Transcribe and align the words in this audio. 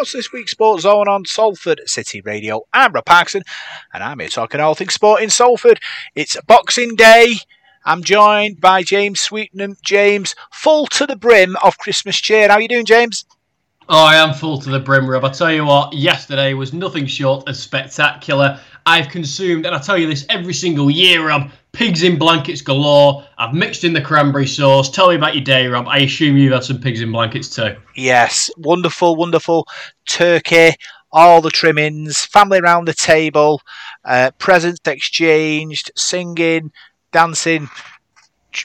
what's 0.00 0.12
this 0.12 0.32
week's 0.32 0.52
Sports 0.52 0.84
Zone 0.84 1.08
on 1.08 1.26
Salford 1.26 1.82
City 1.84 2.22
Radio? 2.22 2.62
I'm 2.72 2.90
Rob 2.92 3.04
Parkinson, 3.04 3.42
and 3.92 4.02
I'm 4.02 4.18
here 4.18 4.30
talking 4.30 4.58
all 4.58 4.74
things 4.74 4.94
sport 4.94 5.22
in 5.22 5.28
Salford. 5.28 5.78
It's 6.14 6.40
Boxing 6.46 6.96
Day. 6.96 7.34
I'm 7.84 8.02
joined 8.02 8.62
by 8.62 8.82
James 8.82 9.20
Sweetnam. 9.20 9.76
James, 9.82 10.34
full 10.54 10.86
to 10.86 11.06
the 11.06 11.16
brim 11.16 11.54
of 11.62 11.76
Christmas 11.76 12.18
cheer. 12.18 12.48
How 12.48 12.54
are 12.54 12.62
you 12.62 12.68
doing, 12.68 12.86
James? 12.86 13.26
Oh, 13.90 14.06
I 14.06 14.14
am 14.14 14.32
full 14.32 14.58
to 14.62 14.70
the 14.70 14.80
brim, 14.80 15.06
Rob. 15.06 15.26
I 15.26 15.28
tell 15.28 15.52
you 15.52 15.66
what, 15.66 15.92
yesterday 15.92 16.54
was 16.54 16.72
nothing 16.72 17.04
short 17.04 17.46
of 17.46 17.54
spectacular. 17.54 18.58
I've 18.86 19.08
consumed, 19.08 19.66
and 19.66 19.74
I 19.74 19.78
tell 19.78 19.98
you 19.98 20.06
this 20.06 20.26
every 20.28 20.54
single 20.54 20.90
year, 20.90 21.26
Rob, 21.26 21.50
pigs 21.72 22.02
in 22.02 22.18
blankets 22.18 22.62
galore. 22.62 23.24
I've 23.38 23.54
mixed 23.54 23.84
in 23.84 23.92
the 23.92 24.00
cranberry 24.00 24.46
sauce. 24.46 24.90
Tell 24.90 25.08
me 25.08 25.16
about 25.16 25.34
your 25.34 25.44
day, 25.44 25.66
Rob. 25.66 25.86
I 25.88 25.98
assume 25.98 26.36
you've 26.36 26.52
had 26.52 26.64
some 26.64 26.80
pigs 26.80 27.00
in 27.00 27.12
blankets 27.12 27.54
too. 27.54 27.76
Yes, 27.94 28.50
wonderful, 28.56 29.16
wonderful 29.16 29.66
turkey, 30.08 30.72
all 31.12 31.40
the 31.40 31.50
trimmings, 31.50 32.24
family 32.24 32.58
around 32.58 32.86
the 32.86 32.94
table, 32.94 33.62
uh, 34.04 34.30
presents 34.38 34.80
exchanged, 34.86 35.90
singing, 35.96 36.72
dancing, 37.12 37.68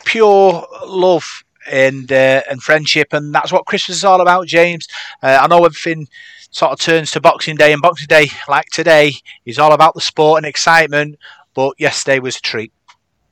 pure 0.06 0.68
love 0.86 1.44
and 1.70 2.12
uh, 2.12 2.42
and 2.50 2.62
friendship, 2.62 3.14
and 3.14 3.34
that's 3.34 3.52
what 3.52 3.66
Christmas 3.66 3.98
is 3.98 4.06
all 4.06 4.22
about, 4.22 4.48
James. 4.48 4.88
Uh, 5.22 5.40
I 5.42 5.48
know 5.48 5.66
everything 5.66 6.08
sort 6.56 6.72
of 6.72 6.80
turns 6.80 7.12
to 7.12 7.20
Boxing 7.20 7.58
Day, 7.58 7.74
and 7.74 7.82
Boxing 7.82 8.08
Day, 8.08 8.30
like 8.48 8.68
today, 8.72 9.14
is 9.46 9.60
all 9.60 9.74
about 9.74 9.94
the 9.94 10.02
sport 10.02 10.38
and 10.38 10.46
excitement. 10.46 11.20
But 11.54 11.74
yesterday 11.78 12.20
was 12.20 12.38
a 12.38 12.42
treat. 12.42 12.72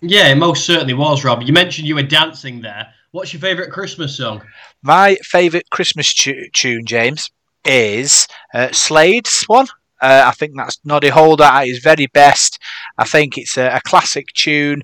Yeah, 0.01 0.27
it 0.27 0.35
most 0.35 0.65
certainly 0.65 0.93
was, 0.93 1.23
Rob. 1.23 1.41
You 1.41 1.53
mentioned 1.53 1.87
you 1.87 1.95
were 1.95 2.03
dancing 2.03 2.61
there. 2.61 2.93
What's 3.11 3.31
your 3.31 3.39
favourite 3.39 3.71
Christmas 3.71 4.17
song? 4.17 4.41
My 4.81 5.15
favourite 5.23 5.69
Christmas 5.69 6.13
tu- 6.13 6.49
tune, 6.53 6.85
James, 6.85 7.29
is 7.63 8.27
uh, 8.53 8.71
Slade's 8.73 9.43
one. 9.47 9.67
Uh, 10.01 10.23
I 10.25 10.31
think 10.31 10.51
that's 10.57 10.79
Noddy 10.83 11.07
Holder 11.07 11.45
at 11.45 11.67
his 11.67 11.79
very 11.79 12.07
best. 12.07 12.59
I 12.97 13.05
think 13.05 13.37
it's 13.37 13.57
a, 13.57 13.67
a, 13.75 13.81
classic 13.81 14.27
tune 14.33 14.81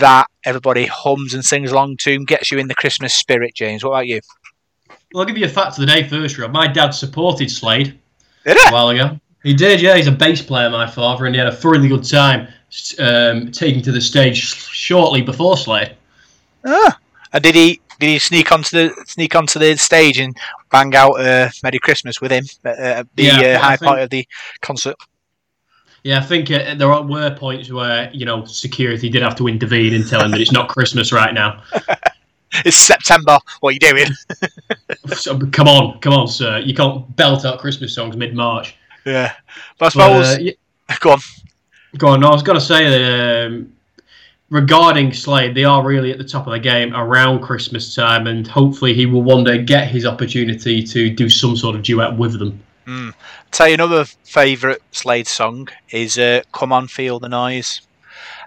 that 0.00 0.26
everybody 0.44 0.86
hums 0.86 1.32
and 1.32 1.44
sings 1.44 1.70
along 1.70 1.98
to 2.00 2.14
and 2.14 2.26
gets 2.26 2.50
you 2.50 2.58
in 2.58 2.66
the 2.66 2.74
Christmas 2.74 3.14
spirit, 3.14 3.54
James. 3.54 3.84
What 3.84 3.90
about 3.90 4.08
you? 4.08 4.20
Well, 5.12 5.22
I'll 5.22 5.26
give 5.26 5.38
you 5.38 5.46
a 5.46 5.48
fact 5.48 5.78
of 5.78 5.80
the 5.80 5.86
day 5.86 6.06
first, 6.06 6.38
Rob. 6.38 6.52
My 6.52 6.66
dad 6.66 6.90
supported 6.90 7.50
Slade 7.50 7.98
did 8.44 8.56
it? 8.56 8.68
a 8.68 8.72
while 8.72 8.90
ago. 8.90 9.18
He 9.42 9.54
did, 9.54 9.80
yeah. 9.80 9.96
He's 9.96 10.06
a 10.06 10.12
bass 10.12 10.42
player, 10.42 10.68
my 10.68 10.86
father, 10.86 11.26
and 11.26 11.34
he 11.34 11.38
had 11.38 11.48
a 11.48 11.54
thoroughly 11.54 11.88
good 11.88 12.04
time 12.04 12.48
um, 12.98 13.50
taking 13.50 13.82
to 13.82 13.92
the 13.92 14.00
stage 14.00 14.36
shortly 14.38 15.22
before 15.22 15.56
Slade. 15.56 15.94
Ah, 16.64 16.98
and 17.32 17.42
did 17.42 17.54
he 17.54 17.80
did 17.98 18.08
he 18.08 18.18
sneak 18.18 18.52
onto 18.52 18.76
the 18.76 19.04
sneak 19.06 19.34
onto 19.34 19.58
the 19.58 19.76
stage 19.76 20.18
and 20.18 20.36
bang 20.70 20.94
out 20.94 21.20
uh, 21.20 21.48
"Merry 21.62 21.78
Christmas" 21.78 22.20
with 22.20 22.32
him 22.32 22.44
at 22.64 22.78
uh, 22.78 23.04
the 23.14 23.22
yeah, 23.24 23.40
uh, 23.40 23.58
high 23.58 23.76
think, 23.76 23.88
point 23.88 24.00
of 24.00 24.10
the 24.10 24.26
concert? 24.60 24.96
Yeah, 26.02 26.18
I 26.18 26.22
think 26.22 26.50
uh, 26.50 26.74
there 26.74 26.88
were 26.88 27.34
points 27.36 27.70
where 27.70 28.10
you 28.12 28.26
know 28.26 28.44
security 28.44 29.08
did 29.08 29.22
have 29.22 29.36
to 29.36 29.48
intervene 29.48 29.94
and 29.94 30.06
tell 30.06 30.22
him 30.22 30.30
that 30.32 30.40
it's 30.40 30.52
not 30.52 30.68
Christmas 30.68 31.12
right 31.12 31.32
now. 31.32 31.62
it's 32.64 32.76
September. 32.76 33.38
What 33.60 33.70
are 33.70 33.72
you 33.72 33.80
doing? 33.80 34.06
so, 35.14 35.38
come 35.50 35.68
on, 35.68 35.98
come 36.00 36.12
on, 36.12 36.28
sir. 36.28 36.58
You 36.58 36.74
can't 36.74 37.14
belt 37.16 37.44
out 37.44 37.58
Christmas 37.58 37.94
songs 37.94 38.16
mid 38.16 38.34
March. 38.34 38.76
Yeah, 39.04 39.32
but 39.78 39.86
I 39.86 39.88
suppose. 39.90 40.26
But, 40.26 40.40
uh, 40.40 40.42
yeah, 40.42 40.96
go 41.00 41.10
on. 41.12 41.18
Go 41.96 42.08
on. 42.08 42.20
No, 42.20 42.28
I 42.28 42.32
was 42.32 42.42
going 42.42 42.58
to 42.58 42.64
say 42.64 42.88
that 42.88 43.46
um, 43.46 43.72
regarding 44.50 45.12
Slade, 45.12 45.54
they 45.54 45.64
are 45.64 45.84
really 45.84 46.12
at 46.12 46.18
the 46.18 46.24
top 46.24 46.46
of 46.46 46.52
the 46.52 46.58
game 46.58 46.94
around 46.94 47.40
Christmas 47.40 47.94
time, 47.94 48.26
and 48.26 48.46
hopefully 48.46 48.94
he 48.94 49.06
will 49.06 49.22
one 49.22 49.44
day 49.44 49.62
get 49.62 49.88
his 49.88 50.04
opportunity 50.04 50.82
to 50.82 51.10
do 51.10 51.28
some 51.28 51.56
sort 51.56 51.76
of 51.76 51.82
duet 51.82 52.16
with 52.16 52.38
them. 52.38 52.62
Mm. 52.86 53.14
Tell 53.50 53.68
you 53.68 53.74
another 53.74 54.04
favourite 54.24 54.78
Slade 54.92 55.26
song 55.26 55.68
is 55.90 56.18
uh, 56.18 56.42
"Come 56.52 56.72
On, 56.72 56.86
Feel 56.88 57.18
the 57.18 57.28
Noise." 57.28 57.82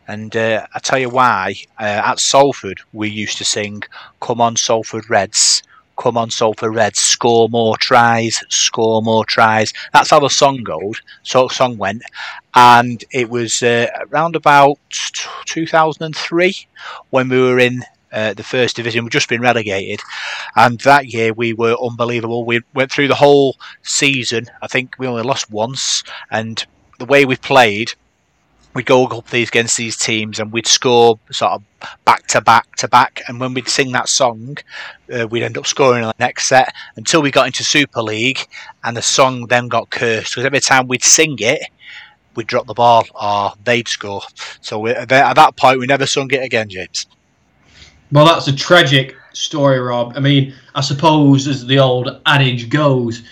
And 0.07 0.36
uh, 0.36 0.66
I 0.74 0.80
tell 0.80 1.00
you 1.00 1.09
why. 1.09 1.56
Uh, 1.80 2.02
at 2.03 2.19
Salford, 2.19 2.81
we 2.91 3.09
used 3.09 3.38
to 3.38 3.46
sing 3.46 3.84
"Come 4.19 4.41
On, 4.41 4.56
Salford 4.56 5.09
Reds." 5.09 5.63
Come 6.01 6.17
on, 6.17 6.31
Salford 6.31 6.73
Red, 6.73 6.95
score 6.95 7.47
more 7.47 7.78
tries, 7.78 8.44
score 8.50 9.03
more 9.03 9.23
tries. 9.23 9.72
That's 9.94 10.09
how 10.09 10.19
the 10.19 10.29
song 10.29 10.63
goes. 10.63 11.00
So 11.22 11.47
song 11.47 11.78
went, 11.78 12.01
and 12.56 13.06
it 13.12 13.29
was 13.29 13.62
uh, 13.62 13.85
around 14.09 14.35
about 14.35 14.79
2003 15.45 16.67
when 17.12 17.29
we 17.29 17.39
were 17.39 17.59
in 17.59 17.84
uh, 18.12 18.34
the 18.34 18.41
first 18.41 18.78
division. 18.78 19.03
We'd 19.03 19.12
just 19.12 19.29
been 19.29 19.41
relegated, 19.41 20.00
and 20.56 20.79
that 20.79 21.13
year 21.13 21.34
we 21.34 21.53
were 21.53 21.78
unbelievable. 21.79 22.45
We 22.45 22.62
went 22.73 22.91
through 22.91 23.09
the 23.09 23.13
whole 23.13 23.57
season. 23.83 24.47
I 24.59 24.66
think 24.66 24.95
we 24.97 25.06
only 25.06 25.22
lost 25.22 25.51
once, 25.51 26.03
and 26.31 26.66
the 26.97 27.06
way 27.06 27.25
we 27.25 27.35
played 27.35 27.94
we'd 28.74 28.86
go 28.86 29.06
up 29.06 29.30
these 29.30 29.50
against 29.50 29.78
these 29.78 29.98
teams 29.98 30.40
and 30.40 30.52
we'd 30.52 30.68
score 30.68 31.20
sort 31.32 31.52
of 31.54 31.64
back 32.06 32.26
to 32.28 32.42
back 32.42 32.76
to 32.78 32.88
back. 32.88 33.22
And 33.28 33.40
when 33.40 33.54
we'd 33.54 33.68
sing 33.68 33.92
that 33.92 34.09
song, 34.09 34.58
uh, 35.14 35.28
we'd 35.30 35.44
end 35.44 35.58
up 35.58 35.66
scoring 35.66 36.04
in 36.04 36.08
the 36.08 36.16
next 36.20 36.48
set 36.48 36.74
until 36.96 37.22
we 37.22 37.31
got 37.31 37.48
into 37.48 37.64
Super 37.64 38.02
League, 38.02 38.48
and 38.84 38.96
the 38.96 39.02
song 39.02 39.48
then 39.48 39.68
got 39.68 39.90
cursed 39.90 40.31
because 40.31 40.46
every 40.46 40.62
time 40.62 40.88
we'd 40.88 41.04
sing 41.04 41.36
it, 41.40 41.62
we'd 42.36 42.48
drop 42.48 42.68
the 42.68 42.74
ball 42.74 43.06
or 43.20 43.54
they'd 43.64 43.88
score. 43.88 44.22
So 44.62 44.88
at 44.88 45.10
that 45.10 45.56
point, 45.58 45.80
we 45.80 45.86
never 45.86 46.06
sung 46.06 46.31
it 46.31 46.42
again, 46.42 46.70
James. 46.70 47.08
Well, 48.12 48.26
that's 48.26 48.48
a 48.48 48.56
tragic 48.56 49.16
story, 49.34 49.80
Rob. 49.80 50.14
I 50.16 50.20
mean, 50.20 50.54
I 50.76 50.81
suppose 50.81 51.48
as 51.48 51.66
the 51.66 51.80
old 51.80 52.22
adage 52.26 52.70
goes, 52.70 53.24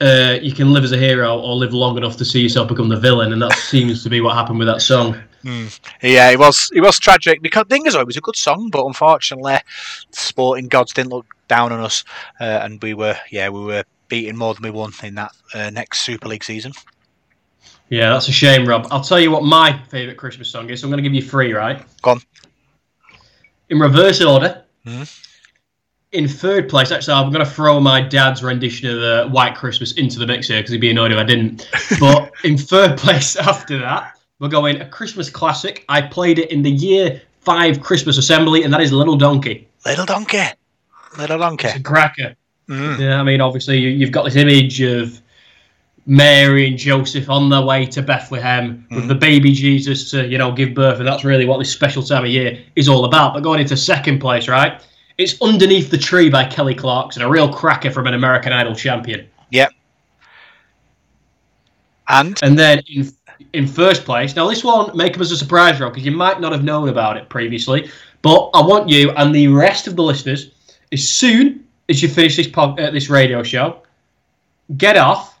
uh, 0.00 0.38
you 0.40 0.52
can 0.52 0.72
live 0.72 0.84
as 0.84 0.92
a 0.92 0.98
hero 0.98 1.40
or 1.40 1.56
live 1.56 1.74
long 1.74 1.96
enough 1.96 2.16
to 2.16 2.24
see 2.24 2.40
yourself 2.40 2.68
become 2.68 2.88
the 2.88 2.96
villain, 2.96 3.32
and 3.32 3.42
that 3.42 3.52
seems 3.54 4.02
to 4.04 4.10
be 4.10 4.20
what 4.20 4.36
happened 4.36 4.58
with 4.58 4.68
that 4.68 4.80
song. 4.80 5.16
Mm. 5.44 5.80
Yeah, 6.02 6.30
it 6.30 6.38
was 6.38 6.70
it 6.74 6.80
was 6.80 6.98
tragic 6.98 7.42
because 7.42 7.64
the 7.68 7.74
thing 7.74 7.86
is, 7.86 7.94
it 7.94 8.06
was 8.06 8.16
a 8.16 8.20
good 8.20 8.36
song, 8.36 8.70
but 8.70 8.84
unfortunately, 8.84 9.58
sporting 10.10 10.68
gods 10.68 10.92
didn't 10.92 11.10
look 11.10 11.26
down 11.48 11.72
on 11.72 11.80
us, 11.80 12.04
uh, 12.40 12.60
and 12.62 12.80
we 12.82 12.94
were 12.94 13.16
yeah 13.30 13.48
we 13.48 13.60
were 13.60 13.84
beating 14.08 14.36
more 14.36 14.54
than 14.54 14.62
we 14.62 14.70
won 14.70 14.92
in 15.02 15.16
that 15.16 15.32
uh, 15.54 15.70
next 15.70 16.02
Super 16.02 16.28
League 16.28 16.44
season. 16.44 16.72
Yeah, 17.88 18.12
that's 18.12 18.28
a 18.28 18.32
shame, 18.32 18.66
Rob. 18.66 18.86
I'll 18.90 19.00
tell 19.00 19.18
you 19.18 19.30
what 19.30 19.44
my 19.44 19.80
favourite 19.88 20.18
Christmas 20.18 20.50
song 20.50 20.68
is. 20.68 20.80
So 20.80 20.86
I'm 20.86 20.90
going 20.90 21.02
to 21.02 21.08
give 21.08 21.14
you 21.14 21.22
three, 21.22 21.54
right? 21.54 21.82
Go 22.02 22.12
on. 22.12 22.20
In 23.70 23.78
reverse 23.78 24.20
order. 24.20 24.62
Mm 24.84 25.24
in 26.12 26.26
third 26.26 26.68
place, 26.68 26.90
actually, 26.90 27.14
I'm 27.14 27.30
going 27.30 27.44
to 27.44 27.50
throw 27.50 27.80
my 27.80 28.00
dad's 28.00 28.42
rendition 28.42 28.88
of 28.88 29.00
the 29.00 29.28
White 29.30 29.54
Christmas 29.54 29.92
into 29.92 30.18
the 30.18 30.26
mix 30.26 30.48
here 30.48 30.58
because 30.58 30.72
he'd 30.72 30.80
be 30.80 30.90
annoyed 30.90 31.12
if 31.12 31.18
I 31.18 31.24
didn't. 31.24 31.68
But 32.00 32.32
in 32.44 32.56
third 32.56 32.96
place 32.96 33.36
after 33.36 33.78
that, 33.78 34.18
we're 34.38 34.48
going 34.48 34.80
a 34.80 34.88
Christmas 34.88 35.28
classic. 35.28 35.84
I 35.88 36.02
played 36.02 36.38
it 36.38 36.50
in 36.50 36.62
the 36.62 36.70
year 36.70 37.20
five 37.40 37.80
Christmas 37.80 38.18
assembly, 38.18 38.62
and 38.62 38.72
that 38.72 38.80
is 38.80 38.92
Little 38.92 39.16
Donkey. 39.16 39.68
Little 39.84 40.06
Donkey. 40.06 40.44
Little 41.18 41.38
Donkey. 41.38 41.68
It's 41.68 41.76
a 41.76 41.82
cracker. 41.82 42.36
Mm. 42.68 42.98
Yeah, 42.98 43.20
I 43.20 43.22
mean, 43.22 43.40
obviously, 43.40 43.78
you, 43.78 44.04
have 44.04 44.12
got 44.12 44.24
this 44.24 44.36
image 44.36 44.80
of 44.80 45.20
Mary 46.06 46.68
and 46.68 46.78
Joseph 46.78 47.28
on 47.28 47.48
their 47.48 47.62
way 47.62 47.86
to 47.86 48.02
Bethlehem 48.02 48.86
mm. 48.90 48.96
with 48.96 49.08
the 49.08 49.14
baby 49.14 49.52
Jesus 49.52 50.10
to, 50.10 50.26
you 50.26 50.38
know, 50.38 50.52
give 50.52 50.74
birth, 50.74 50.98
and 50.98 51.08
that's 51.08 51.24
really 51.24 51.46
what 51.46 51.58
this 51.58 51.72
special 51.72 52.02
time 52.02 52.24
of 52.24 52.30
year 52.30 52.58
is 52.76 52.88
all 52.88 53.04
about. 53.04 53.34
But 53.34 53.42
going 53.42 53.60
into 53.60 53.76
second 53.76 54.20
place, 54.20 54.48
right? 54.48 54.82
It's 55.18 55.40
Underneath 55.42 55.90
the 55.90 55.98
Tree 55.98 56.30
by 56.30 56.44
Kelly 56.44 56.76
Clarkson, 56.76 57.22
a 57.22 57.28
real 57.28 57.52
cracker 57.52 57.90
from 57.90 58.06
an 58.06 58.14
American 58.14 58.52
Idol 58.52 58.74
champion. 58.74 59.28
Yep. 59.50 59.72
And? 62.08 62.38
And 62.42 62.56
then 62.56 62.82
in, 62.88 63.10
in 63.52 63.66
first 63.66 64.04
place, 64.04 64.36
now 64.36 64.48
this 64.48 64.62
one 64.62 64.96
make 64.96 65.14
come 65.14 65.22
as 65.22 65.32
a 65.32 65.36
surprise, 65.36 65.80
Rob, 65.80 65.92
because 65.92 66.06
you 66.06 66.12
might 66.12 66.40
not 66.40 66.52
have 66.52 66.62
known 66.62 66.88
about 66.88 67.16
it 67.16 67.28
previously, 67.28 67.90
but 68.22 68.50
I 68.54 68.62
want 68.64 68.88
you 68.88 69.10
and 69.12 69.34
the 69.34 69.48
rest 69.48 69.88
of 69.88 69.96
the 69.96 70.04
listeners, 70.04 70.52
as 70.92 71.08
soon 71.08 71.64
as 71.88 72.00
you 72.00 72.08
finish 72.08 72.36
this, 72.36 72.46
pod, 72.46 72.78
uh, 72.78 72.92
this 72.92 73.10
radio 73.10 73.42
show, 73.42 73.82
get 74.76 74.96
off, 74.96 75.40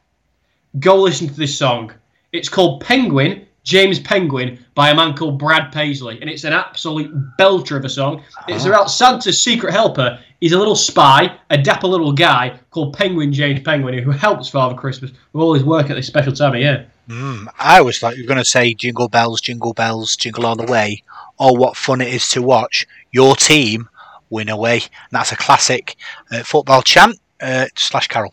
go 0.80 0.96
listen 0.96 1.28
to 1.28 1.34
this 1.34 1.56
song. 1.56 1.92
It's 2.32 2.48
called 2.48 2.80
Penguin 2.80 3.46
James 3.64 3.98
Penguin 3.98 4.64
by 4.74 4.90
a 4.90 4.94
man 4.94 5.14
called 5.14 5.38
Brad 5.38 5.72
Paisley, 5.72 6.18
and 6.20 6.30
it's 6.30 6.44
an 6.44 6.52
absolute 6.52 7.12
belter 7.38 7.76
of 7.76 7.84
a 7.84 7.88
song. 7.88 8.22
It's 8.46 8.64
ah. 8.64 8.68
about 8.68 8.90
Santa's 8.90 9.42
secret 9.42 9.72
helper. 9.72 10.18
He's 10.40 10.52
a 10.52 10.58
little 10.58 10.76
spy, 10.76 11.36
a 11.50 11.58
dapper 11.58 11.88
little 11.88 12.12
guy 12.12 12.58
called 12.70 12.94
Penguin 12.94 13.32
James 13.32 13.60
Penguin, 13.60 13.98
who 14.02 14.10
helps 14.10 14.48
Father 14.48 14.74
Christmas 14.74 15.10
with 15.32 15.42
all 15.42 15.54
his 15.54 15.64
work 15.64 15.90
at 15.90 15.96
this 15.96 16.06
special 16.06 16.32
time 16.32 16.54
of 16.54 16.60
year. 16.60 16.86
Mm, 17.08 17.48
I 17.58 17.80
was 17.80 17.98
thought 17.98 18.16
you 18.16 18.22
were 18.22 18.28
going 18.28 18.38
to 18.38 18.44
say 18.44 18.74
Jingle 18.74 19.08
Bells, 19.08 19.40
Jingle 19.40 19.72
Bells, 19.72 20.14
Jingle 20.14 20.46
All 20.46 20.56
the 20.56 20.70
Way. 20.70 21.02
Oh, 21.38 21.52
what 21.52 21.76
fun 21.76 22.00
it 22.00 22.12
is 22.12 22.28
to 22.30 22.42
watch 22.42 22.86
your 23.12 23.34
team 23.34 23.88
win 24.30 24.48
away. 24.48 24.74
And 24.74 25.12
that's 25.12 25.32
a 25.32 25.36
classic 25.36 25.96
uh, 26.30 26.42
football 26.42 26.82
chant 26.82 27.18
uh, 27.40 27.66
slash 27.76 28.08
carol. 28.08 28.32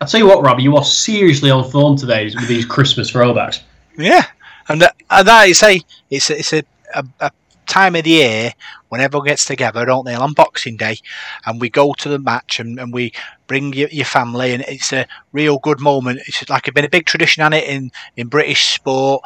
I'll 0.00 0.06
tell 0.06 0.20
you 0.20 0.26
what, 0.26 0.42
Robbie, 0.42 0.62
you 0.62 0.76
are 0.76 0.84
seriously 0.84 1.50
on 1.50 1.68
form 1.70 1.96
today 1.96 2.26
with 2.26 2.48
these 2.48 2.66
Christmas 2.66 3.10
throwbacks. 3.10 3.62
Yeah, 3.96 4.26
and 4.68 4.82
that, 4.82 4.96
and 5.10 5.26
that 5.26 5.40
I 5.40 5.52
say 5.52 5.82
it's 6.10 6.30
a, 6.30 6.38
it's 6.38 6.52
a, 6.52 6.62
a, 6.94 7.04
a 7.20 7.30
time 7.66 7.96
of 7.96 8.04
the 8.04 8.10
year 8.10 8.52
when 8.88 9.00
everyone 9.00 9.26
gets 9.26 9.44
together, 9.44 9.84
don't 9.84 10.04
they, 10.04 10.14
on 10.14 10.32
Boxing 10.32 10.76
Day, 10.76 10.98
and 11.44 11.60
we 11.60 11.68
go 11.68 11.92
to 11.94 12.08
the 12.08 12.18
match 12.18 12.60
and, 12.60 12.78
and 12.78 12.92
we 12.92 13.12
bring 13.46 13.72
your, 13.72 13.88
your 13.88 14.04
family, 14.04 14.52
and 14.52 14.62
it's 14.68 14.92
a 14.92 15.06
real 15.32 15.58
good 15.58 15.80
moment. 15.80 16.20
It's 16.26 16.48
like 16.48 16.68
it's 16.68 16.74
been 16.74 16.84
a 16.84 16.90
big 16.90 17.06
tradition 17.06 17.42
on 17.42 17.52
it 17.52 17.64
in, 17.64 17.90
in 18.16 18.28
British 18.28 18.74
sport. 18.74 19.22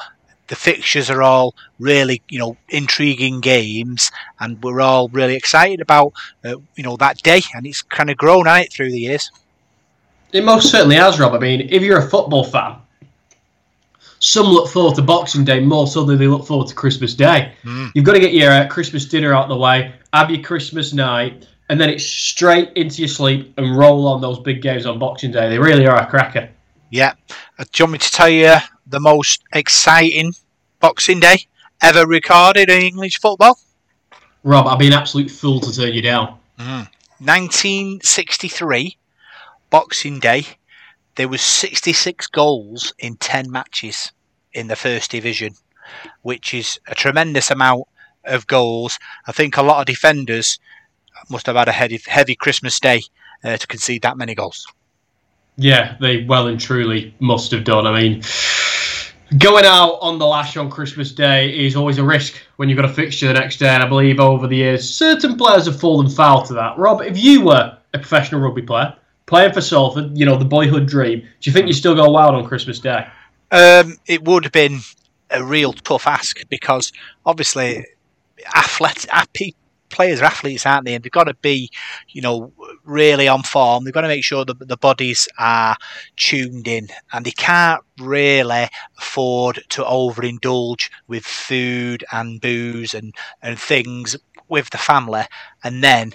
The 0.49 0.57
fixtures 0.57 1.11
are 1.11 1.23
all 1.23 1.55
really, 1.79 2.23
you 2.29 2.39
know, 2.39 2.57
intriguing 2.69 3.41
games, 3.41 4.11
and 4.41 4.61
we're 4.63 4.81
all 4.81 5.09
really 5.09 5.37
excited 5.37 5.81
about, 5.81 6.13
uh, 6.45 6.57
you 6.75 6.83
know, 6.83 6.97
that 6.97 7.23
day, 7.23 7.43
and 7.55 7.67
it's 7.67 7.83
kind 7.83 8.11
of 8.11 8.17
grown 8.17 8.49
on 8.49 8.61
it 8.61 8.73
through 8.73 8.91
the 8.91 9.01
years. 9.01 9.31
It 10.33 10.45
most 10.45 10.71
certainly 10.71 10.97
has, 10.97 11.21
Rob. 11.21 11.35
I 11.35 11.39
mean, 11.39 11.69
if 11.71 11.83
you're 11.83 11.99
a 11.99 12.09
football 12.09 12.45
fan, 12.45 12.77
some 14.21 14.47
look 14.47 14.69
forward 14.69 14.95
to 14.97 15.03
Boxing 15.03 15.45
Day 15.45 15.61
more 15.61 15.87
so 15.87 16.05
than 16.05 16.19
they 16.19 16.27
look 16.27 16.47
forward 16.47 16.69
to 16.69 16.75
Christmas 16.75 17.15
Day. 17.15 17.53
Mm. 17.65 17.91
You've 17.95 18.05
got 18.05 18.13
to 18.13 18.21
get 18.21 18.33
your 18.33 18.53
uh, 18.53 18.69
Christmas 18.69 19.07
dinner 19.07 19.35
out 19.35 19.45
of 19.45 19.49
the 19.49 19.57
way, 19.57 19.93
have 20.13 20.31
your 20.31 20.43
Christmas 20.43 20.93
night, 20.93 21.47
and 21.69 21.81
then 21.81 21.89
it's 21.89 22.05
straight 22.05 22.71
into 22.77 23.01
your 23.03 23.09
sleep 23.09 23.55
and 23.57 23.77
roll 23.77 24.07
on 24.07 24.21
those 24.21 24.39
big 24.39 24.63
games 24.63 24.87
on 24.87 24.99
Boxing 24.99 25.31
Day. 25.33 25.49
They 25.49 25.59
really 25.59 25.87
are 25.87 26.01
a 26.01 26.07
cracker. 26.07 26.51
Yeah. 26.91 27.15
Uh, 27.59 27.65
do 27.73 27.83
you 27.83 27.85
want 27.85 27.93
me 27.93 27.99
to 27.99 28.11
tell 28.11 28.29
you 28.29 28.57
the 28.87 29.01
most 29.01 29.43
exciting 29.53 30.35
Boxing 30.81 31.21
Day 31.21 31.47
ever 31.81 32.07
recorded 32.07 32.69
in 32.69 32.83
English 32.83 33.21
football? 33.21 33.59
Rob, 34.43 34.67
I'd 34.67 34.79
be 34.79 34.87
an 34.87 34.93
absolute 34.93 35.31
fool 35.31 35.61
to 35.61 35.75
turn 35.75 35.93
you 35.93 36.03
down. 36.03 36.39
1963, 37.21 38.97
Boxing 39.71 40.19
Day, 40.19 40.47
there 41.21 41.29
was 41.29 41.43
66 41.43 42.29
goals 42.29 42.95
in 42.99 43.15
10 43.17 43.51
matches 43.51 44.11
in 44.55 44.69
the 44.69 44.75
first 44.75 45.11
division, 45.11 45.53
which 46.23 46.55
is 46.55 46.81
a 46.89 46.95
tremendous 46.95 47.51
amount 47.51 47.85
of 48.25 48.47
goals. 48.47 48.99
I 49.27 49.33
think 49.33 49.59
a 49.59 49.63
lot 49.63 49.81
of 49.81 49.85
defenders 49.85 50.59
must 51.29 51.45
have 51.45 51.57
had 51.57 51.69
a 51.69 51.73
heavy, 51.73 52.01
heavy 52.07 52.35
Christmas 52.35 52.81
day 52.81 53.03
uh, 53.45 53.59
to 53.59 53.67
concede 53.67 54.01
that 54.01 54.17
many 54.17 54.35
goals. 54.35 54.67
Yeah, 55.59 55.99
they 56.01 56.25
well 56.25 56.47
and 56.47 56.59
truly 56.59 57.15
must 57.21 57.51
have 57.51 57.65
done. 57.65 57.87
I 57.87 58.01
mean, 58.01 58.23
going 59.37 59.67
out 59.67 59.99
on 60.01 60.19
the 60.19 60.27
lash 60.27 60.57
on 60.57 60.71
Christmas 60.71 61.13
Day 61.13 61.51
is 61.67 61.77
always 61.77 61.99
a 61.99 62.03
risk 62.03 62.35
when 62.57 62.71
you've 62.71 62.77
got 62.77 62.87
a 62.87 62.95
fixture 62.95 63.27
the 63.27 63.35
next 63.35 63.59
day. 63.59 63.69
And 63.69 63.83
I 63.83 63.89
believe 63.91 64.21
over 64.21 64.47
the 64.47 64.57
years, 64.57 64.89
certain 64.89 65.37
players 65.37 65.67
have 65.67 65.79
fallen 65.79 66.09
foul 66.09 66.47
to 66.47 66.55
that. 66.55 66.79
Rob, 66.79 67.03
if 67.03 67.19
you 67.19 67.45
were 67.45 67.77
a 67.93 67.99
professional 67.99 68.41
rugby 68.41 68.63
player 68.63 68.97
playing 69.31 69.53
for 69.53 69.61
Salford, 69.61 70.19
you 70.19 70.27
know, 70.27 70.37
the 70.37 70.45
boyhood 70.45 70.87
dream, 70.87 71.21
do 71.21 71.49
you 71.49 71.53
think 71.53 71.69
you 71.69 71.73
still 71.73 71.95
go 71.95 72.11
wild 72.11 72.35
on 72.35 72.45
Christmas 72.45 72.81
Day? 72.81 73.07
Um, 73.53 73.97
it 74.07 74.25
would 74.25 74.45
have 74.45 74.53
been 74.53 74.81
a 75.31 75.43
real 75.43 75.73
tough 75.73 76.07
ask 76.09 76.41
because 76.49 76.93
obviously, 77.25 77.87
athlete, 78.55 79.57
players 79.89 80.21
are 80.21 80.25
athletes, 80.25 80.67
aren't 80.67 80.85
they? 80.85 80.95
And 80.95 81.05
they've 81.05 81.13
got 81.13 81.25
to 81.25 81.35
be, 81.35 81.71
you 82.09 82.23
know, 82.23 82.53
really 82.85 83.29
on 83.29 83.45
form. 83.45 83.85
They've 83.85 83.95
got 83.95 84.01
to 84.01 84.09
make 84.09 84.25
sure 84.25 84.45
that 84.45 84.67
the 84.67 84.77
bodies 84.77 85.29
are 85.39 85.77
tuned 86.17 86.67
in, 86.67 86.89
and 87.13 87.25
they 87.25 87.31
can't 87.31 87.83
really 88.01 88.69
afford 88.99 89.63
to 89.71 89.85
overindulge 89.85 90.91
with 91.07 91.25
food 91.25 92.05
and 92.13 92.41
booze 92.41 92.95
and 92.95 93.15
and 93.43 93.59
things 93.59 94.17
with 94.49 94.71
the 94.71 94.79
family, 94.79 95.23
and 95.63 95.85
then 95.85 96.15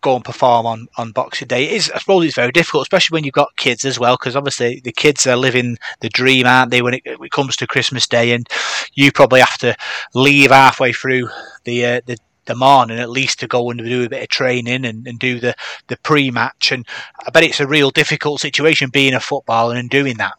go 0.00 0.16
and 0.16 0.24
perform 0.24 0.66
on, 0.66 0.88
on 0.96 1.12
Boxing 1.12 1.48
Day. 1.48 1.64
It 1.64 1.72
is, 1.72 1.90
I 1.90 1.98
suppose 1.98 2.24
it's 2.24 2.34
very 2.34 2.52
difficult, 2.52 2.82
especially 2.82 3.16
when 3.16 3.24
you've 3.24 3.34
got 3.34 3.56
kids 3.56 3.84
as 3.84 3.98
well, 3.98 4.16
because 4.16 4.36
obviously 4.36 4.80
the 4.80 4.92
kids 4.92 5.26
are 5.26 5.36
living 5.36 5.76
the 6.00 6.08
dream, 6.08 6.46
aren't 6.46 6.70
they, 6.70 6.82
when 6.82 6.94
it, 6.94 7.02
when 7.04 7.26
it 7.26 7.32
comes 7.32 7.56
to 7.56 7.66
Christmas 7.66 8.06
Day, 8.06 8.32
and 8.32 8.48
you 8.94 9.10
probably 9.12 9.40
have 9.40 9.58
to 9.58 9.74
leave 10.14 10.50
halfway 10.50 10.92
through 10.92 11.28
the 11.64 11.84
uh, 11.84 12.00
the 12.06 12.16
the 12.46 12.54
morning 12.54 12.98
at 12.98 13.10
least 13.10 13.38
to 13.40 13.46
go 13.46 13.70
and 13.70 13.78
do 13.78 14.04
a 14.04 14.08
bit 14.08 14.22
of 14.22 14.28
training 14.28 14.86
and, 14.86 15.06
and 15.06 15.18
do 15.18 15.38
the, 15.38 15.54
the 15.88 15.98
pre-match 15.98 16.72
and 16.72 16.86
I 17.26 17.28
bet 17.28 17.44
it's 17.44 17.60
a 17.60 17.66
real 17.66 17.90
difficult 17.90 18.40
situation 18.40 18.88
being 18.88 19.12
a 19.12 19.20
footballer 19.20 19.76
and 19.76 19.90
doing 19.90 20.16
that. 20.16 20.32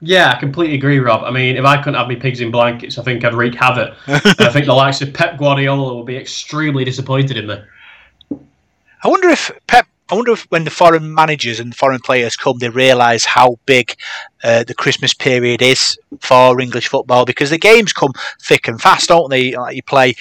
Yeah, 0.00 0.32
I 0.36 0.38
completely 0.38 0.76
agree, 0.76 0.98
Rob. 0.98 1.24
I 1.24 1.30
mean, 1.30 1.56
if 1.56 1.64
I 1.64 1.78
couldn't 1.78 1.94
have 1.94 2.08
my 2.08 2.16
pigs 2.16 2.42
in 2.42 2.50
blankets, 2.50 2.98
I 2.98 3.02
think 3.02 3.24
I'd 3.24 3.32
wreak 3.32 3.54
havoc. 3.54 3.96
I 4.06 4.50
think 4.50 4.66
the 4.66 4.74
likes 4.74 5.00
of 5.00 5.14
Pep 5.14 5.38
Guardiola 5.38 5.94
will 5.94 6.04
be 6.04 6.16
extremely 6.16 6.84
disappointed 6.84 7.38
in 7.38 7.46
me. 7.46 7.56
I 9.06 9.08
wonder 9.08 9.28
if 9.28 9.52
Pep. 9.68 9.86
I 10.10 10.16
wonder 10.16 10.32
if 10.32 10.46
when 10.50 10.64
the 10.64 10.70
foreign 10.70 11.14
managers 11.14 11.60
and 11.60 11.72
foreign 11.72 12.00
players 12.00 12.34
come, 12.34 12.58
they 12.58 12.68
realise 12.68 13.24
how 13.24 13.60
big 13.64 13.94
uh, 14.42 14.64
the 14.64 14.74
Christmas 14.74 15.14
period 15.14 15.62
is 15.62 15.96
for 16.18 16.60
English 16.60 16.88
football 16.88 17.24
because 17.24 17.50
the 17.50 17.58
games 17.58 17.92
come 17.92 18.10
thick 18.42 18.66
and 18.66 18.80
fast, 18.82 19.10
don't 19.10 19.30
they? 19.30 19.54
Like 19.54 19.76
you 19.76 19.84
play 19.84 20.14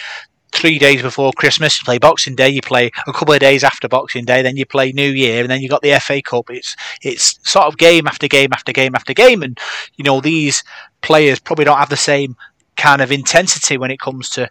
three 0.51 0.77
days 0.77 1.01
before 1.01 1.31
Christmas, 1.33 1.79
you 1.79 1.83
play 1.83 1.97
Boxing 1.97 2.35
Day, 2.35 2.49
you 2.49 2.61
play 2.61 2.91
a 3.07 3.11
couple 3.11 3.33
of 3.33 3.39
days 3.39 3.63
after 3.63 3.87
Boxing 3.87 4.23
Day, 4.23 4.43
then 4.43 4.55
you 4.55 4.67
play 4.67 4.91
New 4.91 5.09
Year, 5.09 5.41
and 5.41 5.49
then 5.49 5.61
you 5.61 5.67
got 5.67 5.81
the 5.81 5.99
FA 5.99 6.21
Cup. 6.21 6.51
It's 6.51 6.75
it's 7.01 7.39
sort 7.49 7.65
of 7.65 7.79
game 7.79 8.05
after 8.05 8.27
game 8.27 8.53
after 8.53 8.71
game 8.71 8.93
after 8.93 9.15
game, 9.15 9.41
and 9.41 9.59
you 9.95 10.03
know 10.03 10.21
these 10.21 10.63
players 11.01 11.39
probably 11.39 11.65
don't 11.65 11.79
have 11.79 11.89
the 11.89 11.97
same 11.97 12.35
kind 12.77 13.01
of 13.01 13.11
intensity 13.11 13.77
when 13.77 13.89
it 13.89 13.99
comes 13.99 14.29
to 14.29 14.47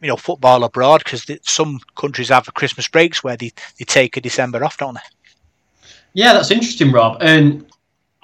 you 0.00 0.08
know 0.08 0.16
football 0.16 0.64
abroad 0.64 1.02
because 1.04 1.26
some 1.42 1.80
countries 1.96 2.28
have 2.28 2.52
Christmas 2.54 2.88
breaks 2.88 3.22
where 3.22 3.36
they, 3.36 3.52
they 3.78 3.84
take 3.84 4.16
a 4.16 4.20
December 4.20 4.64
off, 4.64 4.78
don't 4.78 4.94
they? 4.94 5.00
Yeah, 6.14 6.32
that's 6.32 6.50
interesting, 6.50 6.92
Rob. 6.92 7.18
And 7.20 7.66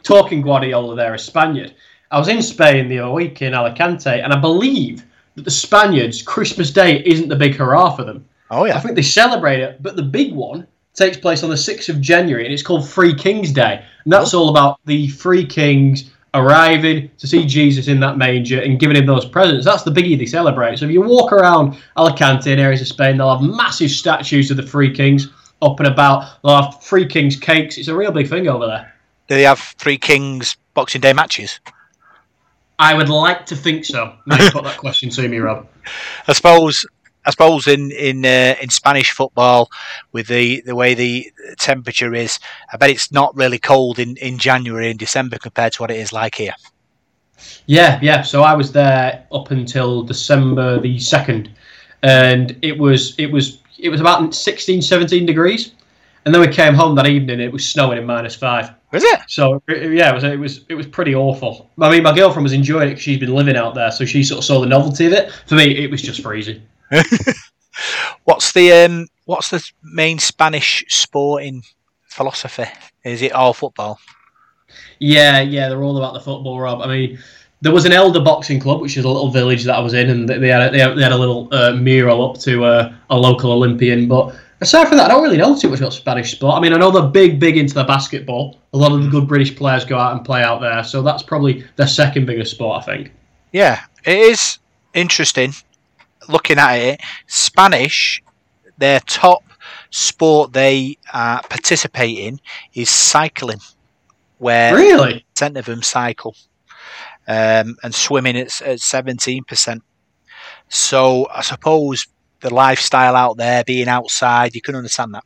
talking 0.03 0.43
Guardiola 0.43 0.97
there, 0.97 1.15
a 1.15 1.19
Spaniard. 1.19 1.75
I 2.11 2.19
was 2.19 2.29
in 2.29 2.43
Spain 2.43 2.89
the 2.89 3.01
other 3.01 3.13
week 3.13 3.43
in 3.43 3.55
Alicante, 3.55 4.21
and 4.21 4.33
I 4.33 4.39
believe 4.39 5.05
that 5.35 5.45
the 5.45 5.51
Spaniards 5.51 6.23
Christmas 6.23 6.71
Day 6.71 7.03
isn't 7.05 7.29
the 7.29 7.37
big 7.37 7.57
hurrah 7.57 7.91
for 7.91 8.05
them. 8.05 8.25
Oh 8.51 8.65
yeah, 8.65 8.77
I 8.77 8.81
think 8.81 8.95
they 8.95 9.03
celebrate 9.03 9.61
it, 9.61 9.83
but 9.83 9.97
the 9.97 10.03
big 10.03 10.33
one 10.33 10.67
takes 10.95 11.17
place 11.17 11.43
on 11.43 11.51
the 11.51 11.57
sixth 11.57 11.89
of 11.89 12.01
January, 12.01 12.45
and 12.45 12.53
it's 12.53 12.63
called 12.63 12.89
Three 12.89 13.15
Kings 13.15 13.51
Day, 13.53 13.85
and 14.05 14.13
that's 14.13 14.33
oh. 14.33 14.41
all 14.41 14.49
about 14.49 14.79
the 14.85 15.09
three 15.09 15.45
kings 15.45 16.11
arriving 16.35 17.11
to 17.19 17.27
see 17.27 17.47
Jesus 17.47 17.89
in 17.89 18.01
that 18.01 18.19
manger 18.19 18.61
and 18.61 18.79
giving 18.79 18.97
him 18.97 19.07
those 19.07 19.25
presents. 19.25 19.65
That's 19.65 19.85
the 19.85 19.91
biggie 19.91 20.19
they 20.19 20.27
celebrate. 20.27 20.79
So 20.79 20.85
if 20.85 20.91
you 20.91 21.01
walk 21.01 21.33
around 21.33 21.79
Alicante 21.97 22.51
and 22.51 22.61
areas 22.61 22.81
of 22.81 22.89
Spain, 22.89 23.17
they'll 23.17 23.39
have 23.39 23.49
massive 23.49 23.91
statues 23.91 24.51
of 24.51 24.57
the 24.57 24.63
three 24.63 24.93
kings 24.93 25.29
up 25.63 25.79
and 25.81 25.87
about. 25.87 26.43
They'll 26.43 26.63
have 26.63 26.83
three 26.83 27.07
kings 27.07 27.37
cakes. 27.37 27.79
It's 27.79 27.89
a 27.89 27.97
real 27.97 28.13
big 28.13 28.29
thing 28.29 28.49
over 28.49 28.67
there. 28.67 28.93
Do 29.29 29.37
they 29.37 29.45
have 29.45 29.61
three 29.61 29.97
kings 29.97 30.57
Boxing 30.75 31.01
Day 31.01 31.13
matches? 31.13 31.61
I 32.79 32.95
would 32.95 33.09
like 33.09 33.47
to 33.47 33.57
think 33.57 33.85
so. 33.85 34.15
Maybe 34.27 34.51
put 34.51 34.65
that 34.65 34.79
question 34.79 35.09
to 35.11 35.29
me, 35.29 35.39
Rob. 35.39 35.69
I 36.29 36.33
suppose. 36.33 36.85
I 37.27 37.31
suppose 37.31 37.67
in 37.67 37.91
in 37.93 38.25
uh, 38.25 38.55
in 38.61 38.69
Spanish 38.71 39.11
football, 39.11 39.71
with 40.13 40.29
the, 40.29 40.61
the 40.63 40.75
way 40.75 40.95
the 40.95 41.33
temperature 41.59 42.15
is, 42.15 42.39
I 42.73 42.77
bet 42.77 42.91
it's 42.91 43.13
not 43.13 43.35
really 43.37 43.59
cold 43.59 43.99
in, 43.99 44.17
in 44.19 44.39
January 44.39 44.91
and 44.91 44.99
December 44.99 45.39
compared 45.39 45.73
to 45.75 45.83
what 45.83 45.91
it 45.91 45.99
is 45.99 46.13
like 46.13 46.35
here. 46.35 46.55
Yeah, 47.67 47.99
yeah. 48.03 48.23
So 48.23 48.43
I 48.43 48.55
was 48.55 48.73
there 48.73 49.27
up 49.33 49.51
until 49.51 50.03
December 50.03 50.81
the 50.81 50.99
second, 50.99 51.51
and 52.03 52.57
it 52.63 52.79
was 52.79 53.15
it 53.19 53.31
was 53.31 53.59
it 53.79 53.89
was 53.89 54.01
about 54.01 54.35
16, 54.35 54.83
17 54.83 55.27
degrees, 55.27 55.73
and 56.25 56.35
then 56.35 56.41
we 56.41 56.49
came 56.49 56.75
home 56.75 56.95
that 56.95 57.07
evening. 57.07 57.41
It 57.41 57.53
was 57.53 57.69
snowing 57.69 57.99
in 57.99 58.07
minus 58.07 58.37
five. 58.37 58.71
Was 58.93 59.03
it? 59.05 59.21
So 59.29 59.63
yeah, 59.69 60.11
it 60.11 60.15
was 60.15 60.25
it 60.25 60.39
was 60.39 60.65
it 60.69 60.75
was 60.75 60.87
pretty 60.87 61.15
awful. 61.15 61.71
I 61.81 61.91
mean, 61.91 62.03
my 62.03 62.15
girlfriend 62.15 62.45
was 62.45 62.53
enjoying 62.53 62.89
it 62.89 62.91
because 62.93 63.03
she's 63.03 63.19
been 63.19 63.35
living 63.35 63.57
out 63.57 63.75
there, 63.75 63.91
so 63.91 64.05
she 64.05 64.23
sort 64.23 64.39
of 64.39 64.45
saw 64.45 64.61
the 64.61 64.67
novelty 64.67 65.07
of 65.07 65.13
it. 65.13 65.33
For 65.47 65.55
me, 65.55 65.77
it 65.85 65.91
was 65.91 66.03
just 66.03 66.23
freezing. 66.23 66.63
what's 68.25 68.53
the 68.53 68.73
um, 68.73 69.07
what's 69.25 69.51
the 69.51 69.63
main 69.83 70.19
Spanish 70.19 70.85
sporting 70.89 71.63
philosophy? 72.05 72.67
Is 73.05 73.23
it 73.23 73.33
all 73.33 73.53
football? 73.53 73.99
Yeah, 74.99 75.41
yeah, 75.41 75.69
they're 75.69 75.83
all 75.83 75.99
about 75.99 76.15
the 76.15 76.21
football, 76.21 76.59
Rob. 76.61 76.81
I 76.81 76.87
mean, 76.87 77.19
there 77.61 77.73
was 77.73 77.85
an 77.85 77.93
elder 77.93 78.21
boxing 78.21 78.61
club, 78.61 78.81
which 78.81 78.97
is 78.97 79.05
a 79.05 79.09
little 79.09 79.31
village 79.31 79.65
that 79.65 79.75
I 79.75 79.81
was 79.81 79.95
in, 79.95 80.11
and 80.11 80.29
they 80.29 80.49
had 80.49 80.69
a, 80.69 80.71
they 80.71 80.79
had, 81.03 81.13
a 81.13 81.17
little 81.17 81.49
uh, 81.53 81.73
mural 81.73 82.31
up 82.31 82.41
to 82.41 82.65
uh, 82.65 82.95
a 83.11 83.17
local 83.17 83.53
Olympian. 83.53 84.09
But 84.09 84.35
aside 84.61 84.89
from 84.89 84.99
that, 84.99 85.11
I 85.11 85.15
don't 85.15 85.23
really 85.23 85.37
know 85.37 85.57
too 85.57 85.69
much 85.69 85.81
about 85.81 85.93
Spanish 85.93 86.33
sport. 86.33 86.57
I 86.57 86.61
mean, 86.61 86.73
I 86.73 86.79
know 86.79 86.91
they're 86.91 87.09
big, 87.09 87.41
big 87.41 87.57
into 87.57 87.75
the 87.75 87.85
basketball. 87.85 88.59
A 88.73 88.77
lot 88.77 88.93
of 88.93 89.03
the 89.03 89.09
good 89.09 89.29
British 89.29 89.57
players 89.57 89.85
go 89.85 89.99
out 89.99 90.15
and 90.15 90.25
play 90.25 90.43
out 90.43 90.61
there, 90.61 90.83
so 90.85 91.03
that's 91.03 91.23
probably 91.23 91.65
their 91.77 91.87
second 91.87 92.27
biggest 92.27 92.53
sport, 92.53 92.83
I 92.83 92.85
think. 92.85 93.13
Yeah, 93.53 93.81
it 94.05 94.19
is 94.19 94.59
interesting 94.95 95.55
looking 96.29 96.59
at 96.59 96.75
it. 96.75 97.01
Spanish, 97.27 98.23
their 98.79 99.01
top 99.01 99.43
sport 99.91 100.53
they 100.53 100.99
uh, 101.13 101.41
participate 101.43 102.19
in 102.19 102.41
is 102.75 102.91
cycling, 102.91 103.61
where 104.39 104.75
really 104.75 105.25
percent 105.35 105.57
of 105.57 105.67
them 105.67 105.83
cycle, 105.83 106.37
um, 107.29 107.77
and 107.83 107.95
swimming 107.95 108.37
at 108.37 108.51
seventeen 108.51 109.45
percent. 109.45 109.83
So 110.69 111.29
I 111.33 111.43
suppose 111.43 112.07
the 112.41 112.53
lifestyle 112.53 113.17
out 113.17 113.37
there, 113.37 113.65
being 113.65 113.89
outside, 113.89 114.55
you 114.55 114.61
can 114.61 114.75
understand 114.75 115.15
that. 115.15 115.25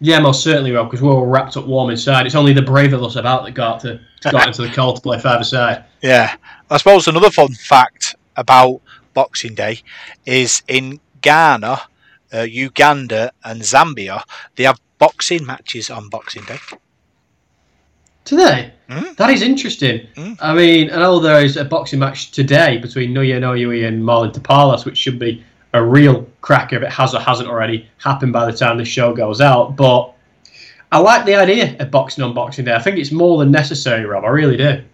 Yeah, 0.00 0.20
most 0.20 0.44
certainly, 0.44 0.70
Rob, 0.70 0.88
because 0.88 1.02
we're 1.02 1.12
all 1.12 1.26
wrapped 1.26 1.56
up 1.56 1.66
warm 1.66 1.90
inside. 1.90 2.24
It's 2.24 2.36
only 2.36 2.52
the 2.52 2.62
brave 2.62 2.92
of 2.92 3.02
us 3.02 3.16
about 3.16 3.44
that 3.44 3.52
got 3.52 3.80
to, 3.80 4.00
got 4.22 4.46
into 4.46 4.62
the 4.62 4.68
cold 4.74 4.96
to 4.96 5.02
play 5.02 5.18
five 5.18 5.40
aside. 5.40 5.84
Yeah, 6.02 6.36
I 6.70 6.76
suppose 6.76 7.08
another 7.08 7.30
fun 7.30 7.52
fact 7.54 8.14
about 8.36 8.80
Boxing 9.18 9.56
Day 9.56 9.80
is 10.26 10.62
in 10.68 11.00
Ghana, 11.22 11.80
uh, 12.32 12.42
Uganda, 12.42 13.32
and 13.42 13.62
Zambia. 13.62 14.22
They 14.54 14.62
have 14.62 14.80
boxing 14.98 15.44
matches 15.44 15.90
on 15.90 16.08
Boxing 16.08 16.44
Day. 16.44 16.60
Do 18.24 18.36
they? 18.36 18.72
Mm. 18.88 19.16
That 19.16 19.30
is 19.30 19.42
interesting. 19.42 20.06
Mm. 20.14 20.36
I 20.40 20.54
mean, 20.54 20.92
I 20.92 20.98
know 20.98 21.18
there 21.18 21.44
is 21.44 21.56
a 21.56 21.64
boxing 21.64 21.98
match 21.98 22.30
today 22.30 22.78
between 22.78 23.12
Naoya 23.12 23.40
Inoue 23.40 23.88
and 23.88 24.04
Marlon 24.04 24.32
Tapales, 24.32 24.84
which 24.84 24.96
should 24.96 25.18
be 25.18 25.42
a 25.72 25.84
real 25.84 26.24
cracker 26.40 26.76
if 26.76 26.82
it 26.84 26.92
has 26.92 27.12
or 27.12 27.20
hasn't 27.20 27.48
already 27.48 27.88
happened 27.98 28.32
by 28.32 28.46
the 28.48 28.56
time 28.56 28.78
this 28.78 28.86
show 28.86 29.12
goes 29.12 29.40
out. 29.40 29.74
But 29.74 30.14
I 30.92 30.98
like 31.00 31.26
the 31.26 31.34
idea 31.34 31.76
of 31.80 31.90
boxing 31.90 32.22
on 32.22 32.34
Boxing 32.34 32.66
Day. 32.66 32.74
I 32.76 32.78
think 32.78 32.98
it's 32.98 33.10
more 33.10 33.38
than 33.38 33.50
necessary, 33.50 34.04
Rob. 34.04 34.24
I 34.24 34.28
really 34.28 34.56
do. 34.56 34.84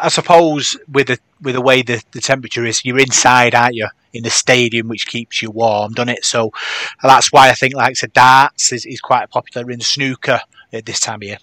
I 0.00 0.08
suppose 0.08 0.76
with 0.90 1.08
the 1.08 1.18
with 1.40 1.54
the 1.54 1.60
way 1.60 1.82
the, 1.82 2.02
the 2.12 2.20
temperature 2.20 2.64
is, 2.64 2.84
you're 2.84 2.98
inside, 2.98 3.54
aren't 3.54 3.74
you? 3.74 3.88
In 4.12 4.22
the 4.22 4.30
stadium, 4.30 4.88
which 4.88 5.06
keeps 5.06 5.42
you 5.42 5.50
warm, 5.50 5.92
doesn't 5.92 6.08
it? 6.08 6.24
So 6.24 6.50
that's 7.02 7.30
why 7.30 7.50
I 7.50 7.52
think 7.52 7.74
like 7.74 7.98
the 7.98 8.08
darts 8.08 8.72
is, 8.72 8.86
is 8.86 9.00
quite 9.00 9.30
popular 9.30 9.70
in 9.70 9.80
snooker 9.80 10.40
at 10.72 10.86
this 10.86 11.00
time 11.00 11.16
of 11.16 11.24
year. 11.24 11.38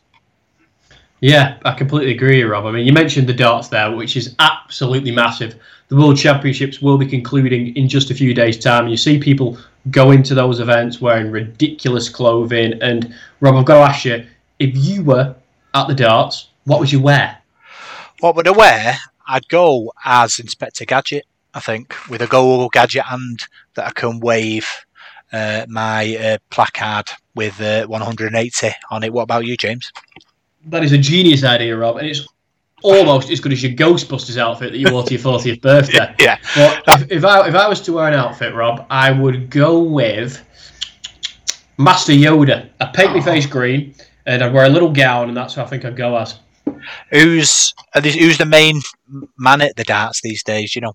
Yeah, 1.21 1.57
I 1.63 1.71
completely 1.71 2.13
agree, 2.13 2.43
Rob. 2.43 2.65
I 2.65 2.71
mean, 2.71 2.85
you 2.85 2.93
mentioned 2.93 3.27
the 3.27 3.33
darts 3.33 3.69
there, 3.69 3.95
which 3.95 4.17
is 4.17 4.35
absolutely 4.39 5.11
massive. 5.11 5.55
The 5.87 5.95
World 5.95 6.17
Championships 6.17 6.81
will 6.81 6.97
be 6.97 7.05
concluding 7.05 7.75
in 7.75 7.87
just 7.87 8.11
a 8.11 8.13
few 8.13 8.33
days' 8.33 8.59
time. 8.59 8.87
You 8.87 8.97
see 8.97 9.17
people 9.17 9.57
go 9.91 10.11
into 10.11 10.35
those 10.35 10.59
events 10.59 10.99
wearing 10.99 11.31
ridiculous 11.31 12.09
clothing. 12.09 12.73
And, 12.81 13.13
Rob, 13.39 13.55
I've 13.55 13.65
got 13.65 13.85
to 13.85 13.91
ask 13.91 14.05
you 14.05 14.25
if 14.59 14.75
you 14.75 15.03
were 15.03 15.35
at 15.73 15.87
the 15.87 15.95
darts, 15.95 16.49
what 16.65 16.79
would 16.79 16.91
you 16.91 16.99
wear? 16.99 17.37
What 18.25 18.37
would 18.37 18.47
I 18.47 18.51
wear? 18.53 18.97
I'd 19.27 19.47
go 19.49 19.93
as 20.03 20.39
Inspector 20.39 20.83
Gadget, 20.85 21.25
I 21.53 21.59
think, 21.59 21.93
with 22.09 22.23
a 22.23 22.25
Go 22.25 22.67
Gadget 22.69 23.03
and 23.07 23.39
that 23.75 23.85
I 23.85 23.91
can 23.91 24.19
wave 24.19 24.67
uh, 25.31 25.67
my 25.69 26.17
uh, 26.17 26.37
placard 26.49 27.11
with 27.35 27.61
uh, 27.61 27.85
180 27.85 28.71
on 28.89 29.03
it. 29.03 29.13
What 29.13 29.21
about 29.21 29.45
you, 29.45 29.55
James? 29.55 29.91
That 30.65 30.83
is 30.83 30.91
a 30.91 30.97
genius 30.97 31.43
idea, 31.43 31.77
Rob, 31.77 31.97
and 31.97 32.07
it's 32.07 32.27
almost 32.81 33.29
as 33.29 33.39
good 33.39 33.53
as 33.53 33.61
your 33.61 33.73
Ghostbusters 33.73 34.39
outfit 34.39 34.71
that 34.71 34.79
you 34.79 34.91
wore 34.91 35.03
to 35.03 35.13
your 35.13 35.21
40th 35.21 35.61
birthday. 35.61 36.15
Yeah. 36.19 36.39
But 36.55 36.83
if, 36.87 37.11
if 37.11 37.25
I 37.25 37.47
if 37.47 37.53
I 37.53 37.69
was 37.69 37.79
to 37.81 37.93
wear 37.93 38.07
an 38.07 38.15
outfit, 38.15 38.55
Rob, 38.55 38.87
I 38.89 39.11
would 39.11 39.51
go 39.51 39.83
with 39.83 40.43
Master 41.77 42.13
Yoda. 42.13 42.71
I 42.81 42.85
paint 42.87 43.13
my 43.13 43.21
face 43.21 43.45
green, 43.45 43.93
and 44.25 44.43
I'd 44.43 44.51
wear 44.51 44.65
a 44.65 44.69
little 44.69 44.91
gown, 44.91 45.27
and 45.27 45.37
that's 45.37 45.53
who 45.53 45.61
I 45.61 45.65
think 45.65 45.85
I'd 45.85 45.95
go 45.95 46.17
as. 46.17 46.39
Who's 47.11 47.73
these- 48.01 48.15
who's 48.15 48.37
the 48.37 48.45
main 48.45 48.81
man 49.37 49.61
at 49.61 49.75
the 49.75 49.83
darts 49.83 50.21
these 50.21 50.43
days? 50.43 50.75
You 50.75 50.81
know, 50.81 50.93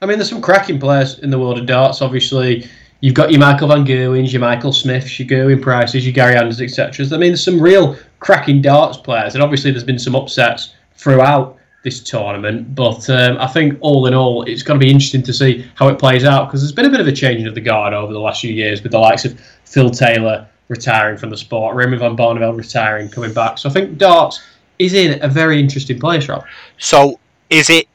I 0.00 0.06
mean, 0.06 0.18
there's 0.18 0.30
some 0.30 0.42
cracking 0.42 0.80
players 0.80 1.18
in 1.20 1.30
the 1.30 1.38
world 1.38 1.58
of 1.58 1.66
darts. 1.66 2.02
Obviously, 2.02 2.66
you've 3.00 3.14
got 3.14 3.30
your 3.30 3.40
Michael 3.40 3.68
Van 3.68 3.84
Gerwens, 3.84 4.32
your 4.32 4.40
Michael 4.40 4.72
Smiths, 4.72 5.18
your 5.18 5.28
Gerwyn 5.28 5.62
Prices, 5.62 6.04
your 6.04 6.12
Gary 6.12 6.36
Anders, 6.36 6.60
etc. 6.60 7.06
I 7.06 7.10
mean, 7.10 7.30
there's 7.30 7.44
some 7.44 7.60
real 7.60 7.96
cracking 8.18 8.62
darts 8.62 8.96
players, 8.96 9.34
and 9.34 9.42
obviously, 9.42 9.70
there's 9.70 9.84
been 9.84 9.98
some 9.98 10.16
upsets 10.16 10.74
throughout 10.96 11.58
this 11.84 12.00
tournament. 12.00 12.74
But 12.74 13.08
um, 13.10 13.38
I 13.38 13.46
think 13.46 13.76
all 13.80 14.06
in 14.06 14.14
all, 14.14 14.42
it's 14.44 14.62
going 14.62 14.78
to 14.78 14.84
be 14.84 14.90
interesting 14.90 15.22
to 15.24 15.32
see 15.32 15.66
how 15.74 15.88
it 15.88 15.98
plays 15.98 16.24
out 16.24 16.46
because 16.46 16.62
there's 16.62 16.72
been 16.72 16.84
a 16.86 16.90
bit 16.90 17.00
of 17.00 17.08
a 17.08 17.12
changing 17.12 17.46
of 17.46 17.54
the 17.54 17.60
guard 17.60 17.92
over 17.92 18.12
the 18.12 18.20
last 18.20 18.40
few 18.40 18.52
years 18.52 18.82
with 18.82 18.92
the 18.92 18.98
likes 18.98 19.24
of 19.24 19.38
Phil 19.64 19.90
Taylor 19.90 20.48
retiring 20.72 21.16
from 21.16 21.30
the 21.30 21.36
sport, 21.36 21.76
Remy 21.76 21.98
Van 21.98 22.16
Barneveld 22.16 22.56
retiring, 22.56 23.08
coming 23.08 23.32
back. 23.32 23.58
So 23.58 23.68
I 23.68 23.72
think 23.72 23.98
darts 23.98 24.42
is 24.78 24.94
in 24.94 25.22
a 25.22 25.28
very 25.28 25.60
interesting 25.60 26.00
place, 26.00 26.28
Rob. 26.28 26.44
so 26.78 27.20
is 27.50 27.70
it? 27.70 27.86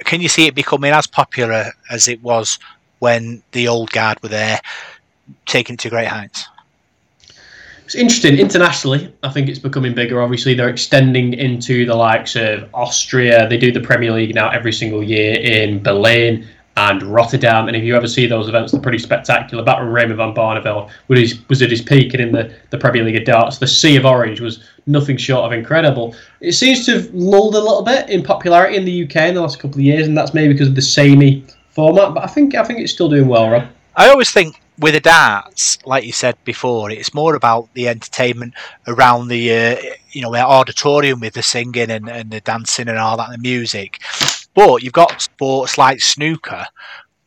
Can 0.00 0.20
you 0.20 0.28
see 0.28 0.46
it 0.46 0.54
becoming 0.54 0.92
as 0.92 1.08
popular 1.08 1.72
as 1.90 2.06
it 2.06 2.22
was 2.22 2.58
when 3.00 3.42
the 3.52 3.66
old 3.66 3.90
guard 3.90 4.22
were 4.22 4.28
there, 4.28 4.60
taking 5.46 5.74
it 5.74 5.80
to 5.80 5.90
great 5.90 6.06
heights? 6.06 6.46
It's 7.84 7.94
interesting 7.94 8.38
internationally. 8.38 9.12
I 9.22 9.30
think 9.30 9.48
it's 9.48 9.58
becoming 9.58 9.94
bigger. 9.94 10.20
Obviously, 10.20 10.52
they're 10.52 10.68
extending 10.68 11.32
into 11.32 11.86
the 11.86 11.94
likes 11.94 12.36
of 12.36 12.68
Austria. 12.74 13.48
They 13.48 13.56
do 13.56 13.72
the 13.72 13.80
Premier 13.80 14.12
League 14.12 14.34
now 14.34 14.50
every 14.50 14.74
single 14.74 15.02
year 15.02 15.34
in 15.40 15.82
Berlin 15.82 16.46
and 16.78 17.02
Rotterdam. 17.02 17.66
And 17.66 17.76
if 17.76 17.82
you 17.82 17.96
ever 17.96 18.06
see 18.06 18.26
those 18.26 18.48
events, 18.48 18.70
they're 18.70 18.80
pretty 18.80 18.98
spectacular. 18.98 19.64
Back 19.64 19.78
when 19.78 19.88
Raymond 19.88 20.16
van 20.18 20.32
Barneveld 20.32 20.90
was, 21.08 21.48
was 21.48 21.60
at 21.60 21.70
his 21.70 21.82
peak 21.82 22.14
and 22.14 22.22
in 22.22 22.30
the, 22.30 22.54
the 22.70 22.78
Premier 22.78 23.02
League 23.02 23.16
of 23.16 23.24
darts, 23.24 23.58
the 23.58 23.66
Sea 23.66 23.96
of 23.96 24.06
Orange 24.06 24.40
was 24.40 24.62
nothing 24.86 25.16
short 25.16 25.44
of 25.44 25.52
incredible. 25.52 26.14
It 26.40 26.52
seems 26.52 26.86
to 26.86 26.92
have 26.92 27.12
lulled 27.12 27.56
a 27.56 27.60
little 27.60 27.82
bit 27.82 28.08
in 28.08 28.22
popularity 28.22 28.76
in 28.76 28.84
the 28.84 29.04
UK 29.04 29.16
in 29.28 29.34
the 29.34 29.40
last 29.40 29.58
couple 29.58 29.78
of 29.78 29.84
years, 29.84 30.06
and 30.06 30.16
that's 30.16 30.34
maybe 30.34 30.52
because 30.52 30.68
of 30.68 30.76
the 30.76 30.82
samey 30.82 31.44
format. 31.70 32.14
But 32.14 32.22
I 32.22 32.28
think 32.28 32.54
I 32.54 32.62
think 32.62 32.78
it's 32.78 32.92
still 32.92 33.08
doing 33.08 33.26
well, 33.26 33.50
Rob. 33.50 33.66
I 33.96 34.08
always 34.10 34.30
think 34.30 34.60
with 34.78 34.94
the 34.94 35.00
darts, 35.00 35.84
like 35.84 36.04
you 36.04 36.12
said 36.12 36.36
before, 36.44 36.92
it's 36.92 37.12
more 37.12 37.34
about 37.34 37.68
the 37.74 37.88
entertainment 37.88 38.54
around 38.86 39.28
the 39.28 39.52
uh, 39.52 39.76
you 40.12 40.22
know 40.22 40.30
the 40.30 40.38
auditorium 40.38 41.18
with 41.18 41.34
the 41.34 41.42
singing 41.42 41.90
and, 41.90 42.08
and 42.08 42.30
the 42.30 42.40
dancing 42.40 42.88
and 42.88 42.98
all 42.98 43.16
that, 43.16 43.30
and 43.30 43.34
the 43.34 43.42
music. 43.42 44.00
But 44.58 44.82
you've 44.82 44.92
got 44.92 45.22
sports 45.22 45.78
like 45.78 46.00
snooker, 46.00 46.66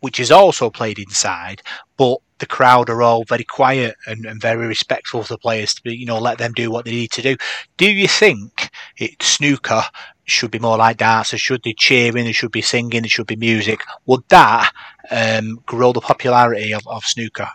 which 0.01 0.19
is 0.19 0.31
also 0.31 0.69
played 0.69 0.99
inside, 0.99 1.61
but 1.95 2.17
the 2.39 2.45
crowd 2.45 2.89
are 2.89 3.01
all 3.01 3.23
very 3.23 3.45
quiet 3.45 3.95
and, 4.05 4.25
and 4.25 4.41
very 4.41 4.67
respectful 4.67 5.21
of 5.21 5.29
the 5.29 5.37
players 5.37 5.73
to 5.75 5.81
be, 5.81 5.95
you 5.95 6.05
know, 6.05 6.19
let 6.19 6.39
them 6.39 6.51
do 6.51 6.69
what 6.69 6.83
they 6.83 6.91
need 6.91 7.11
to 7.11 7.21
do. 7.21 7.37
Do 7.77 7.89
you 7.89 8.09
think 8.09 8.69
it 8.97 9.23
snooker 9.23 9.81
should 10.25 10.51
be 10.51 10.59
more 10.59 10.75
like 10.75 10.97
darts? 10.97 11.33
Or 11.33 11.37
should 11.37 11.63
they 11.63 11.71
cheering? 11.71 12.25
There 12.25 12.33
should 12.33 12.51
be 12.51 12.61
singing. 12.61 13.03
There 13.03 13.09
should 13.09 13.27
be 13.27 13.37
music. 13.37 13.79
Would 14.07 14.27
that 14.27 14.69
um, 15.09 15.61
grow 15.65 15.93
the 15.93 16.01
popularity 16.01 16.73
of, 16.73 16.85
of 16.85 17.05
snooker? 17.05 17.47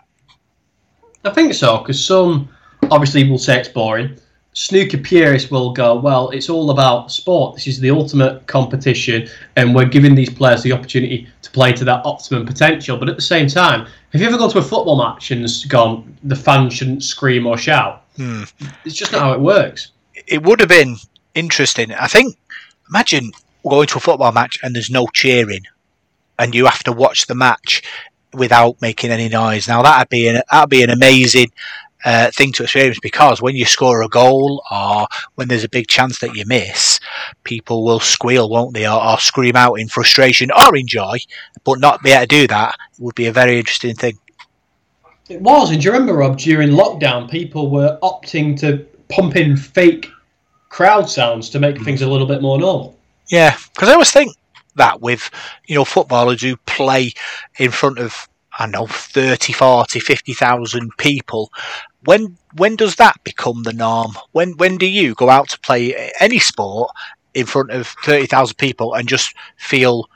I 1.23 1.31
think 1.33 1.53
so, 1.53 1.81
because 1.81 2.03
some 2.03 2.49
obviously 2.91 3.29
will 3.29 3.37
say 3.37 3.61
it's 3.61 3.69
boring. 3.69 4.19
Snooker 4.59 4.97
purists 4.97 5.51
will 5.51 5.71
go, 5.71 5.95
well, 5.97 6.31
it's 6.31 6.49
all 6.49 6.71
about 6.71 7.13
sport. 7.13 7.55
This 7.55 7.67
is 7.67 7.79
the 7.79 7.91
ultimate 7.91 8.47
competition, 8.47 9.29
and 9.57 9.75
we're 9.75 9.85
giving 9.85 10.15
these 10.15 10.31
players 10.31 10.63
the 10.63 10.73
opportunity 10.73 11.29
to 11.43 11.51
play 11.51 11.75
to 11.75 11.85
their 11.85 12.01
optimum 12.07 12.47
potential. 12.47 12.97
But 12.97 13.11
at 13.11 13.17
the 13.17 13.23
same 13.23 13.49
time, 13.49 13.87
have 14.13 14.21
you 14.23 14.27
ever 14.27 14.39
gone 14.39 14.49
to 14.53 14.59
a 14.59 14.63
football 14.63 14.97
match 14.97 15.31
and 15.31 15.47
gone, 15.69 16.17
the 16.23 16.35
fans 16.35 16.73
shouldn't 16.73 17.05
scream 17.05 17.47
or 17.47 17.59
shout? 17.59 18.07
Hmm. 18.17 18.45
It's 18.87 18.95
just 18.95 19.13
not 19.13 19.21
how 19.21 19.35
it 19.35 19.41
works. 19.41 19.93
It 20.27 20.43
would 20.43 20.61
have 20.61 20.71
been 20.71 20.97
interesting. 21.35 21.93
I 21.93 22.07
think. 22.07 22.35
Imagine 22.89 23.33
going 23.63 23.89
to 23.89 23.99
a 23.99 24.01
football 24.01 24.33
match 24.33 24.59
and 24.63 24.75
there's 24.75 24.89
no 24.89 25.07
cheering, 25.09 25.65
and 26.39 26.55
you 26.55 26.65
have 26.65 26.83
to 26.85 26.93
watch 26.93 27.27
the 27.27 27.35
match 27.35 27.83
without 28.33 28.81
making 28.81 29.11
any 29.11 29.29
noise. 29.29 29.69
Now 29.69 29.83
that'd 29.83 30.09
be 30.09 30.29
an 30.29 30.41
that'd 30.51 30.71
be 30.71 30.83
an 30.83 30.89
amazing 30.89 31.49
uh, 32.05 32.31
thing 32.31 32.53
to 32.53 32.63
experience 32.63 32.99
because 33.01 33.43
when 33.43 33.57
you 33.57 33.65
score 33.65 34.03
a 34.03 34.09
goal 34.09 34.63
or 34.71 35.07
when 35.35 35.49
there's 35.49 35.65
a 35.65 35.69
big 35.69 35.89
chance 35.89 36.19
that 36.21 36.37
you 36.37 36.45
miss, 36.47 37.01
people 37.45 37.85
will 37.85 38.01
squeal, 38.01 38.49
won't 38.49 38.75
they, 38.75 38.87
or, 38.87 39.03
or 39.03 39.19
scream 39.19 39.57
out 39.57 39.75
in 39.75 39.89
frustration 39.89 40.51
or 40.51 40.77
in 40.77 40.87
joy, 40.87 41.19
but 41.65 41.81
not 41.81 42.03
be 42.03 42.11
able 42.11 42.23
to 42.23 42.27
do 42.27 42.47
that 42.47 42.77
would 42.99 43.15
be 43.15 43.27
a 43.27 43.33
very 43.33 43.59
interesting 43.59 43.95
thing. 43.95 44.19
It 45.29 45.41
was, 45.41 45.71
and 45.71 45.81
do 45.81 45.87
you 45.87 45.93
remember, 45.93 46.15
Rob, 46.15 46.39
during 46.39 46.71
lockdown, 46.71 47.29
people 47.29 47.71
were 47.71 47.99
opting 48.03 48.59
to 48.61 48.87
pump 49.09 49.35
in 49.35 49.57
fake 49.57 50.09
crowd 50.69 51.09
sounds 51.09 51.49
to 51.51 51.59
make 51.59 51.81
things 51.83 52.03
a 52.03 52.07
little 52.07 52.27
bit 52.27 52.43
more 52.43 52.59
normal. 52.59 52.99
Yeah, 53.31 53.57
because 53.73 53.89
I 53.89 53.93
always 53.93 54.13
think 54.13 54.37
that 54.77 55.01
with 55.01 55.31
you 55.67 55.75
know 55.75 55.85
footballers 55.85 56.43
who 56.43 56.57
play 56.59 57.13
in 57.59 57.71
front 57.71 57.99
of 57.99 58.29
I 58.59 58.67
know 58.67 58.87
30, 58.87 59.53
40, 59.53 60.01
50,000 60.01 60.97
people. 60.97 61.53
When 62.05 62.39
when 62.55 62.77
does 62.77 62.97
that 62.97 63.23
become 63.25 63.63
the 63.65 63.73
norm? 63.73 64.13
When 64.33 64.53
when 64.57 64.79
do 64.79 64.87
you 64.87 65.15
go 65.15 65.29
out 65.29 65.49
to 65.51 65.61
play 65.61 66.13
any 66.21 66.39
sport 66.39 66.91
in 67.35 67.47
front 67.47 67.71
of 67.71 67.89
thirty 68.05 68.27
thousand 68.27 68.57
people 68.57 68.95
and 68.95 69.09
just 69.09 69.35
feel 69.57 70.09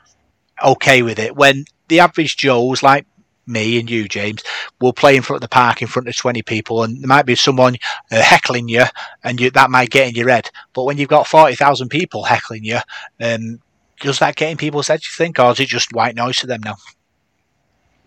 okay 0.63 1.01
with 1.01 1.19
it? 1.19 1.35
When 1.35 1.65
the 1.89 1.99
average 1.99 2.37
Joes 2.37 2.81
like 2.81 3.05
me 3.45 3.79
and 3.79 3.89
you, 3.89 4.07
James, 4.07 4.41
will 4.79 4.93
play 4.93 5.15
in 5.17 5.21
front 5.21 5.37
of 5.37 5.41
the 5.41 5.53
park 5.53 5.81
in 5.81 5.87
front 5.89 6.07
of 6.07 6.15
twenty 6.15 6.41
people, 6.41 6.83
and 6.83 7.01
there 7.01 7.07
might 7.07 7.25
be 7.25 7.35
someone 7.35 7.75
uh, 8.09 8.21
heckling 8.21 8.69
you, 8.69 8.85
and 9.23 9.39
you, 9.39 9.51
that 9.51 9.69
might 9.69 9.89
get 9.89 10.07
in 10.07 10.15
your 10.15 10.29
head. 10.29 10.49
But 10.73 10.85
when 10.85 10.97
you've 10.97 11.09
got 11.09 11.27
forty 11.27 11.55
thousand 11.55 11.89
people 11.89 12.23
heckling 12.23 12.63
you, 12.63 12.79
um, 13.19 13.59
does 13.99 14.19
that 14.19 14.37
get 14.37 14.49
in 14.49 14.57
people's 14.57 14.87
heads? 14.87 15.05
You 15.05 15.11
think, 15.15 15.39
or 15.39 15.51
is 15.51 15.59
it 15.59 15.67
just 15.67 15.93
white 15.93 16.15
noise 16.15 16.37
to 16.37 16.47
them 16.47 16.61
now? 16.63 16.77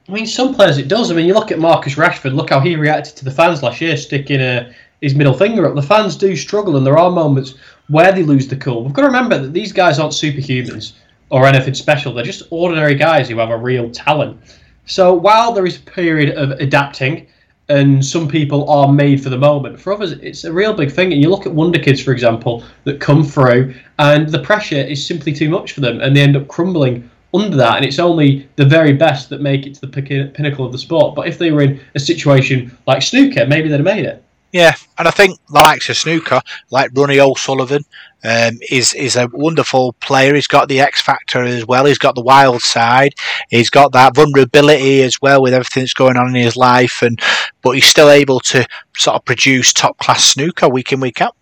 I 0.08 0.12
mean, 0.12 0.26
some 0.26 0.54
players 0.54 0.76
it 0.76 0.88
does. 0.88 1.11
I 1.11 1.14
mean, 1.14 1.26
you 1.26 1.32
look 1.32 1.50
at 1.50 1.58
Marcus 1.58 1.94
Rashford. 1.94 2.34
Look 2.34 2.50
how 2.50 2.61
he 2.61 2.76
reacted 2.76 3.16
to 3.16 3.25
the 3.25 3.30
fans 3.30 3.62
last 3.62 3.80
year, 3.80 3.96
sticking 3.96 4.40
uh, 4.40 4.73
his 5.00 5.14
middle 5.14 5.32
finger 5.32 5.66
up. 5.66 5.75
The 5.75 5.82
fans 5.82 6.16
do 6.16 6.37
struggle, 6.37 6.76
and 6.76 6.87
there 6.87 6.99
are 6.99 7.11
moments 7.11 7.54
where 7.88 8.12
they 8.12 8.23
lose 8.23 8.46
the 8.46 8.56
cool. 8.56 8.84
We've 8.84 8.92
got 8.92 9.02
to 9.02 9.08
remember 9.08 9.38
that 9.38 9.54
these 9.54 9.73
guys 9.73 9.99
aren't 9.99 10.12
superhumans 10.12 10.92
or 11.30 11.46
anything 11.46 11.75
special. 11.75 12.12
They're 12.12 12.25
just 12.25 12.42
ordinary 12.50 12.94
guys 12.94 13.28
who 13.28 13.38
have 13.38 13.50
a 13.50 13.56
real 13.56 13.90
talent. 13.90 14.38
So 14.87 15.14
while 15.14 15.52
there 15.52 15.66
is 15.66 15.78
a 15.78 15.82
period 15.82 16.37
of 16.37 16.50
adapting, 16.52 17.26
and 17.70 18.04
some 18.04 18.28
people 18.28 18.68
are 18.68 18.92
made 18.92 19.23
for 19.23 19.30
the 19.30 19.38
moment, 19.38 19.80
for 19.80 19.94
others 19.94 20.12
it's 20.12 20.44
a 20.44 20.52
real 20.52 20.75
big 20.75 20.92
thing. 20.92 21.14
And 21.14 21.23
you 21.23 21.30
look 21.30 21.46
at 21.46 21.54
Wonder 21.54 21.78
Kids, 21.78 22.02
for 22.02 22.12
example, 22.12 22.62
that 22.84 23.00
come 23.00 23.25
through, 23.25 23.75
and 23.99 24.28
the 24.28 24.40
pressure 24.40 24.76
is 24.76 25.04
simply 25.04 25.32
too 25.32 25.49
much 25.49 25.73
for 25.73 25.80
them, 25.80 26.00
and 26.02 26.14
they 26.14 26.20
end 26.20 26.37
up 26.37 26.46
crumbling 26.49 27.11
under 27.35 27.57
that, 27.57 27.76
and 27.76 27.85
it's 27.85 27.99
only 27.99 28.49
the 28.57 28.64
very 28.64 28.93
best 28.93 29.29
that 29.31 29.41
make 29.41 29.67
it 29.67 29.75
to 29.75 29.81
the 29.87 30.31
pinnacle 30.35 30.64
of 30.64 30.73
the 30.73 30.79
sport. 30.79 31.14
But 31.14 31.29
if 31.29 31.38
they 31.38 31.50
were 31.50 31.62
in 31.62 31.81
a 31.95 32.00
situation 32.00 32.76
like 32.87 33.03
snooker, 33.03 33.47
maybe 33.47 33.69
they'd 33.69 33.76
have 33.76 33.85
made 33.85 34.05
it. 34.05 34.23
Yeah, 34.53 34.76
and 34.99 35.09
I 35.09 35.11
think 35.11 35.37
the 35.49 35.55
likes 35.55 35.88
of 35.88 35.97
snooker, 35.97 36.41
like 36.71 36.93
Ronnie 36.95 37.19
O'Sullivan, 37.19 37.83
um, 38.23 38.59
is 38.71 38.95
is 38.95 39.17
a 39.17 39.29
wonderful 39.33 39.95
player. 39.95 40.33
He's 40.33 40.47
got 40.47 40.69
the 40.69 40.81
X 40.81 41.00
factor 41.00 41.43
as 41.43 41.67
well. 41.67 41.87
He's 41.87 41.99
got 41.99 42.14
the 42.14 42.23
wild 42.23 42.62
side. 42.62 43.14
He's 43.50 43.69
got 43.69 43.91
that 43.95 44.14
vulnerability 44.14 45.03
as 45.03 45.21
well 45.21 45.43
with 45.43 45.55
everything 45.55 45.83
that's 45.83 45.93
going 45.93 46.17
on 46.17 46.29
in 46.29 46.41
his 46.41 46.57
life, 46.57 47.03
and 47.03 47.21
but 47.62 47.73
he's 47.73 47.85
still 47.85 48.09
able 48.09 48.38
to 48.41 48.64
sort 48.97 49.17
of 49.17 49.25
produce 49.25 49.73
top 49.73 49.99
class 49.99 50.25
snooker 50.25 50.69
week 50.69 50.93
in 50.93 51.00
week 51.00 51.21
out. 51.21 51.35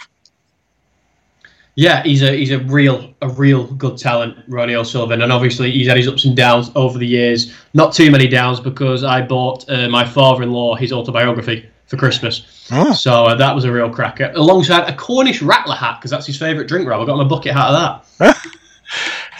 Yeah, 1.74 2.02
he's 2.02 2.22
a 2.22 2.36
he's 2.36 2.50
a 2.50 2.58
real 2.58 3.14
a 3.22 3.28
real 3.30 3.66
good 3.74 3.96
talent, 3.96 4.36
Ronnie 4.48 4.74
O'Sullivan, 4.74 5.22
and 5.22 5.32
obviously 5.32 5.70
he's 5.70 5.88
had 5.88 5.96
his 5.96 6.06
ups 6.06 6.24
and 6.26 6.36
downs 6.36 6.70
over 6.74 6.98
the 6.98 7.06
years. 7.06 7.54
Not 7.72 7.94
too 7.94 8.10
many 8.10 8.28
downs 8.28 8.60
because 8.60 9.04
I 9.04 9.22
bought 9.22 9.64
uh, 9.70 9.88
my 9.88 10.04
father-in-law 10.04 10.76
his 10.76 10.92
autobiography 10.92 11.66
for 11.86 11.96
Christmas, 11.96 12.68
Oh. 12.70 12.92
so 12.92 13.24
uh, 13.26 13.34
that 13.36 13.54
was 13.54 13.64
a 13.64 13.72
real 13.72 13.88
cracker. 13.90 14.32
Alongside 14.34 14.88
a 14.88 14.94
Cornish 14.96 15.40
rattler 15.42 15.74
hat 15.74 15.98
because 15.98 16.10
that's 16.10 16.26
his 16.26 16.38
favourite 16.38 16.68
drink. 16.68 16.86
Rob, 16.88 17.00
I 17.02 17.06
got 17.06 17.14
him 17.14 17.20
a 17.20 17.28
bucket 17.28 17.52
hat 17.54 17.70
of 17.70 18.04
that. 18.18 18.36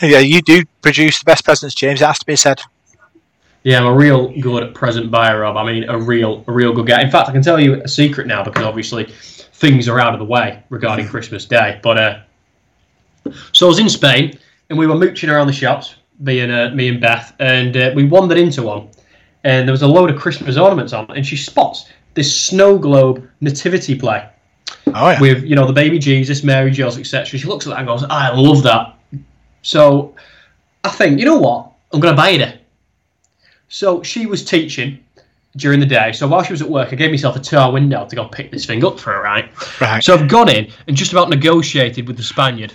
Yeah, 0.00 0.18
you 0.18 0.40
do 0.42 0.64
produce 0.80 1.18
the 1.20 1.24
best 1.26 1.44
presents, 1.44 1.74
James. 1.76 2.00
It 2.00 2.06
has 2.06 2.18
to 2.18 2.26
be 2.26 2.34
said. 2.34 2.60
Yeah, 3.62 3.78
I'm 3.78 3.86
a 3.86 3.94
real 3.94 4.32
good 4.40 4.74
present 4.74 5.10
buyer, 5.10 5.40
Rob. 5.40 5.56
I 5.56 5.64
mean, 5.70 5.88
a 5.88 5.96
real 5.98 6.42
a 6.48 6.52
real 6.52 6.72
good 6.72 6.86
guy. 6.86 7.02
In 7.02 7.10
fact, 7.10 7.28
I 7.28 7.32
can 7.32 7.42
tell 7.42 7.60
you 7.60 7.80
a 7.82 7.86
secret 7.86 8.26
now 8.26 8.42
because 8.42 8.64
obviously 8.64 9.12
things 9.62 9.88
are 9.88 10.00
out 10.00 10.12
of 10.12 10.18
the 10.18 10.24
way 10.24 10.60
regarding 10.70 11.06
Christmas 11.06 11.46
Day. 11.46 11.78
But 11.84 11.96
uh, 11.96 12.18
so 13.52 13.66
I 13.66 13.68
was 13.68 13.78
in 13.78 13.88
Spain 13.88 14.36
and 14.68 14.78
we 14.78 14.88
were 14.88 14.96
mooching 14.96 15.30
around 15.30 15.46
the 15.46 15.52
shops, 15.52 15.94
being 16.24 16.50
uh, 16.50 16.70
me 16.74 16.88
and 16.88 17.00
Beth, 17.00 17.32
and 17.38 17.76
uh, 17.76 17.92
we 17.94 18.04
wandered 18.04 18.38
into 18.38 18.64
one, 18.64 18.88
and 19.44 19.66
there 19.66 19.72
was 19.72 19.82
a 19.82 19.86
load 19.86 20.10
of 20.10 20.18
Christmas 20.18 20.56
ornaments 20.56 20.92
on, 20.92 21.08
and 21.16 21.24
she 21.24 21.36
spots 21.36 21.88
this 22.14 22.28
snow 22.38 22.76
globe 22.76 23.26
nativity 23.40 23.94
play 23.98 24.28
Oh 24.88 25.10
yeah. 25.10 25.20
with 25.20 25.44
you 25.44 25.54
know 25.54 25.66
the 25.66 25.72
baby 25.72 25.98
Jesus, 25.98 26.42
Mary, 26.42 26.72
Joseph, 26.72 27.00
etc. 27.00 27.38
She 27.38 27.46
looks 27.46 27.66
at 27.66 27.70
that 27.70 27.78
and 27.78 27.86
goes, 27.86 28.02
"I 28.04 28.34
love 28.34 28.64
that." 28.64 28.98
So 29.62 30.14
I 30.82 30.88
think 30.88 31.20
you 31.20 31.24
know 31.24 31.38
what 31.38 31.70
I'm 31.92 32.00
going 32.00 32.14
to 32.14 32.20
buy 32.20 32.30
it. 32.30 32.60
So 33.68 34.02
she 34.02 34.26
was 34.26 34.44
teaching 34.44 34.98
during 35.56 35.80
the 35.80 35.86
day. 35.86 36.12
So 36.12 36.26
while 36.28 36.42
she 36.42 36.52
was 36.52 36.62
at 36.62 36.68
work, 36.68 36.92
I 36.92 36.96
gave 36.96 37.10
myself 37.10 37.36
a 37.36 37.40
two-hour 37.40 37.72
window 37.72 38.06
to 38.06 38.16
go 38.16 38.26
pick 38.26 38.50
this 38.50 38.64
thing 38.64 38.84
up 38.84 38.98
for 38.98 39.12
her. 39.12 39.22
Right. 39.22 39.50
Right. 39.80 40.02
So 40.02 40.14
I've 40.14 40.28
gone 40.28 40.48
in 40.48 40.70
and 40.86 40.96
just 40.96 41.12
about 41.12 41.28
negotiated 41.28 42.06
with 42.06 42.16
the 42.16 42.22
Spaniard. 42.22 42.72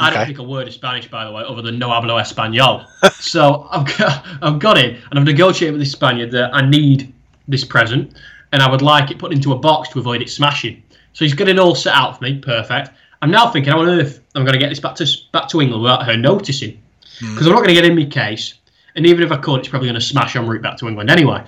I 0.00 0.10
don't 0.10 0.26
speak 0.26 0.38
a 0.38 0.44
word 0.44 0.68
of 0.68 0.74
Spanish, 0.74 1.10
by 1.10 1.24
the 1.24 1.32
way, 1.32 1.42
other 1.44 1.60
than 1.60 1.78
no 1.78 1.88
hablo 1.88 2.20
español. 2.20 2.86
so 3.14 3.66
I've 3.70 3.98
got, 3.98 4.26
I've 4.42 4.58
got 4.60 4.78
in 4.78 4.96
and 5.10 5.18
I've 5.18 5.24
negotiated 5.24 5.72
with 5.72 5.80
the 5.80 5.90
Spaniard 5.90 6.30
that 6.32 6.54
I 6.54 6.68
need 6.68 7.12
this 7.48 7.64
present 7.64 8.16
and 8.52 8.62
I 8.62 8.70
would 8.70 8.82
like 8.82 9.10
it 9.10 9.18
put 9.18 9.32
into 9.32 9.52
a 9.52 9.58
box 9.58 9.88
to 9.90 9.98
avoid 9.98 10.22
it 10.22 10.30
smashing. 10.30 10.82
So 11.14 11.24
he's 11.24 11.34
got 11.34 11.48
it 11.48 11.58
all 11.58 11.74
set 11.74 11.94
out 11.94 12.18
for 12.18 12.24
me, 12.24 12.38
perfect. 12.38 12.90
I'm 13.22 13.30
now 13.30 13.50
thinking, 13.50 13.72
how 13.72 13.80
on 13.80 13.88
earth 13.88 14.20
am 14.34 14.42
I 14.42 14.44
going 14.44 14.52
to 14.52 14.58
get 14.58 14.68
this 14.68 14.78
back 14.78 14.94
to 14.96 15.06
back 15.32 15.48
to 15.48 15.60
England 15.60 15.82
without 15.82 16.06
her 16.06 16.16
noticing? 16.16 16.80
Hmm. 17.18 17.34
Because 17.34 17.46
I'm 17.46 17.52
not 17.52 17.58
going 17.58 17.74
to 17.74 17.74
get 17.74 17.84
in 17.84 17.96
my 17.96 18.04
case, 18.04 18.54
and 18.94 19.04
even 19.04 19.24
if 19.24 19.32
I 19.32 19.38
could, 19.38 19.60
it's 19.60 19.68
probably 19.68 19.88
going 19.88 20.00
to 20.00 20.06
smash 20.06 20.36
en 20.36 20.46
route 20.46 20.62
back 20.62 20.76
to 20.78 20.86
England 20.86 21.10
anyway. 21.10 21.44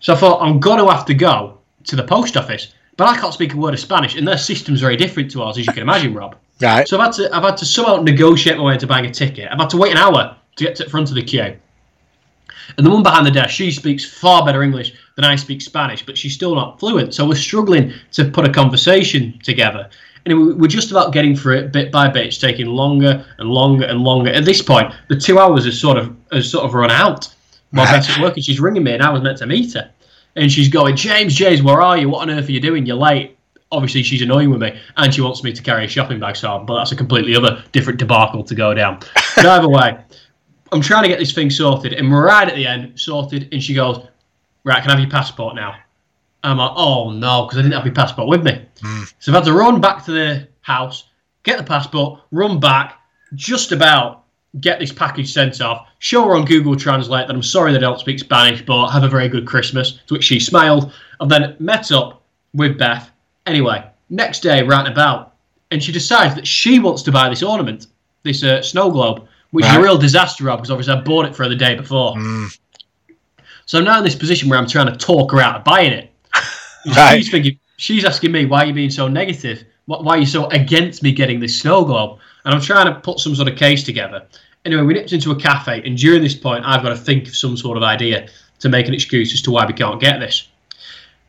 So 0.00 0.14
I 0.14 0.16
thought 0.16 0.42
I'm 0.42 0.60
going 0.60 0.78
to 0.78 0.90
have 0.90 1.04
to 1.06 1.14
go 1.14 1.58
to 1.84 1.96
the 1.96 2.04
post 2.04 2.36
office, 2.36 2.72
but 2.96 3.08
I 3.08 3.16
can't 3.16 3.34
speak 3.34 3.54
a 3.54 3.56
word 3.56 3.74
of 3.74 3.80
Spanish, 3.80 4.16
and 4.16 4.26
their 4.26 4.38
system's 4.38 4.80
very 4.80 4.96
different 4.96 5.30
to 5.32 5.42
ours, 5.42 5.58
as 5.58 5.66
you 5.66 5.72
can 5.72 5.82
imagine, 5.82 6.14
Rob. 6.14 6.36
Right. 6.60 6.86
So 6.88 6.98
I've 6.98 7.06
had 7.06 7.12
to 7.14 7.36
I've 7.36 7.42
had 7.44 7.56
to 7.58 7.64
somehow 7.64 7.96
negotiate 7.96 8.56
my 8.56 8.64
way 8.64 8.74
into 8.74 8.86
buying 8.86 9.06
a 9.06 9.10
ticket. 9.10 9.48
I've 9.50 9.58
had 9.58 9.70
to 9.70 9.76
wait 9.76 9.92
an 9.92 9.98
hour 9.98 10.36
to 10.56 10.64
get 10.64 10.76
to 10.76 10.84
the 10.84 10.90
front 10.90 11.08
of 11.08 11.14
the 11.14 11.22
queue. 11.22 11.56
And 12.76 12.84
the 12.84 12.90
one 12.90 13.02
behind 13.02 13.26
the 13.26 13.30
desk, 13.30 13.50
she 13.50 13.70
speaks 13.70 14.04
far 14.04 14.44
better 14.44 14.62
English 14.62 14.92
than 15.16 15.24
I 15.24 15.36
speak 15.36 15.62
Spanish, 15.62 16.04
but 16.04 16.18
she's 16.18 16.34
still 16.34 16.54
not 16.54 16.78
fluent. 16.78 17.14
So 17.14 17.26
we're 17.26 17.34
struggling 17.34 17.94
to 18.12 18.26
put 18.26 18.44
a 18.44 18.52
conversation 18.52 19.38
together. 19.42 19.88
And 20.26 20.38
we- 20.38 20.52
we're 20.52 20.66
just 20.68 20.90
about 20.90 21.12
getting 21.12 21.34
through 21.34 21.58
it 21.58 21.72
bit 21.72 21.90
by 21.90 22.08
bit. 22.08 22.26
It's 22.26 22.38
taking 22.38 22.66
longer 22.66 23.24
and 23.38 23.48
longer 23.48 23.86
and 23.86 24.00
longer. 24.00 24.30
At 24.30 24.44
this 24.44 24.60
point, 24.60 24.92
the 25.08 25.16
two 25.16 25.38
hours 25.38 25.64
has 25.64 25.80
sort 25.80 25.96
of 25.96 26.14
has 26.30 26.50
sort 26.50 26.64
of 26.66 26.74
run 26.74 26.90
out. 26.90 27.28
Right. 27.72 27.84
Beth's 27.84 28.10
at 28.10 28.20
work 28.20 28.34
and 28.34 28.44
she's 28.44 28.60
ringing 28.60 28.84
me, 28.84 28.92
and 28.92 29.02
I 29.02 29.10
was 29.10 29.22
meant 29.22 29.38
to 29.38 29.46
meet 29.46 29.74
her. 29.74 29.90
And 30.36 30.50
she's 30.50 30.68
going, 30.68 30.96
James, 30.96 31.34
James, 31.34 31.62
where 31.62 31.82
are 31.82 31.98
you? 31.98 32.08
What 32.08 32.22
on 32.22 32.30
earth 32.30 32.48
are 32.48 32.52
you 32.52 32.60
doing? 32.60 32.86
You're 32.86 32.96
late. 32.96 33.36
Obviously, 33.70 34.02
she's 34.02 34.22
annoying 34.22 34.50
with 34.50 34.60
me, 34.60 34.78
and 34.96 35.12
she 35.12 35.20
wants 35.20 35.44
me 35.44 35.52
to 35.52 35.62
carry 35.62 35.84
a 35.84 35.88
shopping 35.88 36.18
bag. 36.18 36.36
So, 36.36 36.58
but 36.60 36.78
that's 36.78 36.92
a 36.92 36.96
completely 36.96 37.36
other 37.36 37.62
different 37.72 37.98
debacle 37.98 38.42
to 38.44 38.54
go 38.54 38.74
down. 38.74 39.00
But 39.36 39.46
either 39.46 39.68
way, 39.68 39.96
I'm 40.72 40.80
trying 40.80 41.04
to 41.04 41.08
get 41.08 41.20
this 41.20 41.32
thing 41.32 41.50
sorted, 41.50 41.92
and 41.92 42.10
we're 42.10 42.26
right 42.26 42.48
at 42.48 42.56
the 42.56 42.66
end, 42.66 42.98
sorted. 42.98 43.48
And 43.52 43.62
she 43.62 43.72
goes, 43.72 44.04
"Right, 44.64 44.80
can 44.80 44.90
I 44.90 44.94
have 44.94 45.00
your 45.00 45.10
passport 45.10 45.54
now?" 45.54 45.76
I'm 46.42 46.56
like, 46.56 46.72
"Oh 46.74 47.10
no," 47.10 47.44
because 47.44 47.58
I 47.58 47.62
didn't 47.62 47.74
have 47.74 47.84
my 47.84 47.90
passport 47.90 48.26
with 48.28 48.42
me. 48.42 48.64
Hmm. 48.80 49.04
So 49.18 49.30
I've 49.30 49.36
had 49.36 49.44
to 49.44 49.52
run 49.52 49.80
back 49.80 50.04
to 50.06 50.12
the 50.12 50.48
house, 50.62 51.04
get 51.42 51.58
the 51.58 51.64
passport, 51.64 52.20
run 52.32 52.58
back, 52.58 52.98
just 53.34 53.70
about 53.70 54.24
get 54.60 54.78
this 54.78 54.92
package 54.92 55.32
sent 55.32 55.60
off, 55.60 55.88
show 55.98 56.24
her 56.24 56.34
on 56.34 56.44
Google 56.44 56.76
Translate 56.76 57.26
that 57.26 57.34
I'm 57.34 57.42
sorry 57.42 57.72
they 57.72 57.78
don't 57.78 58.00
speak 58.00 58.18
Spanish, 58.18 58.62
but 58.62 58.90
have 58.90 59.04
a 59.04 59.08
very 59.08 59.28
good 59.28 59.46
Christmas, 59.46 60.00
to 60.06 60.14
which 60.14 60.24
she 60.24 60.40
smiled, 60.40 60.92
and 61.20 61.30
then 61.30 61.56
met 61.58 61.92
up 61.92 62.22
with 62.54 62.78
Beth. 62.78 63.10
Anyway, 63.46 63.84
next 64.10 64.40
day, 64.40 64.62
round 64.62 64.88
about, 64.88 65.34
and 65.70 65.82
she 65.82 65.92
decides 65.92 66.34
that 66.34 66.46
she 66.46 66.78
wants 66.78 67.02
to 67.02 67.12
buy 67.12 67.28
this 67.28 67.42
ornament, 67.42 67.86
this 68.22 68.42
uh, 68.42 68.62
snow 68.62 68.90
globe, 68.90 69.26
which 69.50 69.64
is 69.64 69.74
a 69.74 69.80
real 69.80 69.96
disaster, 69.98 70.44
Rob, 70.44 70.58
because 70.58 70.70
obviously 70.70 70.94
I 70.94 71.00
bought 71.00 71.26
it 71.26 71.34
for 71.34 71.44
her 71.44 71.48
the 71.48 71.56
day 71.56 71.74
before. 71.74 72.14
Mm. 72.14 72.58
So 73.66 73.78
I'm 73.78 73.84
now 73.84 73.98
in 73.98 74.04
this 74.04 74.14
position 74.14 74.48
where 74.48 74.58
I'm 74.58 74.66
trying 74.66 74.86
to 74.86 74.96
talk 74.96 75.32
her 75.32 75.40
out 75.40 75.56
of 75.56 75.64
buying 75.64 75.92
it. 75.92 76.10
Right. 76.96 77.18
She's 77.18 77.30
thinking, 77.30 77.58
she's 77.76 78.04
asking 78.04 78.32
me, 78.32 78.46
why 78.46 78.62
are 78.62 78.66
you 78.66 78.72
being 78.72 78.88
so 78.88 79.08
negative? 79.08 79.64
Why 79.86 80.14
are 80.14 80.18
you 80.18 80.26
so 80.26 80.46
against 80.50 81.02
me 81.02 81.12
getting 81.12 81.40
this 81.40 81.60
snow 81.60 81.84
globe? 81.84 82.18
And 82.48 82.54
I'm 82.54 82.62
trying 82.62 82.86
to 82.86 82.98
put 82.98 83.18
some 83.20 83.34
sort 83.34 83.46
of 83.46 83.56
case 83.56 83.84
together. 83.84 84.26
Anyway, 84.64 84.80
we 84.80 84.94
nipped 84.94 85.12
into 85.12 85.32
a 85.32 85.36
cafe, 85.36 85.82
and 85.84 85.98
during 85.98 86.22
this 86.22 86.34
point, 86.34 86.64
I've 86.64 86.82
got 86.82 86.88
to 86.88 86.96
think 86.96 87.28
of 87.28 87.36
some 87.36 87.58
sort 87.58 87.76
of 87.76 87.82
idea 87.82 88.26
to 88.60 88.70
make 88.70 88.88
an 88.88 88.94
excuse 88.94 89.34
as 89.34 89.42
to 89.42 89.50
why 89.50 89.66
we 89.66 89.74
can't 89.74 90.00
get 90.00 90.18
this. 90.18 90.48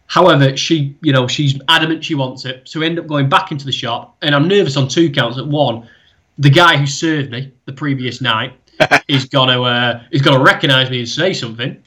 However, 0.07 0.55
she, 0.55 0.95
you 1.01 1.11
know, 1.11 1.27
she's 1.27 1.59
adamant 1.67 2.05
she 2.05 2.15
wants 2.15 2.45
it, 2.45 2.61
so 2.63 2.79
we 2.79 2.85
end 2.85 2.99
up 2.99 3.07
going 3.07 3.27
back 3.27 3.51
into 3.51 3.65
the 3.65 3.71
shop, 3.73 4.15
and 4.21 4.33
I'm 4.33 4.47
nervous 4.47 4.77
on 4.77 4.87
two 4.87 5.11
counts. 5.11 5.37
At 5.37 5.45
one, 5.45 5.89
the 6.37 6.49
guy 6.49 6.77
who 6.77 6.87
served 6.87 7.31
me 7.31 7.51
the 7.65 7.73
previous 7.73 8.21
night 8.21 8.53
is 9.09 9.25
gonna 9.25 9.61
uh, 9.61 10.01
is 10.11 10.21
gonna 10.21 10.41
recognise 10.41 10.89
me 10.89 10.99
and 10.99 11.09
say 11.09 11.33
something. 11.33 11.83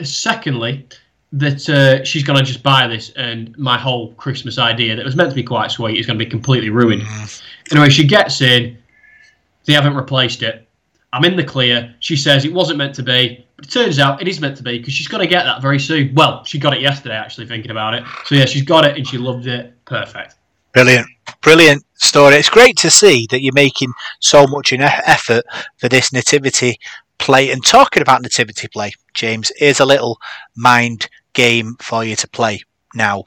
Secondly, 0.00 0.88
that 1.32 1.68
uh, 1.68 2.04
she's 2.04 2.24
gonna 2.24 2.42
just 2.42 2.62
buy 2.62 2.86
this, 2.86 3.10
and 3.10 3.56
my 3.58 3.76
whole 3.78 4.12
Christmas 4.14 4.58
idea 4.58 4.96
that 4.96 5.04
was 5.04 5.16
meant 5.16 5.30
to 5.30 5.34
be 5.34 5.42
quite 5.42 5.70
sweet 5.70 5.98
is 5.98 6.06
gonna 6.06 6.18
be 6.18 6.26
completely 6.26 6.70
ruined. 6.70 7.02
Anyway, 7.70 7.90
she 7.90 8.06
gets 8.06 8.40
in. 8.40 8.78
They 9.64 9.74
haven't 9.74 9.94
replaced 9.94 10.42
it. 10.42 10.68
I'm 11.12 11.24
in 11.24 11.36
the 11.36 11.44
clear. 11.44 11.94
She 12.00 12.16
says 12.16 12.44
it 12.44 12.52
wasn't 12.52 12.78
meant 12.78 12.94
to 12.96 13.02
be, 13.02 13.46
but 13.56 13.66
it 13.66 13.70
turns 13.70 13.98
out 13.98 14.20
it 14.20 14.28
is 14.28 14.40
meant 14.40 14.56
to 14.58 14.62
be 14.62 14.78
because 14.78 14.92
she's 14.94 15.08
going 15.08 15.22
to 15.22 15.26
get 15.26 15.44
that 15.44 15.62
very 15.62 15.78
soon. 15.78 16.14
Well, 16.14 16.44
she 16.44 16.58
got 16.58 16.74
it 16.74 16.80
yesterday, 16.80 17.14
actually, 17.14 17.46
thinking 17.46 17.70
about 17.70 17.94
it. 17.94 18.04
So, 18.26 18.34
yeah, 18.34 18.44
she's 18.44 18.62
got 18.62 18.84
it 18.84 18.96
and 18.96 19.06
she 19.06 19.16
loved 19.16 19.46
it. 19.46 19.72
Perfect. 19.86 20.34
Brilliant, 20.74 21.06
brilliant 21.40 21.84
story. 21.94 22.36
It's 22.36 22.50
great 22.50 22.76
to 22.78 22.90
see 22.90 23.26
that 23.30 23.42
you're 23.42 23.54
making 23.54 23.92
so 24.20 24.46
much 24.46 24.72
an 24.72 24.82
effort 24.82 25.44
for 25.78 25.88
this 25.88 26.12
nativity 26.12 26.78
play. 27.18 27.50
And 27.50 27.64
talking 27.64 28.02
about 28.02 28.22
nativity 28.22 28.68
play, 28.68 28.92
James, 29.14 29.50
here's 29.56 29.80
a 29.80 29.86
little 29.86 30.18
mind 30.56 31.08
game 31.38 31.76
for 31.80 32.02
you 32.04 32.16
to 32.16 32.28
play 32.28 32.60
now. 32.94 33.24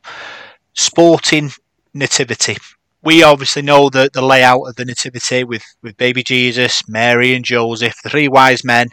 Sporting 0.74 1.50
nativity. 1.94 2.58
We 3.02 3.24
obviously 3.24 3.62
know 3.62 3.90
the, 3.90 4.10
the 4.14 4.22
layout 4.22 4.68
of 4.68 4.76
the 4.76 4.86
nativity 4.86 5.44
with, 5.44 5.64
with 5.82 5.96
baby 5.98 6.22
Jesus, 6.22 6.88
Mary 6.88 7.34
and 7.34 7.46
Joseph, 7.46 7.96
the 8.04 8.10
three 8.10 8.28
wise 8.28 8.64
men, 8.64 8.90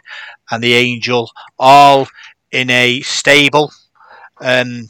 and 0.49 0.63
the 0.63 0.73
angel, 0.73 1.29
all 1.59 2.07
in 2.51 2.69
a 2.69 3.01
stable. 3.01 3.71
Um, 4.41 4.89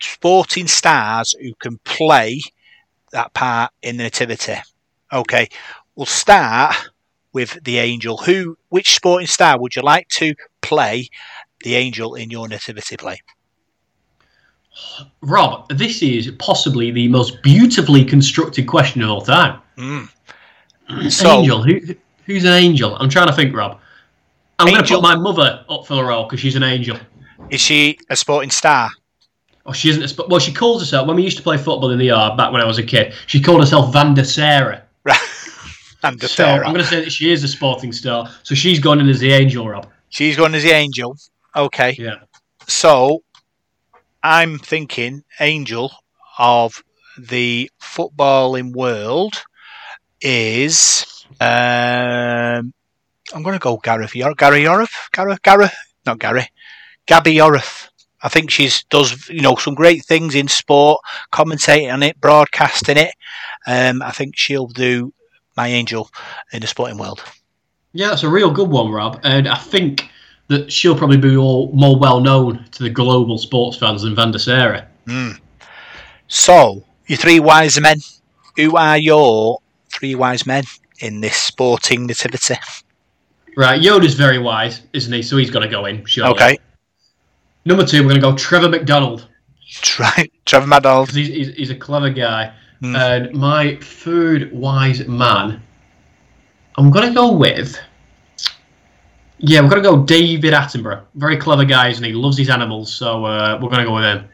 sporting 0.00 0.68
stars 0.68 1.34
who 1.40 1.54
can 1.54 1.78
play 1.78 2.40
that 3.12 3.32
part 3.32 3.72
in 3.80 3.96
the 3.96 4.04
nativity. 4.04 4.56
Okay, 5.12 5.48
we'll 5.96 6.06
start 6.06 6.74
with 7.32 7.64
the 7.64 7.78
angel. 7.78 8.18
Who, 8.18 8.58
which 8.68 8.94
sporting 8.94 9.26
star 9.26 9.58
would 9.58 9.76
you 9.76 9.82
like 9.82 10.08
to 10.20 10.34
play 10.60 11.08
the 11.62 11.74
angel 11.74 12.14
in 12.14 12.30
your 12.30 12.48
nativity 12.48 12.96
play? 12.96 13.20
Rob, 15.20 15.68
this 15.68 16.02
is 16.02 16.30
possibly 16.38 16.90
the 16.90 17.08
most 17.08 17.42
beautifully 17.42 18.04
constructed 18.04 18.66
question 18.66 19.02
of 19.02 19.10
all 19.10 19.20
time. 19.22 19.60
Mm. 19.76 20.08
So, 21.10 21.38
angel. 21.40 21.62
Who, 21.62 21.80
who's 22.26 22.44
an 22.44 22.52
angel? 22.52 22.96
I'm 22.96 23.08
trying 23.08 23.28
to 23.28 23.32
think, 23.32 23.54
Rob. 23.54 23.78
I'm 24.58 24.68
going 24.68 24.82
to 24.82 24.94
put 24.94 25.02
my 25.02 25.16
mother 25.16 25.64
up 25.68 25.86
for 25.86 25.94
the 25.94 26.04
role 26.04 26.24
because 26.24 26.40
she's 26.40 26.56
an 26.56 26.62
angel. 26.62 26.98
is 27.50 27.60
she 27.60 27.98
a 28.10 28.16
sporting 28.16 28.50
star? 28.50 28.90
Oh, 29.64 29.72
she 29.72 29.90
isn't. 29.90 30.18
A 30.18 30.26
well, 30.28 30.40
she 30.40 30.52
calls 30.52 30.82
herself. 30.82 31.06
When 31.06 31.16
we 31.16 31.22
used 31.22 31.36
to 31.36 31.42
play 31.42 31.56
football 31.56 31.90
in 31.90 31.98
the 31.98 32.06
yard 32.06 32.36
back 32.36 32.52
when 32.52 32.60
I 32.60 32.64
was 32.64 32.78
a 32.78 32.82
kid, 32.82 33.14
she 33.26 33.40
called 33.40 33.60
herself 33.60 33.92
Van 33.92 34.14
der 34.14 34.24
Sarah. 34.24 34.82
Right. 35.04 35.18
The 36.02 36.26
So 36.26 36.26
Sarah. 36.26 36.66
I'm 36.66 36.72
going 36.72 36.84
to 36.84 36.90
say 36.90 37.04
that 37.04 37.12
she 37.12 37.30
is 37.30 37.44
a 37.44 37.48
sporting 37.48 37.92
star. 37.92 38.28
So 38.42 38.56
she's 38.56 38.80
gone 38.80 38.98
in 38.98 39.08
as 39.08 39.20
the 39.20 39.32
angel, 39.32 39.68
Rob. 39.68 39.88
She's 40.08 40.36
going 40.36 40.52
as 40.52 40.64
the 40.64 40.72
angel. 40.72 41.16
Okay. 41.56 41.94
Yeah. 41.98 42.20
So 42.66 43.22
I'm 44.22 44.58
thinking 44.58 45.24
angel 45.40 45.92
of 46.38 46.82
the 47.18 47.70
footballing 47.80 48.72
world 48.72 49.42
is 50.20 51.26
um 51.40 52.72
I'm 53.34 53.42
gonna 53.42 53.58
go 53.58 53.76
Gareth 53.78 54.14
Yor- 54.14 54.34
Gary 54.34 54.62
Yorif. 54.62 55.10
Gareth 55.12 55.42
Gareth 55.42 55.74
not 56.06 56.18
Gary. 56.18 56.48
Gabby 57.06 57.34
Yorath. 57.34 57.88
I 58.22 58.28
think 58.28 58.50
she's 58.50 58.84
does 58.84 59.28
you 59.28 59.40
know 59.40 59.56
some 59.56 59.74
great 59.74 60.04
things 60.04 60.34
in 60.34 60.48
sport, 60.48 61.00
commentating 61.32 61.92
on 61.92 62.02
it, 62.02 62.20
broadcasting 62.20 62.96
it. 62.96 63.14
Um, 63.66 64.02
I 64.02 64.12
think 64.12 64.36
she'll 64.36 64.68
do 64.68 65.12
my 65.56 65.68
angel 65.68 66.10
in 66.52 66.60
the 66.60 66.66
sporting 66.66 66.98
world. 66.98 67.22
Yeah, 67.92 68.08
that's 68.08 68.22
a 68.22 68.28
real 68.28 68.50
good 68.50 68.70
one, 68.70 68.90
Rob. 68.90 69.20
And 69.22 69.48
I 69.48 69.56
think 69.56 70.08
that 70.48 70.70
she'll 70.70 70.96
probably 70.96 71.16
be 71.16 71.36
all, 71.36 71.70
more 71.72 71.98
well 71.98 72.20
known 72.20 72.64
to 72.72 72.82
the 72.82 72.90
global 72.90 73.38
sports 73.38 73.76
fans 73.76 74.02
than 74.02 74.14
Van 74.14 74.30
der 74.30 74.38
Sara. 74.38 74.86
Mm. 75.06 75.38
So, 76.28 76.84
your 77.06 77.18
three 77.18 77.40
wise 77.40 77.80
men. 77.80 77.98
Who 78.56 78.76
are 78.76 78.98
your 78.98 79.60
three 79.90 80.14
wise 80.14 80.46
men 80.46 80.64
in 81.00 81.20
this 81.20 81.36
sporting 81.36 82.06
nativity? 82.06 82.56
Right, 83.56 83.80
Yoda's 83.80 84.14
very 84.14 84.38
wise, 84.38 84.82
isn't 84.92 85.12
he? 85.12 85.22
So 85.22 85.36
he's 85.36 85.50
got 85.50 85.60
to 85.60 85.68
go 85.68 85.86
in, 85.86 86.04
surely. 86.04 86.32
Okay. 86.32 86.58
Number 87.64 87.86
two, 87.86 88.02
we're 88.02 88.10
going 88.10 88.20
to 88.20 88.20
go 88.20 88.36
Trevor 88.36 88.68
McDonald 88.68 89.28
Try 89.80 90.28
Trevor 90.44 90.66
McDonald. 90.66 91.10
he's, 91.10 91.28
he's, 91.28 91.54
he's 91.54 91.70
a 91.70 91.74
clever 91.74 92.10
guy. 92.10 92.52
Mm. 92.82 92.96
And 92.96 93.34
my 93.34 93.76
third 93.76 94.52
wise 94.52 95.06
man, 95.06 95.62
I'm 96.76 96.90
going 96.90 97.08
to 97.08 97.14
go 97.14 97.32
with. 97.32 97.78
Yeah, 99.44 99.60
we're 99.60 99.68
going 99.70 99.82
to 99.82 99.88
go 99.88 100.02
David 100.04 100.52
Attenborough. 100.54 101.02
Very 101.16 101.36
clever 101.36 101.64
guy, 101.64 101.88
isn't 101.88 102.04
he? 102.04 102.12
Loves 102.12 102.38
his 102.38 102.48
animals, 102.48 102.92
so 102.92 103.24
uh, 103.24 103.58
we're 103.60 103.68
going 103.68 103.80
to 103.80 103.84
go 103.86 103.94
with 103.94 104.04
him. 104.04 104.28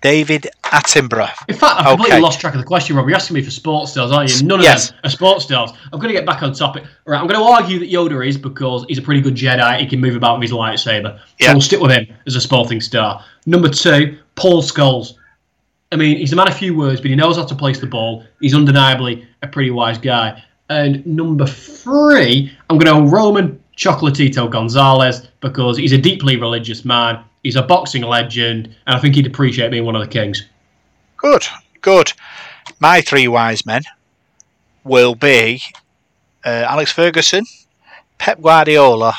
David 0.00 0.46
Attenborough. 0.64 1.30
In 1.48 1.54
fact, 1.56 1.80
I've 1.80 1.86
completely 1.86 2.14
Okay. 2.16 2.20
lost 2.22 2.40
track 2.40 2.54
of 2.54 2.60
the 2.60 2.66
question, 2.66 2.94
Rob. 2.96 3.06
You're 3.08 3.16
asking 3.16 3.34
me 3.34 3.42
for 3.42 3.50
sports 3.50 3.92
stars, 3.92 4.10
aren't 4.12 4.30
you? 4.40 4.46
None 4.46 4.58
of 4.60 4.64
Yes. 4.64 4.90
them 4.90 4.98
are 5.04 5.10
sports 5.10 5.44
stars. 5.44 5.70
I'm 5.92 5.98
going 5.98 6.12
to 6.12 6.18
get 6.18 6.26
back 6.26 6.42
on 6.42 6.52
topic. 6.52 6.84
All 7.06 7.12
right, 7.12 7.20
I'm 7.20 7.26
going 7.26 7.38
to 7.40 7.44
argue 7.46 7.78
that 7.80 7.90
Yoda 7.90 8.26
is 8.26 8.36
because 8.36 8.84
he's 8.88 8.98
a 8.98 9.02
pretty 9.02 9.20
good 9.20 9.34
Jedi. 9.34 9.78
He 9.80 9.86
can 9.86 10.00
move 10.00 10.14
about 10.16 10.38
with 10.38 10.48
his 10.50 10.56
lightsaber. 10.56 11.18
Yeah. 11.38 11.48
So 11.48 11.52
we'll 11.54 11.60
stick 11.62 11.80
with 11.80 11.90
him 11.92 12.06
as 12.26 12.34
a 12.36 12.40
sporting 12.40 12.80
star. 12.80 13.24
Number 13.46 13.68
two, 13.68 14.18
Paul 14.36 14.62
Scholes. 14.62 15.14
I 15.90 15.96
mean, 15.96 16.18
he's 16.18 16.32
a 16.32 16.36
man 16.36 16.46
of 16.48 16.56
few 16.56 16.76
words, 16.76 17.00
but 17.00 17.10
he 17.10 17.16
knows 17.16 17.36
how 17.36 17.44
to 17.44 17.54
place 17.54 17.80
the 17.80 17.86
ball. 17.86 18.24
He's 18.40 18.54
undeniably 18.54 19.26
a 19.42 19.48
pretty 19.48 19.70
wise 19.70 19.98
guy. 19.98 20.42
And 20.68 21.04
number 21.06 21.46
three, 21.46 22.52
I'm 22.70 22.78
going 22.78 22.94
to 22.94 23.04
go 23.04 23.10
Roman 23.16 23.60
Chocolatito 23.78 24.50
Gonzalez 24.50 25.28
because 25.40 25.76
he's 25.78 25.92
a 25.92 25.98
deeply 25.98 26.36
religious 26.36 26.84
man. 26.84 27.24
He's 27.44 27.54
a 27.54 27.62
boxing 27.62 28.02
legend, 28.02 28.74
and 28.86 28.96
I 28.96 28.98
think 28.98 29.14
he'd 29.14 29.26
appreciate 29.26 29.70
being 29.70 29.84
one 29.84 29.94
of 29.94 30.02
the 30.02 30.08
kings. 30.08 30.44
Good, 31.16 31.46
good. 31.80 32.12
My 32.80 33.00
three 33.00 33.28
wise 33.28 33.64
men 33.64 33.82
will 34.82 35.14
be 35.14 35.62
uh, 36.44 36.66
Alex 36.68 36.90
Ferguson, 36.90 37.44
Pep 38.18 38.42
Guardiola, 38.42 39.14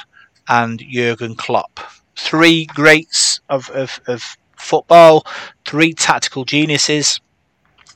and 0.49 0.83
Jurgen 0.89 1.35
Klopp. 1.35 1.79
Three 2.17 2.65
greats 2.65 3.39
of, 3.49 3.69
of, 3.69 4.01
of 4.07 4.37
football, 4.57 5.25
three 5.65 5.93
tactical 5.93 6.43
geniuses, 6.43 7.21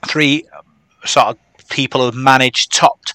three 0.08 0.46
um, 0.58 0.64
sort 1.04 1.28
of 1.28 1.38
people 1.70 2.02
who 2.02 2.06
have 2.06 2.16
managed 2.16 2.72
topped 2.72 3.14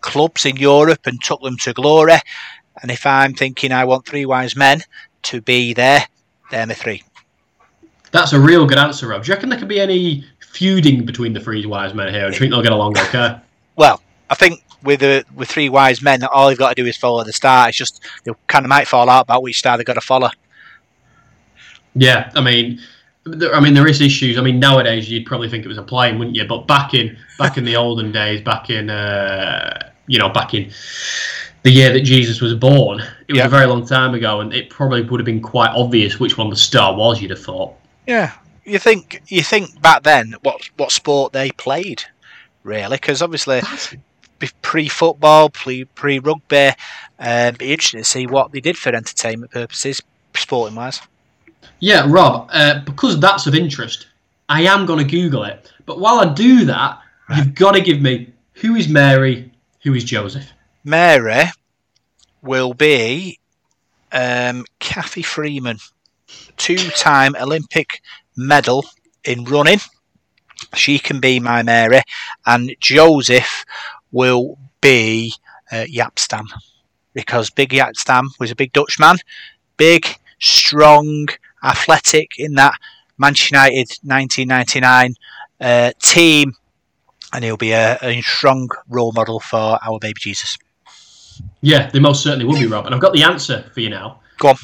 clubs 0.00 0.46
in 0.46 0.56
Europe 0.56 1.06
and 1.06 1.22
took 1.22 1.40
them 1.42 1.56
to 1.58 1.72
glory. 1.72 2.18
And 2.82 2.90
if 2.90 3.06
I'm 3.06 3.34
thinking 3.34 3.72
I 3.72 3.84
want 3.84 4.06
three 4.06 4.26
wise 4.26 4.56
men 4.56 4.82
to 5.24 5.40
be 5.40 5.74
there, 5.74 6.06
they're 6.50 6.66
my 6.66 6.74
three. 6.74 7.02
That's 8.12 8.32
a 8.32 8.40
real 8.40 8.66
good 8.66 8.78
answer, 8.78 9.08
Rob. 9.08 9.24
Do 9.24 9.28
you 9.28 9.34
reckon 9.34 9.48
there 9.48 9.58
could 9.58 9.68
be 9.68 9.80
any 9.80 10.24
feuding 10.40 11.04
between 11.04 11.32
the 11.32 11.40
three 11.40 11.66
wise 11.66 11.94
men 11.94 12.12
here? 12.12 12.28
Do 12.28 12.34
you 12.34 12.38
think 12.38 12.52
they'll 12.52 12.62
get 12.62 12.72
along 12.72 12.96
okay? 12.98 13.36
Well, 13.76 14.00
I 14.30 14.34
think 14.34 14.62
with 14.82 15.00
the 15.00 15.24
with 15.34 15.48
three 15.48 15.68
wise 15.68 16.02
men, 16.02 16.22
all 16.24 16.48
they've 16.48 16.58
got 16.58 16.70
to 16.70 16.82
do 16.82 16.86
is 16.86 16.96
follow 16.96 17.24
the 17.24 17.32
star. 17.32 17.68
It's 17.68 17.76
just 17.76 18.02
they 18.24 18.32
kind 18.46 18.64
of 18.64 18.68
might 18.68 18.86
fall 18.86 19.10
out 19.10 19.22
about 19.22 19.42
which 19.42 19.58
star 19.58 19.76
they've 19.76 19.86
got 19.86 19.94
to 19.94 20.00
follow. 20.00 20.30
Yeah, 21.94 22.30
I 22.34 22.40
mean, 22.40 22.80
I 23.26 23.60
mean, 23.60 23.74
there 23.74 23.86
is 23.88 24.00
issues. 24.00 24.38
I 24.38 24.40
mean, 24.42 24.58
nowadays 24.60 25.10
you'd 25.10 25.26
probably 25.26 25.48
think 25.48 25.64
it 25.64 25.68
was 25.68 25.78
a 25.78 25.82
plane, 25.82 26.18
wouldn't 26.18 26.36
you? 26.36 26.44
But 26.44 26.66
back 26.66 26.94
in 26.94 27.16
back 27.38 27.58
in 27.58 27.64
the 27.64 27.76
olden 27.84 28.12
days, 28.12 28.40
back 28.40 28.70
in 28.70 28.88
uh, 28.90 29.90
you 30.06 30.18
know, 30.18 30.28
back 30.28 30.54
in 30.54 30.70
the 31.62 31.70
year 31.70 31.92
that 31.92 32.02
Jesus 32.02 32.40
was 32.40 32.54
born, 32.54 33.00
it 33.00 33.32
was 33.32 33.38
Yeah. 33.38 33.46
a 33.46 33.48
very 33.48 33.66
long 33.66 33.84
time 33.84 34.14
ago, 34.14 34.40
and 34.40 34.52
it 34.54 34.70
probably 34.70 35.02
would 35.02 35.18
have 35.20 35.24
been 35.26 35.42
quite 35.42 35.70
obvious 35.70 36.20
which 36.20 36.38
one 36.38 36.50
the 36.50 36.56
star 36.56 36.94
was. 36.94 37.20
You'd 37.20 37.30
have 37.32 37.42
thought. 37.42 37.74
Yeah, 38.06 38.32
you 38.64 38.78
think 38.78 39.22
you 39.28 39.42
think 39.42 39.80
back 39.82 40.04
then 40.04 40.34
what 40.42 40.70
what 40.76 40.92
sport 40.92 41.32
they 41.32 41.50
played, 41.50 42.04
really? 42.62 42.96
Because 42.96 43.22
obviously 43.22 43.60
pre 44.62 44.88
football, 44.88 45.50
pre 45.50 45.84
pre 45.84 46.18
rugby, 46.20 46.70
um, 47.18 47.54
be 47.54 47.72
interesting 47.72 48.00
to 48.00 48.04
see 48.04 48.26
what 48.26 48.52
they 48.52 48.60
did 48.60 48.76
for 48.76 48.94
entertainment 48.94 49.50
purposes, 49.50 50.02
sporting 50.34 50.76
wise. 50.76 51.00
Yeah, 51.80 52.06
Rob, 52.08 52.48
uh, 52.52 52.80
because 52.84 53.18
that's 53.20 53.46
of 53.46 53.54
interest, 53.54 54.06
I 54.48 54.62
am 54.62 54.86
going 54.86 54.98
to 55.04 55.10
Google 55.10 55.44
it. 55.44 55.72
But 55.84 56.00
while 56.00 56.18
I 56.18 56.32
do 56.32 56.64
that, 56.66 57.00
you've 57.34 57.54
got 57.54 57.72
to 57.72 57.80
give 57.80 58.00
me 58.00 58.32
who 58.54 58.74
is 58.74 58.88
Mary, 58.88 59.52
who 59.82 59.94
is 59.94 60.04
Joseph. 60.04 60.50
Mary 60.84 61.44
will 62.42 62.74
be 62.74 63.38
um, 64.12 64.64
Cathy 64.78 65.22
Freeman, 65.22 65.78
two-time 66.56 67.34
Olympic 67.40 68.00
medal 68.36 68.84
in 69.24 69.44
running. 69.44 69.80
She 70.74 70.98
can 70.98 71.20
be 71.20 71.40
my 71.40 71.62
Mary, 71.62 72.02
and 72.46 72.74
Joseph 72.80 73.64
will 74.12 74.58
be 74.80 75.34
uh, 75.70 75.84
Jaap 75.88 76.18
Stam 76.18 76.46
because 77.12 77.50
Big 77.50 77.70
Jaap 77.70 77.96
Stam 77.96 78.30
was 78.38 78.50
a 78.50 78.56
big 78.56 78.72
Dutchman, 78.72 79.16
big, 79.76 80.06
strong, 80.38 81.26
athletic 81.62 82.32
in 82.38 82.54
that 82.54 82.74
Manchester 83.18 83.56
United 83.56 83.88
1999 84.02 85.14
uh, 85.60 85.92
team, 86.02 86.52
and 87.32 87.44
he'll 87.44 87.56
be 87.56 87.72
a, 87.72 87.98
a 88.02 88.20
strong 88.22 88.68
role 88.88 89.12
model 89.12 89.40
for 89.40 89.78
our 89.82 89.98
baby 89.98 90.20
Jesus. 90.20 90.56
Yeah, 91.60 91.90
they 91.90 91.98
most 91.98 92.22
certainly 92.22 92.44
will 92.44 92.58
be, 92.58 92.66
Rob. 92.66 92.86
And 92.86 92.94
I've 92.94 93.00
got 93.00 93.12
the 93.12 93.22
answer 93.22 93.68
for 93.72 93.80
you 93.80 93.90
now. 93.90 94.20
Go 94.38 94.48
on. 94.48 94.56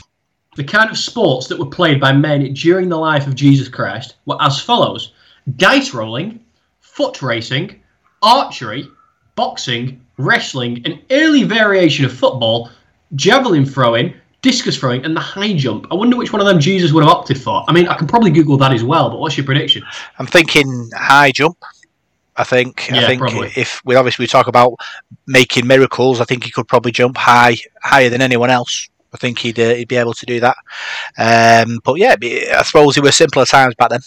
The 0.57 0.65
kind 0.65 0.91
of 0.91 0.99
sports 0.99 1.49
that 1.49 1.59
were 1.59 1.67
played 1.67 1.99
by 1.99 2.13
men 2.13 2.53
during 2.53 2.89
the 2.89 2.99
life 2.99 3.27
of 3.27 3.35
Jesus 3.35 3.69
Christ 3.69 4.17
were 4.27 4.37
as 4.41 4.61
follows 4.61 5.13
dice 5.57 5.93
rolling, 5.93 6.41
foot 6.81 7.23
racing, 7.23 7.81
archery, 8.23 8.89
boxing, 9.35 10.01
wrestling, 10.19 10.83
an 10.85 11.01
early 11.11 11.43
variation 11.43 12.05
of 12.05 12.13
football, 12.13 12.71
javelin 13.15 13.65
throwing, 13.65 14.15
discus 14.43 14.77
throwing, 14.77 15.05
and 15.05 15.17
the 15.17 15.21
high 15.21 15.55
jump. 15.55 15.87
I 15.91 15.95
wonder 15.95 16.17
which 16.17 16.33
one 16.33 16.41
of 16.41 16.47
them 16.47 16.61
Jesus 16.61 16.93
would 16.93 17.03
have 17.03 17.13
opted 17.13 17.41
for. 17.41 17.65
I 17.69 17.73
mean, 17.73 17.89
I 17.89 17.97
can 17.97 18.07
probably 18.07 18.31
Google 18.31 18.57
that 18.59 18.73
as 18.73 18.85
well, 18.85 19.09
but 19.09 19.19
what's 19.19 19.37
your 19.37 19.47
prediction? 19.47 19.83
I'm 20.19 20.27
thinking 20.27 20.91
high 20.95 21.33
jump. 21.33 21.57
I 22.37 22.45
think. 22.45 22.91
I 22.93 23.07
think 23.07 23.21
probably. 23.21 23.53
if 23.57 23.81
we 23.85 23.95
obviously 23.95 24.25
we 24.25 24.27
talk 24.27 24.49
about 24.49 24.75
making 25.27 25.67
miracles, 25.67 26.21
I 26.21 26.25
think 26.25 26.45
he 26.45 26.51
could 26.51 26.67
probably 26.67 26.93
jump 26.93 27.17
high, 27.17 27.57
higher 27.83 28.09
than 28.09 28.23
anyone 28.23 28.51
else. 28.51 28.89
I 29.15 29.19
think 29.19 29.39
he'd 29.39 29.59
uh, 29.61 29.75
he'd 29.75 29.89
be 29.89 29.97
able 29.97 30.15
to 30.15 30.27
do 30.27 30.41
that. 30.41 30.57
Um, 31.19 31.81
but 31.85 31.99
yeah, 31.99 32.17
be- 32.17 32.51
I 32.51 32.63
suppose 32.63 32.97
it 32.97 33.03
were 33.03 33.13
simpler 33.13 33.45
times 33.45 33.75
back 33.75 33.91
then. 33.91 34.01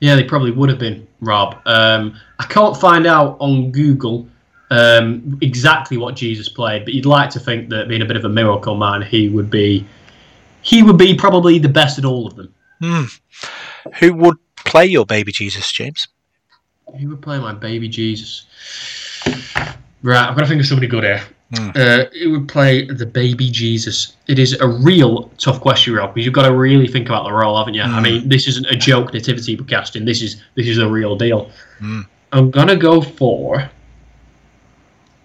Yeah, 0.00 0.16
they 0.16 0.24
probably 0.24 0.50
would 0.50 0.68
have 0.68 0.80
been, 0.80 1.06
Rob. 1.20 1.62
Um, 1.64 2.18
I 2.40 2.44
can't 2.46 2.76
find 2.76 3.06
out 3.06 3.36
on 3.38 3.70
Google 3.70 4.26
um, 4.72 5.38
exactly 5.42 5.98
what 5.98 6.16
Jesus 6.16 6.48
played, 6.48 6.84
but 6.84 6.94
you'd 6.94 7.06
like 7.06 7.28
to 7.30 7.38
think 7.40 7.68
that 7.68 7.88
being 7.88 8.00
a 8.00 8.06
bit 8.06 8.16
of 8.16 8.24
a 8.24 8.28
miracle 8.28 8.74
man, 8.74 9.02
he 9.02 9.28
would 9.28 9.50
be 9.50 9.86
he 10.62 10.82
would 10.82 10.96
be 10.96 11.14
probably 11.14 11.58
the 11.58 11.68
best 11.68 11.98
at 11.98 12.04
all 12.04 12.26
of 12.26 12.36
them. 12.36 12.54
Hmm. 12.80 13.04
Who 13.98 14.14
would 14.14 14.36
play 14.56 14.86
your 14.86 15.04
baby 15.04 15.30
Jesus, 15.30 15.70
James? 15.70 16.08
Who 16.98 17.10
would 17.10 17.20
play 17.20 17.38
my 17.38 17.52
baby 17.52 17.88
Jesus? 17.88 18.46
Right, 20.02 20.28
I've 20.28 20.34
got 20.34 20.42
to 20.42 20.46
think 20.46 20.60
of 20.60 20.66
somebody 20.66 20.86
good 20.86 21.04
here. 21.04 21.22
Hmm. 21.54 21.70
Uh, 21.74 22.04
who 22.18 22.30
would 22.30 22.48
play 22.48 22.86
the 22.86 23.04
baby 23.04 23.50
Jesus? 23.50 24.16
It 24.26 24.38
is 24.38 24.58
a 24.58 24.66
real 24.66 25.28
tough 25.36 25.60
question, 25.60 25.94
Rob, 25.94 26.14
because 26.14 26.24
you've 26.24 26.34
got 26.34 26.48
to 26.48 26.54
really 26.56 26.88
think 26.88 27.08
about 27.08 27.24
the 27.24 27.32
role, 27.32 27.58
haven't 27.58 27.74
you? 27.74 27.82
I 27.82 27.88
Hmm. 27.88 28.02
mean, 28.02 28.28
this 28.28 28.48
isn't 28.48 28.66
a 28.66 28.74
joke 28.76 29.12
nativity 29.12 29.56
casting. 29.58 30.06
This 30.06 30.22
is 30.22 30.42
this 30.54 30.66
is 30.66 30.78
a 30.78 30.88
real 30.88 31.14
deal. 31.14 31.50
Hmm. 31.78 32.02
I'm 32.32 32.50
gonna 32.50 32.76
go 32.76 33.02
for 33.02 33.70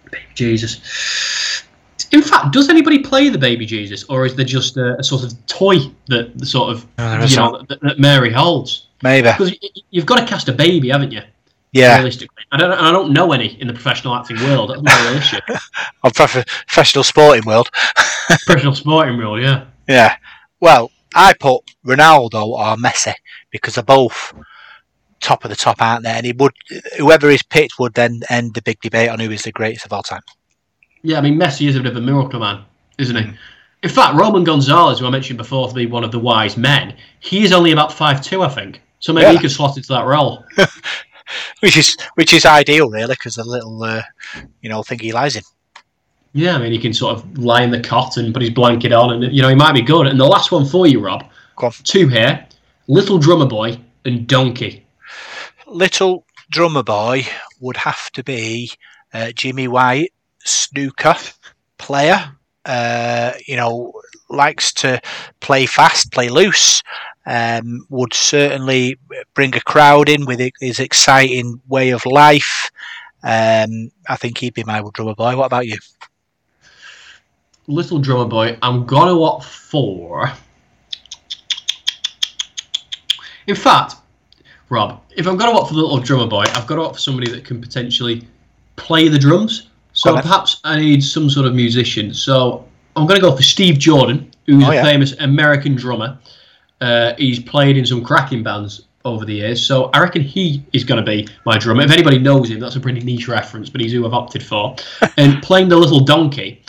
baby 0.09 0.25
Jesus. 0.35 1.63
In 2.11 2.21
fact, 2.21 2.53
does 2.53 2.69
anybody 2.69 2.99
play 2.99 3.29
the 3.29 3.37
baby 3.37 3.65
Jesus, 3.65 4.03
or 4.05 4.25
is 4.25 4.35
there 4.35 4.45
just 4.45 4.77
a, 4.77 4.97
a 4.97 5.03
sort 5.03 5.23
of 5.23 5.45
toy 5.47 5.77
that 6.07 6.37
the 6.37 6.45
sort 6.45 6.71
of 6.71 6.87
there 6.95 7.25
you 7.25 7.35
know 7.35 7.63
that, 7.67 7.81
that 7.81 7.99
Mary 7.99 8.31
holds? 8.31 8.87
Maybe. 9.03 9.29
Because 9.29 9.53
you've 9.91 10.05
got 10.05 10.19
to 10.19 10.25
cast 10.25 10.47
a 10.47 10.53
baby, 10.53 10.89
haven't 10.89 11.11
you? 11.11 11.21
Yeah, 11.73 11.95
Realistically, 11.95 12.43
I 12.51 12.57
don't. 12.57 12.71
I 12.71 12.91
don't 12.91 13.11
know 13.11 13.33
any 13.33 13.59
in 13.61 13.67
the 13.67 13.73
professional 13.73 14.15
acting 14.15 14.37
world. 14.37 14.69
That's 14.69 14.81
my 14.81 15.09
real 15.09 15.17
issue. 15.17 15.37
or 16.03 16.11
professional 16.11 17.03
sporting 17.03 17.45
world. 17.45 17.69
professional 18.45 18.73
sporting 18.73 19.17
world, 19.17 19.41
yeah. 19.41 19.65
Yeah. 19.87 20.15
Well, 20.61 20.89
I 21.13 21.33
put 21.39 21.63
Ronaldo 21.85 22.47
or 22.47 22.75
Messi 22.77 23.13
because 23.51 23.75
they're 23.75 23.83
both 23.83 24.33
top 25.19 25.43
of 25.43 25.49
the 25.49 25.55
top, 25.55 25.81
out 25.81 26.03
there. 26.03 26.15
And 26.15 26.25
he 26.25 26.33
would, 26.33 26.53
whoever 26.97 27.29
is 27.29 27.43
picked 27.43 27.79
would 27.79 27.93
then 27.93 28.21
end 28.29 28.53
the 28.53 28.61
big 28.61 28.79
debate 28.81 29.09
on 29.09 29.19
who 29.19 29.29
is 29.31 29.43
the 29.43 29.51
greatest 29.51 29.85
of 29.85 29.93
all 29.93 30.03
time. 30.03 30.21
Yeah, 31.03 31.17
I 31.17 31.21
mean 31.21 31.39
Messi 31.39 31.67
is 31.67 31.75
a 31.75 31.79
bit 31.79 31.91
of 31.91 31.97
a 31.97 32.01
miracle 32.01 32.39
man, 32.39 32.63
isn't 32.97 33.15
he? 33.15 33.21
Mm. 33.23 33.37
In 33.83 33.89
fact, 33.89 34.15
Roman 34.15 34.43
Gonzalez, 34.43 34.99
who 34.99 35.05
I 35.05 35.09
mentioned 35.11 35.37
before 35.37 35.67
to 35.67 35.73
be 35.73 35.85
one 35.85 36.03
of 36.03 36.11
the 36.11 36.19
wise 36.19 36.57
men, 36.57 36.95
he 37.19 37.43
is 37.43 37.53
only 37.53 37.71
about 37.71 37.93
five 37.93 38.21
two, 38.23 38.41
I 38.41 38.49
think. 38.49 38.81
So 38.99 39.13
maybe 39.13 39.25
Yeah. 39.27 39.33
he 39.33 39.39
could 39.39 39.51
slot 39.51 39.77
into 39.77 39.89
that 39.89 40.05
role. 40.05 40.43
Which 41.59 41.75
is 41.75 41.95
which 42.15 42.33
is 42.33 42.45
ideal, 42.45 42.89
really, 42.89 43.13
because 43.13 43.35
the 43.35 43.43
little, 43.43 43.83
uh, 43.83 44.01
you 44.61 44.69
know, 44.69 44.81
thing 44.81 44.99
he 44.99 45.11
lies 45.11 45.35
in. 45.35 45.43
Yeah, 46.33 46.55
I 46.55 46.59
mean 46.59 46.71
he 46.71 46.79
can 46.79 46.93
sort 46.93 47.17
of 47.17 47.37
lie 47.37 47.63
in 47.63 47.69
the 47.71 47.81
cot 47.81 48.15
and 48.17 48.33
put 48.33 48.41
his 48.41 48.51
blanket 48.51 48.93
on, 48.93 49.11
and 49.23 49.35
you 49.35 49.41
know 49.41 49.49
he 49.49 49.55
might 49.55 49.73
be 49.73 49.81
good. 49.81 50.07
And 50.07 50.17
the 50.19 50.25
last 50.25 50.51
one 50.53 50.65
for 50.65 50.87
you, 50.87 50.99
Rob, 51.01 51.25
Go 51.57 51.67
on. 51.67 51.73
two 51.83 52.07
here: 52.07 52.45
Little 52.87 53.17
Drummer 53.17 53.45
Boy 53.45 53.77
and 54.05 54.25
Donkey. 54.25 54.85
Little 55.67 56.25
drummer 56.49 56.83
boy 56.83 57.25
would 57.59 57.77
have 57.77 58.09
to 58.11 58.23
be 58.23 58.71
uh, 59.13 59.31
Jimmy 59.31 59.67
White, 59.67 60.13
snooker 60.43 61.15
player. 61.77 62.31
Uh, 62.65 63.33
you 63.45 63.55
know, 63.55 63.93
likes 64.29 64.73
to 64.73 65.01
play 65.39 65.65
fast, 65.65 66.11
play 66.11 66.29
loose. 66.29 66.83
Um, 67.25 67.85
would 67.89 68.13
certainly 68.13 68.97
bring 69.33 69.55
a 69.55 69.61
crowd 69.61 70.07
in 70.07 70.25
with 70.25 70.39
his 70.61 70.79
exciting 70.79 71.61
way 71.67 71.89
of 71.89 72.05
life. 72.05 72.71
Um, 73.23 73.91
I 74.07 74.15
think 74.15 74.37
he'd 74.37 74.53
be 74.53 74.63
my 74.63 74.81
drummer 74.93 75.15
boy. 75.15 75.35
What 75.35 75.45
about 75.47 75.67
you? 75.67 75.77
Little 77.69 77.99
Drummer 77.99 78.29
Boy, 78.29 78.57
I'm 78.61 78.85
gonna 78.85 79.21
opt 79.21 79.43
for. 79.43 80.31
In 83.45 83.55
fact, 83.55 83.95
Rob, 84.69 85.01
if 85.15 85.27
I'm 85.27 85.37
gonna 85.37 85.57
opt 85.57 85.69
for 85.69 85.75
the 85.75 85.81
Little 85.81 85.99
Drummer 85.99 86.27
Boy, 86.27 86.43
I've 86.53 86.67
got 86.67 86.75
to 86.75 86.81
opt 86.81 86.95
for 86.95 87.01
somebody 87.01 87.31
that 87.31 87.45
can 87.45 87.61
potentially 87.61 88.27
play 88.75 89.07
the 89.07 89.17
drums. 89.19 89.69
So 89.93 90.09
Go 90.09 90.09
on 90.11 90.15
then. 90.17 90.23
perhaps 90.23 90.59
I 90.63 90.79
need 90.79 91.03
some 91.03 91.29
sort 91.29 91.45
of 91.47 91.55
musician. 91.55 92.13
So 92.13 92.65
I'm 92.95 93.07
gonna 93.07 93.21
go 93.21 93.35
for 93.35 93.43
Steve 93.43 93.79
Jordan, 93.79 94.29
who's 94.45 94.63
Oh, 94.63 94.71
a 94.71 94.75
yeah. 94.75 94.83
famous 94.83 95.13
American 95.19 95.75
drummer. 95.75 96.17
Uh, 96.81 97.13
he's 97.17 97.39
played 97.39 97.77
in 97.77 97.85
some 97.85 98.03
cracking 98.03 98.43
bands 98.43 98.83
over 99.05 99.23
the 99.25 99.33
years, 99.35 99.65
so 99.65 99.85
I 99.93 99.99
reckon 100.01 100.21
he 100.21 100.63
is 100.73 100.83
going 100.83 101.03
to 101.03 101.09
be 101.11 101.27
my 101.45 101.57
drummer. 101.57 101.81
If 101.81 101.91
anybody 101.91 102.19
knows 102.19 102.49
him, 102.51 102.59
that's 102.59 102.75
a 102.75 102.79
pretty 102.79 102.99
niche 102.99 103.27
reference, 103.29 103.67
but 103.69 103.79
he's 103.81 103.93
who 103.93 104.05
I've 104.05 104.13
opted 104.13 104.43
for. 104.43 104.75
and 105.17 105.41
playing 105.41 105.69
the 105.69 105.77
little 105.77 106.01
donkey, 106.01 106.61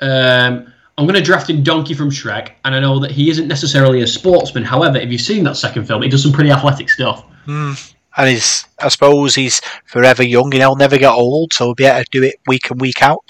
um, 0.00 0.72
I'm 0.98 1.06
going 1.06 1.14
to 1.14 1.20
draft 1.22 1.48
in 1.50 1.62
Donkey 1.62 1.94
from 1.94 2.10
Shrek, 2.10 2.52
and 2.64 2.74
I 2.74 2.80
know 2.80 2.98
that 2.98 3.10
he 3.10 3.30
isn't 3.30 3.46
necessarily 3.46 4.00
a 4.02 4.06
sportsman. 4.06 4.64
However, 4.64 4.96
if 4.98 5.12
you've 5.12 5.20
seen 5.20 5.44
that 5.44 5.56
second 5.56 5.84
film, 5.86 6.02
he 6.02 6.08
does 6.08 6.22
some 6.22 6.32
pretty 6.32 6.50
athletic 6.50 6.88
stuff. 6.90 7.24
Hmm. 7.44 7.72
And 8.16 8.28
he's, 8.28 8.66
I 8.78 8.88
suppose 8.88 9.34
he's 9.34 9.60
forever 9.86 10.22
young 10.22 10.52
and 10.52 10.62
he'll 10.62 10.76
never 10.76 10.98
get 10.98 11.12
old, 11.12 11.52
so 11.54 11.66
he'll 11.66 11.74
be 11.74 11.84
able 11.86 12.04
to 12.04 12.10
do 12.10 12.22
it 12.22 12.34
week 12.46 12.70
in, 12.70 12.78
week 12.78 13.02
out. 13.02 13.24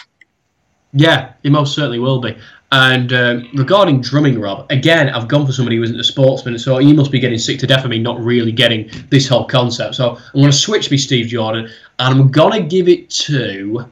Yeah, 0.92 1.32
he 1.42 1.50
most 1.50 1.74
certainly 1.74 1.98
will 2.00 2.20
be. 2.20 2.36
And 2.72 3.12
um, 3.12 3.48
regarding 3.54 4.00
drumming, 4.00 4.40
Rob, 4.40 4.66
again, 4.70 5.10
I've 5.10 5.28
gone 5.28 5.46
for 5.46 5.52
somebody 5.52 5.76
who 5.76 5.82
isn't 5.82 6.00
a 6.00 6.04
sportsman, 6.04 6.58
so 6.58 6.78
he 6.78 6.92
must 6.92 7.12
be 7.12 7.20
getting 7.20 7.38
sick 7.38 7.58
to 7.60 7.66
death 7.66 7.84
of 7.84 7.90
me 7.90 7.98
not 7.98 8.18
really 8.18 8.50
getting 8.50 8.90
this 9.10 9.28
whole 9.28 9.44
concept. 9.46 9.94
So 9.94 10.16
I'm 10.16 10.40
going 10.40 10.50
to 10.50 10.56
switch 10.56 10.90
me 10.90 10.96
Steve 10.96 11.26
Jordan, 11.26 11.66
and 11.98 12.20
I'm 12.20 12.30
going 12.30 12.62
to 12.62 12.66
give 12.66 12.88
it 12.88 13.08
to 13.10 13.86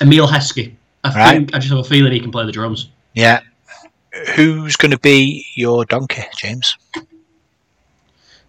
Emile 0.00 0.28
Heskey. 0.28 0.74
I 1.04 1.08
Right. 1.14 1.30
think 1.30 1.54
I 1.54 1.58
just 1.58 1.70
have 1.70 1.78
a 1.78 1.84
feeling 1.84 2.12
he 2.12 2.20
can 2.20 2.30
play 2.30 2.44
the 2.44 2.52
drums. 2.52 2.90
Yeah. 3.14 3.40
Who's 4.36 4.76
going 4.76 4.90
to 4.90 4.98
be 4.98 5.46
your 5.54 5.84
donkey, 5.86 6.22
James? 6.36 6.76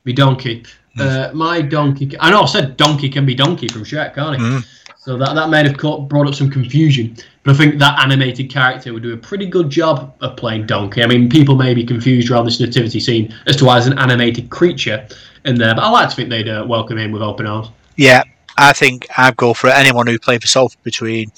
Be 0.04 0.14
donkey. 0.14 0.64
Uh, 1.00 1.32
my 1.34 1.62
donkey. 1.62 2.12
I 2.20 2.32
know 2.32 2.42
I 2.42 2.46
said 2.46 2.76
donkey 2.76 3.10
can 3.10 3.26
be 3.26 3.34
donkey 3.34 3.68
from 3.68 3.84
Shrek, 3.84 4.16
can't 4.16 4.36
it? 4.36 4.40
Mm. 4.42 4.66
So 4.98 5.18
that 5.18 5.34
that 5.34 5.50
may 5.50 5.64
have 5.64 5.78
caught, 5.78 6.10
brought 6.10 6.28
up 6.28 6.36
some 6.36 6.50
confusion. 6.50 7.16
But 7.44 7.56
I 7.56 7.58
think 7.58 7.80
that 7.80 8.00
animated 8.00 8.52
character 8.52 8.94
would 8.94 9.04
do 9.04 9.14
a 9.14 9.18
pretty 9.18 9.48
good 9.48 9.70
job 9.70 10.14
of 10.22 10.36
playing 10.36 10.68
donkey. 10.68 11.02
I 11.02 11.08
mean, 11.08 11.30
people 11.30 11.56
may 11.56 11.74
be 11.74 11.84
confused 11.84 12.30
around 12.30 12.46
this 12.46 12.60
nativity 12.60 13.00
scene 13.00 13.34
as 13.48 13.56
to 13.58 13.66
why 13.66 13.76
there's 13.76 13.88
an 13.88 13.98
animated 13.98 14.50
creature 14.50 15.08
in 15.46 15.56
there, 15.56 15.74
but 15.74 15.84
I 15.84 15.90
like 15.90 16.10
to 16.10 16.16
think 16.16 16.30
they'd 16.30 16.48
uh, 16.48 16.66
welcome 16.68 17.00
him 17.00 17.12
with 17.12 17.24
open 17.24 17.48
arms. 17.48 17.70
Yeah, 17.96 18.24
I 18.58 18.74
think 18.74 19.08
I'd 19.18 19.38
go 19.38 19.54
for 19.54 19.70
anyone 19.70 20.06
who 20.06 20.20
played 20.20 20.42
for 20.42 20.48
Salford 20.48 20.84
between 20.84 21.30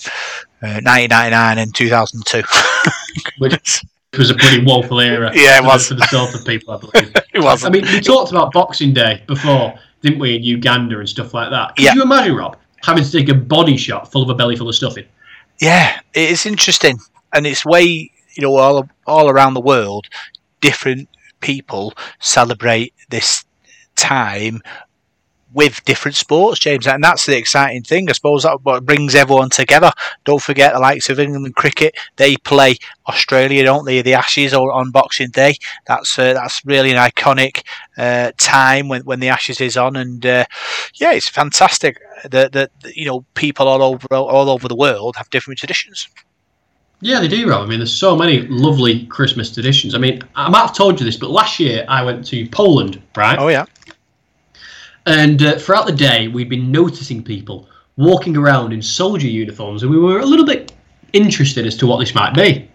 uh, 0.62 0.82
1999 0.84 1.58
and 1.58 1.74
2002. 1.74 2.42
Which 3.38 3.86
was 4.18 4.30
a 4.30 4.36
pretty 4.36 4.64
woeful 4.64 5.00
era. 5.00 5.32
Yeah, 5.34 5.58
it 5.58 5.64
was. 5.64 5.88
for 5.88 5.96
the 5.96 6.06
sort 6.08 6.34
of 6.36 6.46
people, 6.46 6.74
I 6.74 6.78
believe. 6.78 7.14
it 7.34 7.40
was. 7.42 7.64
I 7.66 7.70
mean, 7.70 7.84
we 7.86 8.00
talked 8.00 8.32
about 8.32 8.52
Boxing 8.54 8.94
Day 8.94 9.24
before, 9.28 9.78
didn't 10.02 10.20
we, 10.20 10.36
in 10.36 10.44
Uganda 10.44 11.00
and 11.00 11.10
stuff 11.10 11.34
like 11.34 11.50
that. 11.50 11.76
Could 11.76 11.86
Yeah. 11.86 11.94
you 11.96 12.04
imagine, 12.04 12.36
Rob, 12.36 12.58
having 12.84 13.04
to 13.04 13.12
take 13.12 13.30
a 13.30 13.34
body 13.34 13.78
shot 13.78 14.12
full 14.12 14.22
of 14.24 14.30
a 14.30 14.36
belly 14.36 14.56
full 14.56 14.70
of 14.70 14.76
stuffing? 14.76 15.06
yeah, 15.62 16.00
it 16.14 16.30
is 16.32 16.46
interesting, 16.46 16.98
and 17.34 17.46
it's 17.48 17.66
way 17.66 18.12
you 18.36 18.42
know 18.42 18.56
all 18.56 18.88
all 19.08 19.30
around 19.30 19.54
the 19.54 19.62
world, 19.62 20.08
different 20.62 21.08
people 21.42 21.94
celebrate 22.20 22.94
this 23.10 23.46
time 23.96 24.62
with 25.54 25.84
different 25.86 26.16
sports, 26.16 26.60
James, 26.60 26.88
and 26.88 27.04
that's 27.04 27.26
the 27.26 27.38
exciting 27.38 27.84
thing. 27.84 28.10
I 28.10 28.14
suppose 28.14 28.44
that 28.44 28.64
what 28.64 28.86
brings 28.86 29.16
everyone 29.16 29.50
together. 29.50 29.92
Don't 30.26 30.42
forget 30.42 30.74
the 30.74 30.80
likes 30.80 31.10
of 31.10 31.20
England 31.20 31.56
cricket; 31.56 31.96
they 32.16 32.36
play 32.38 32.78
Australia, 33.08 33.64
don't 33.64 33.86
they? 33.86 34.02
The 34.02 34.16
Ashes 34.16 34.54
or 34.54 34.72
on 34.72 34.92
Boxing 34.92 35.30
Day. 35.30 35.56
That's 35.88 36.18
uh, 36.18 36.34
that's 36.34 36.66
really 36.66 36.92
an 36.92 36.98
iconic 36.98 37.64
uh, 37.98 38.32
time 38.38 38.88
when, 38.88 39.04
when 39.04 39.20
the 39.20 39.30
Ashes 39.30 39.62
is 39.62 39.78
on, 39.78 39.96
and 39.96 40.26
uh, 40.26 40.46
yeah, 40.96 41.14
it's 41.14 41.30
fantastic 41.30 42.00
that 42.30 42.52
that 42.54 42.72
you 42.96 43.06
know 43.06 43.26
people 43.36 43.68
all 43.68 43.82
over 43.82 44.08
all 44.12 44.50
over 44.50 44.68
the 44.68 44.76
world 44.76 45.16
have 45.18 45.30
different 45.30 45.60
traditions. 45.60 46.08
Yeah, 47.04 47.20
they 47.20 47.28
do, 47.28 47.50
Rob. 47.50 47.64
I 47.64 47.66
mean, 47.66 47.80
there's 47.80 47.94
so 47.94 48.16
many 48.16 48.48
lovely 48.48 49.06
Christmas 49.08 49.54
traditions. 49.54 49.94
I 49.94 49.98
mean, 49.98 50.22
I 50.36 50.50
might 50.50 50.62
have 50.62 50.74
told 50.74 51.02
you 51.02 51.06
this, 51.06 51.18
but 51.18 51.32
last 51.32 51.60
year 51.60 51.84
I 51.90 52.02
went 52.02 52.26
to 52.28 52.48
Poland, 52.48 53.02
right? 53.18 53.38
Oh 53.38 53.50
yeah, 53.50 53.66
And 55.06 55.42
uh, 55.42 55.60
throughout 55.60 55.86
the 55.86 55.94
day, 55.94 56.28
we'd 56.28 56.50
been 56.50 56.72
noticing 56.72 57.24
people 57.24 57.68
walking 57.98 58.38
around 58.38 58.74
in 58.74 58.82
soldier 58.82 59.28
uniforms, 59.28 59.84
and 59.84 59.92
we 59.92 60.00
were 60.00 60.20
a 60.20 60.26
little 60.26 60.46
bit 60.46 60.72
interested 61.12 61.66
as 61.66 61.76
to 61.78 61.88
what 61.88 62.00
this 62.00 62.16
might 62.16 62.34
be. 62.34 62.70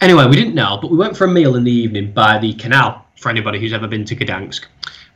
Anyway, 0.00 0.26
we 0.26 0.36
didn't 0.36 0.54
know, 0.54 0.78
but 0.80 0.90
we 0.90 0.96
went 0.96 1.16
for 1.16 1.24
a 1.24 1.30
meal 1.30 1.56
in 1.56 1.64
the 1.64 1.72
evening 1.72 2.12
by 2.12 2.38
the 2.38 2.52
canal 2.54 3.04
for 3.16 3.30
anybody 3.30 3.58
who's 3.58 3.72
ever 3.72 3.88
been 3.88 4.04
to 4.04 4.14
Gdansk. 4.14 4.66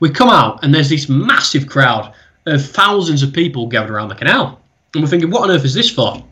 We 0.00 0.10
come 0.10 0.30
out, 0.30 0.62
and 0.64 0.74
there's 0.74 0.88
this 0.88 1.08
massive 1.08 1.66
crowd 1.66 2.14
of 2.46 2.64
thousands 2.64 3.22
of 3.22 3.32
people 3.32 3.66
gathered 3.66 3.90
around 3.90 4.08
the 4.08 4.14
canal. 4.14 4.60
And 4.94 5.02
we're 5.02 5.10
thinking, 5.10 5.30
what 5.30 5.42
on 5.42 5.50
earth 5.50 5.64
is 5.64 5.74
this 5.74 5.90
for? 5.90 6.24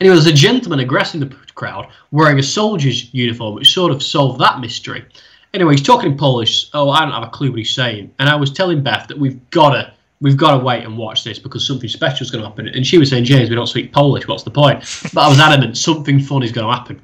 Anyway, 0.00 0.14
there's 0.14 0.26
a 0.26 0.32
gentleman 0.32 0.80
addressing 0.80 1.20
the 1.20 1.34
crowd 1.54 1.88
wearing 2.12 2.38
a 2.38 2.42
soldier's 2.42 3.12
uniform, 3.12 3.54
which 3.54 3.72
sort 3.72 3.90
of 3.90 4.02
solved 4.02 4.40
that 4.40 4.60
mystery. 4.60 5.04
Anyway, 5.54 5.74
he's 5.74 5.82
talking 5.86 6.12
in 6.12 6.18
Polish. 6.18 6.68
Oh, 6.74 6.90
I 6.90 7.00
don't 7.00 7.12
have 7.12 7.22
a 7.22 7.30
clue 7.30 7.50
what 7.50 7.58
he's 7.58 7.74
saying. 7.74 8.12
And 8.18 8.28
I 8.28 8.36
was 8.36 8.52
telling 8.52 8.82
Beth 8.82 9.08
that 9.08 9.18
we've 9.18 9.38
got 9.50 9.70
to, 9.70 9.92
we've 10.20 10.36
got 10.36 10.58
to 10.58 10.64
wait 10.64 10.84
and 10.84 10.98
watch 10.98 11.24
this 11.24 11.38
because 11.38 11.66
something 11.66 11.88
special 11.88 12.24
is 12.24 12.30
going 12.30 12.42
to 12.42 12.48
happen. 12.48 12.68
And 12.68 12.86
she 12.86 12.98
was 12.98 13.10
saying, 13.10 13.24
James, 13.24 13.48
we 13.48 13.56
don't 13.56 13.66
speak 13.66 13.92
Polish. 13.92 14.28
What's 14.28 14.42
the 14.42 14.50
point? 14.50 14.80
But 15.14 15.22
I 15.22 15.28
was 15.28 15.38
adamant 15.38 15.78
something 15.78 16.20
fun 16.20 16.42
is 16.42 16.52
going 16.52 16.66
to 16.66 16.72
happen. 16.72 17.00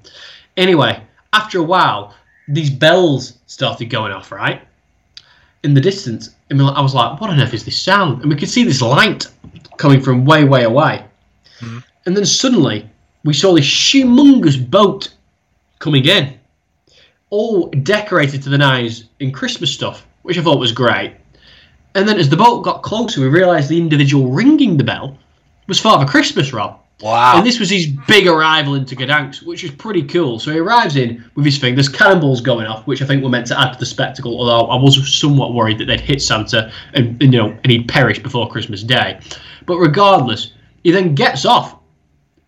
Anyway, 0.57 1.03
after 1.33 1.59
a 1.59 1.63
while, 1.63 2.15
these 2.49 2.71
bells 2.71 3.39
started 3.47 3.87
going 3.87 4.13
off. 4.13 4.31
Right 4.31 4.63
in 5.63 5.75
the 5.75 5.81
distance, 5.81 6.35
I, 6.51 6.55
mean, 6.55 6.69
I 6.69 6.81
was 6.81 6.95
like, 6.95 7.21
"What 7.21 7.31
on 7.31 7.41
earth 7.41 7.55
is 7.55 7.65
this 7.65 7.81
sound?" 7.81 8.21
And 8.23 8.31
we 8.31 8.37
could 8.37 8.49
see 8.49 8.65
this 8.65 8.83
light 8.83 9.27
coming 9.77 10.01
from 10.01 10.25
way, 10.25 10.45
way 10.45 10.65
away. 10.65 11.05
Mhm. 11.61 11.83
And 12.07 12.17
then 12.17 12.27
suddenly, 12.27 12.89
we 13.25 13.33
saw 13.33 13.55
this 13.55 13.65
humongous 13.65 14.59
boat 14.71 15.09
coming 15.79 16.05
in, 16.07 16.35
all 17.33 17.69
decorated 17.69 18.43
to 18.43 18.51
the 18.51 18.59
nines 18.59 19.05
in 19.19 19.33
Christmas 19.33 19.73
stuff, 19.73 20.07
which 20.21 20.37
I 20.39 20.43
thought 20.43 20.59
was 20.59 20.71
great. 20.71 21.15
And 21.95 22.07
then 22.07 22.19
as 22.19 22.29
the 22.29 22.37
boat 22.37 22.63
got 22.63 22.83
closer, 22.83 23.23
we 23.23 23.29
realised 23.29 23.71
the 23.71 23.79
individual 23.79 24.31
ringing 24.31 24.77
the 24.77 24.85
bell 24.85 25.17
was 25.67 25.81
Father 25.81 26.05
Christmas, 26.05 26.53
Rob. 26.53 26.79
wow, 27.01 27.39
And 27.39 27.47
this 27.47 27.59
was 27.59 27.71
his 27.71 27.87
big 28.07 28.27
arrival 28.27 28.75
into 28.75 28.95
Gdansk, 28.95 29.47
which 29.47 29.65
is 29.65 29.71
pretty 29.71 30.03
cool. 30.03 30.39
So 30.41 30.53
he 30.53 30.59
arrives 30.59 30.97
in 30.97 31.25
with 31.35 31.47
his 31.47 31.57
thing. 31.57 31.75
There's 31.75 31.89
cannonballs 31.89 32.43
going 32.43 32.67
off, 32.67 32.87
which 32.87 33.01
I 33.01 33.07
think 33.07 33.23
were 33.23 33.31
meant 33.31 33.47
to 33.47 33.59
add 33.59 33.73
to 33.73 33.79
the 33.79 33.87
spectacle. 33.87 34.39
Although 34.39 34.67
I 34.67 34.77
was 34.77 35.19
somewhat 35.19 35.55
worried 35.55 35.79
that 35.79 35.87
they'd 35.87 36.01
hit 36.01 36.21
Santa 36.21 36.71
and, 36.93 37.21
and, 37.23 37.33
you 37.33 37.41
know 37.41 37.49
and 37.49 37.73
he'd 37.73 37.89
perish 37.89 38.19
before 38.19 38.51
Christmas 38.51 38.83
Day. 38.83 39.19
But 39.65 39.79
regardless, 39.79 40.53
he 40.85 40.91
then 40.91 41.15
gets 41.15 41.47
off 41.47 41.79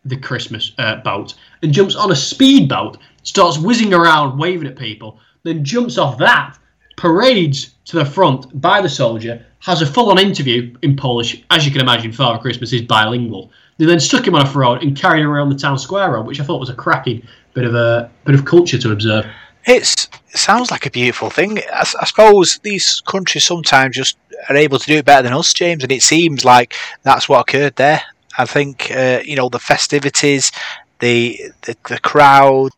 the 0.04 0.16
Christmas 0.18 0.72
uh, 0.76 0.96
boat 0.96 1.34
and 1.62 1.72
jumps 1.72 1.96
on 1.96 2.12
a 2.12 2.16
speedboat, 2.16 2.98
starts 3.24 3.58
whizzing 3.58 3.92
around, 3.92 4.38
waving 4.38 4.68
at 4.68 4.76
people. 4.76 5.18
Then 5.42 5.64
jumps 5.64 5.98
off 5.98 6.16
that 6.18 6.58
parades 6.96 7.74
to 7.86 7.96
the 7.96 8.04
front 8.04 8.60
by 8.60 8.80
the 8.80 8.88
soldier, 8.88 9.44
has 9.60 9.82
a 9.82 9.86
full 9.86 10.10
on 10.10 10.18
interview 10.18 10.74
in 10.82 10.96
Polish. 10.96 11.42
As 11.50 11.66
you 11.66 11.72
can 11.72 11.80
imagine, 11.80 12.12
Father 12.12 12.38
Christmas 12.38 12.72
is 12.72 12.82
bilingual. 12.82 13.50
They 13.78 13.86
then 13.86 14.00
stuck 14.00 14.26
him 14.26 14.34
on 14.34 14.46
a 14.46 14.48
throne 14.48 14.78
and 14.82 14.96
carried 14.96 15.22
him 15.22 15.30
around 15.30 15.48
the 15.48 15.58
town 15.58 15.78
square 15.78 16.12
road, 16.12 16.26
which 16.26 16.40
I 16.40 16.44
thought 16.44 16.60
was 16.60 16.70
a 16.70 16.74
cracking 16.74 17.26
bit 17.54 17.64
of 17.64 17.74
a 17.74 18.10
bit 18.24 18.34
of 18.34 18.44
culture 18.44 18.78
to 18.78 18.92
observe. 18.92 19.26
It's 19.66 20.08
it 20.30 20.38
sounds 20.38 20.70
like 20.70 20.86
a 20.86 20.90
beautiful 20.90 21.30
thing. 21.30 21.58
I, 21.72 21.86
I, 22.00 22.04
suppose 22.04 22.58
these 22.62 23.02
countries 23.06 23.44
sometimes 23.44 23.96
just 23.96 24.16
are 24.48 24.56
able 24.56 24.78
to 24.78 24.86
do 24.86 24.98
it 24.98 25.04
better 25.04 25.22
than 25.22 25.32
us, 25.32 25.52
James, 25.52 25.82
and 25.82 25.90
it 25.90 26.02
seems 26.02 26.44
like 26.44 26.74
that's 27.02 27.28
what 27.28 27.40
occurred 27.40 27.76
there. 27.76 28.02
I 28.36 28.44
think 28.44 28.90
uh, 28.90 29.20
you 29.24 29.36
know 29.36 29.48
the 29.48 29.58
festivities, 29.58 30.52
the, 31.00 31.40
the 31.62 31.76
the 31.88 31.98
crowd, 31.98 32.70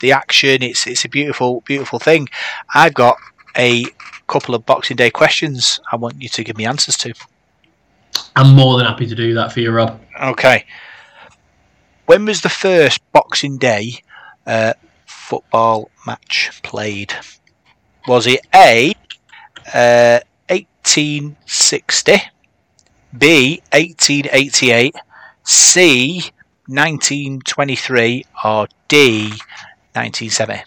the 0.00 0.12
action. 0.12 0.62
It's 0.62 0.86
it's 0.86 1.04
a 1.04 1.08
beautiful 1.08 1.62
beautiful 1.62 1.98
thing. 1.98 2.28
I've 2.74 2.94
got 2.94 3.16
a 3.56 3.84
couple 4.26 4.54
of 4.54 4.66
Boxing 4.66 4.96
Day 4.96 5.10
questions. 5.10 5.80
I 5.90 5.96
want 5.96 6.20
you 6.22 6.28
to 6.28 6.44
give 6.44 6.56
me 6.56 6.66
answers 6.66 6.96
to. 6.98 7.14
I'm 8.36 8.54
more 8.54 8.76
than 8.76 8.86
happy 8.86 9.06
to 9.06 9.14
do 9.14 9.34
that 9.34 9.52
for 9.52 9.60
you, 9.60 9.70
Rob. 9.70 10.00
Okay. 10.22 10.64
When 12.06 12.24
was 12.24 12.40
the 12.40 12.48
first 12.48 13.00
Boxing 13.12 13.58
Day 13.58 14.02
uh, 14.46 14.74
football 15.06 15.90
match 16.06 16.60
played? 16.62 17.14
Was 18.08 18.26
it 18.26 18.40
A, 18.54 18.92
uh, 19.72 20.20
1860, 20.48 22.12
B, 23.16 23.62
1888, 23.72 24.94
C, 25.44 26.14
1923, 26.66 28.24
or 28.44 28.66
D, 28.88 29.32
1970? 29.94 30.64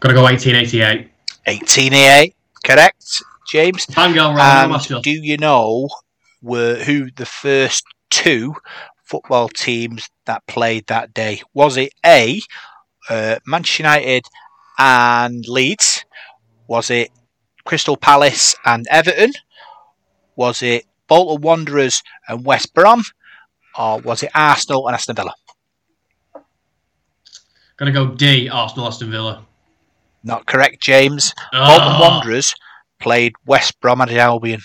Gotta 0.00 0.14
go 0.14 0.22
1888. 0.22 1.10
1888, 1.46 2.34
correct, 2.64 3.22
James? 3.48 3.86
Hang 3.94 4.18
on, 4.18 4.38
and 4.38 5.02
do 5.02 5.10
you 5.10 5.36
know 5.36 5.88
were 6.42 6.76
who 6.76 7.10
the 7.10 7.26
first 7.26 7.84
two 8.10 8.54
football 9.04 9.48
teams 9.48 10.08
that 10.26 10.46
played 10.46 10.86
that 10.86 11.14
day? 11.14 11.40
Was 11.54 11.76
it 11.76 11.92
A, 12.04 12.40
uh, 13.08 13.36
Manchester 13.46 13.82
United 13.84 14.26
and 14.78 15.44
Leeds? 15.46 16.04
Was 16.68 16.90
it 16.90 17.10
Crystal 17.64 17.96
Palace 17.96 18.54
and 18.64 18.86
Everton? 18.90 19.32
Was 20.36 20.62
it 20.62 20.84
Bolton 21.08 21.42
Wanderers 21.42 22.02
and 22.28 22.44
West 22.44 22.74
Brom? 22.74 23.02
Or 23.78 24.00
was 24.00 24.22
it 24.22 24.30
Arsenal 24.34 24.86
and 24.88 24.94
Aston 24.94 25.16
Villa? 25.16 25.34
Gonna 27.76 27.92
go 27.92 28.06
D, 28.06 28.48
Arsenal, 28.48 28.86
Aston 28.86 29.10
Villa. 29.10 29.44
Not 30.24 30.46
correct, 30.46 30.80
James. 30.80 31.34
Ah. 31.52 31.74
Oh. 31.74 31.78
Bolton 31.78 32.00
Wanderers 32.00 32.54
played 32.98 33.34
West 33.46 33.80
Brom 33.80 34.00
and 34.00 34.10
Albion. 34.10 34.60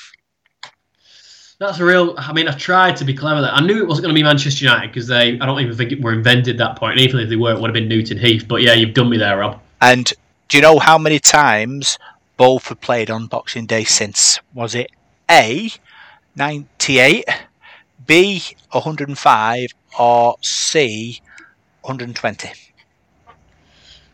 That's 1.59 1.79
a 1.79 1.85
real. 1.85 2.15
I 2.17 2.33
mean, 2.33 2.47
I 2.47 2.53
tried 2.53 2.95
to 2.97 3.05
be 3.05 3.13
clever. 3.13 3.41
There. 3.41 3.51
I 3.51 3.61
knew 3.61 3.77
it 3.77 3.87
wasn't 3.87 4.05
going 4.05 4.15
to 4.15 4.19
be 4.19 4.23
Manchester 4.23 4.65
United 4.65 4.87
because 4.87 5.07
they. 5.07 5.39
I 5.39 5.45
don't 5.45 5.59
even 5.59 5.75
think 5.75 5.91
it 5.91 6.01
were 6.01 6.13
invented 6.13 6.57
that 6.57 6.75
point. 6.75 6.93
And 6.93 7.01
even 7.01 7.19
if 7.19 7.29
they 7.29 7.35
were, 7.35 7.51
it 7.51 7.61
would 7.61 7.67
have 7.67 7.75
been 7.75 7.87
Newton 7.87 8.17
Heath. 8.17 8.47
But 8.47 8.63
yeah, 8.63 8.73
you've 8.73 8.95
done 8.95 9.09
me 9.09 9.17
there, 9.17 9.37
Rob. 9.37 9.61
And 9.79 10.11
do 10.49 10.57
you 10.57 10.63
know 10.63 10.79
how 10.79 10.97
many 10.97 11.19
times 11.19 11.99
both 12.37 12.69
have 12.69 12.81
played 12.81 13.11
on 13.11 13.27
Boxing 13.27 13.67
Day 13.67 13.83
since? 13.83 14.39
Was 14.55 14.73
it 14.73 14.89
A, 15.29 15.69
98, 16.35 17.25
B, 18.07 18.43
105, 18.71 19.69
or 19.99 20.35
C, 20.41 21.21
120? 21.81 22.49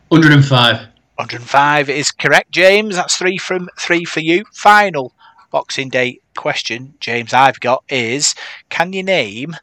105. 0.09 0.77
105 1.15 1.89
is 1.89 2.11
correct, 2.11 2.51
James. 2.51 2.95
That's 2.95 3.17
three 3.17 3.37
from 3.37 3.69
three 3.77 4.05
for 4.05 4.19
you. 4.19 4.45
Final 4.53 5.13
Boxing 5.51 5.89
Day 5.89 6.19
question, 6.35 6.93
James, 6.99 7.33
I've 7.33 7.59
got 7.59 7.83
is 7.89 8.35
can 8.69 8.93
you 8.93 9.03
name 9.03 9.55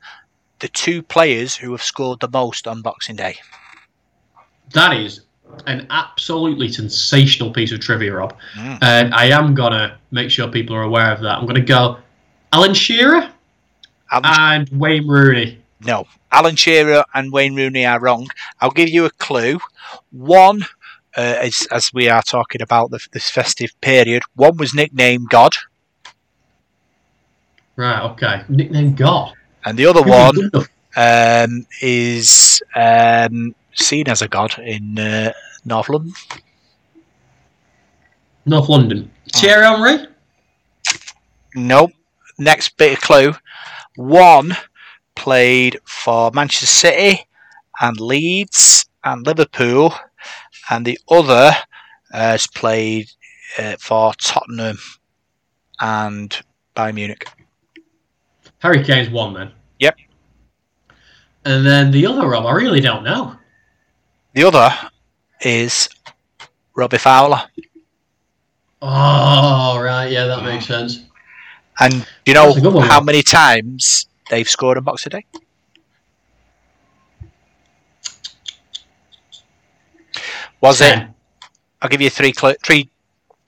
the 0.59 0.68
two 0.68 1.02
players 1.02 1.57
who 1.57 1.70
have 1.72 1.83
scored 1.83 2.20
the 2.20 2.28
most 2.28 2.66
on 2.66 2.83
Boxing 2.83 3.16
Day? 3.16 3.37
That 4.72 4.96
is 4.96 5.22
an 5.66 5.87
absolutely 5.90 6.68
sensational 6.68 7.50
piece 7.50 7.70
of 7.70 7.80
trivia, 7.80 8.14
Rob. 8.14 8.35
Mm. 8.54 8.78
And 8.83 9.14
I 9.14 9.26
am 9.26 9.54
going 9.54 9.72
to 9.72 9.96
make 10.11 10.30
sure 10.30 10.48
people 10.48 10.74
are 10.74 10.83
aware 10.83 11.12
of 11.12 11.20
that. 11.20 11.38
I'm 11.38 11.44
going 11.44 11.54
to 11.54 11.61
go 11.61 11.98
Alan 12.52 12.74
Shearer 12.74 13.30
Alan 14.11 14.24
and 14.24 14.68
Wayne 14.80 15.07
Rooney. 15.07 15.59
No, 15.80 16.06
Alan 16.32 16.56
Shearer 16.56 17.04
and 17.14 17.32
Wayne 17.32 17.54
Rooney 17.54 17.84
are 17.84 18.00
wrong. 18.00 18.28
I'll 18.60 18.70
give 18.70 18.88
you 18.88 19.04
a 19.04 19.10
clue. 19.10 19.58
One, 20.10 20.62
uh, 21.16 21.37
as, 21.40 21.66
as 21.70 21.90
we 21.92 22.08
are 22.08 22.22
talking 22.22 22.62
about 22.62 22.90
the, 22.90 23.00
this 23.12 23.30
festive 23.30 23.70
period, 23.80 24.22
one 24.34 24.56
was 24.56 24.74
nicknamed 24.74 25.28
God. 25.28 25.54
Right, 27.76 28.02
okay. 28.10 28.44
Nickname 28.48 28.94
God. 28.94 29.34
And 29.64 29.76
the 29.76 29.87
other 29.87 30.02
one 30.02 30.50
um, 30.96 31.66
is 31.80 32.62
um, 32.74 33.54
seen 33.74 34.08
as 34.08 34.22
a 34.22 34.28
god 34.28 34.58
in 34.58 34.98
uh, 34.98 35.32
North 35.64 35.88
London. 35.88 36.12
North 38.46 38.68
London. 38.68 39.10
Oh. 39.10 39.38
Thierry 39.38 39.64
Henry? 39.64 40.06
Nope. 41.54 41.92
Next 42.38 42.76
bit 42.76 42.98
of 42.98 43.00
clue. 43.00 43.34
One 43.96 44.56
played 45.16 45.79
for 45.85 46.31
Manchester 46.33 46.66
City 46.66 47.27
and 47.81 48.00
Leeds 48.00 48.87
and 49.03 49.27
Liverpool, 49.27 49.94
and 50.70 50.85
the 50.85 50.98
other 51.09 51.53
has 52.12 52.46
played 52.46 53.11
uh, 53.59 53.77
for 53.79 54.12
Tottenham 54.14 54.79
and 55.81 56.40
Bayern 56.77 56.94
Munich. 56.94 57.27
Harry 58.59 58.83
Kane's 58.83 59.11
one 59.11 59.35
then. 59.35 59.53
Yep. 59.79 59.96
And 61.44 61.66
then 61.66 61.90
the 61.90 62.07
other 62.07 62.27
Rob, 62.27 62.46
I 62.46 62.53
really 62.53 62.81
don't 62.81 63.05
know. 63.05 63.37
The 64.33 64.44
other 64.44 64.70
is 65.42 65.88
Robbie 66.74 66.98
Fowler. 66.98 67.42
Oh, 68.81 69.79
right. 69.79 70.11
Yeah, 70.11 70.27
that 70.27 70.44
makes 70.44 70.66
sense. 70.66 71.05
And 71.81 71.92
do 72.24 72.33
you 72.33 72.35
know 72.35 72.81
how 72.81 73.00
many 73.00 73.22
times 73.22 74.07
they've 74.30 74.48
scored 74.48 74.78
in 74.78 74.84
Boxing 74.84 75.10
Day? 75.10 75.26
Was 80.60 80.78
Ten. 80.78 81.02
it? 81.02 81.08
I'll 81.82 81.88
give 81.88 82.00
you 82.00 82.10
three 82.10 82.32
cl- 82.32 82.56
three 82.62 82.90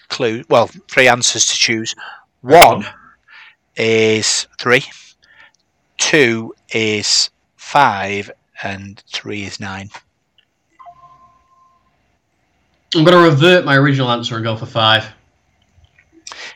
clues. 0.08 0.44
Well, 0.48 0.68
three 0.88 1.08
answers 1.08 1.46
to 1.46 1.54
choose. 1.54 1.94
One 2.42 2.86
is 3.76 4.46
three 4.58 4.84
two 5.98 6.54
is 6.72 7.30
five, 7.56 8.30
and 8.62 9.02
three 9.12 9.44
is 9.44 9.60
nine. 9.60 9.90
I'm 12.94 13.04
going 13.04 13.16
to 13.16 13.30
revert 13.30 13.64
my 13.64 13.76
original 13.76 14.10
answer 14.10 14.36
and 14.36 14.44
go 14.44 14.56
for 14.56 14.66
five. 14.66 15.06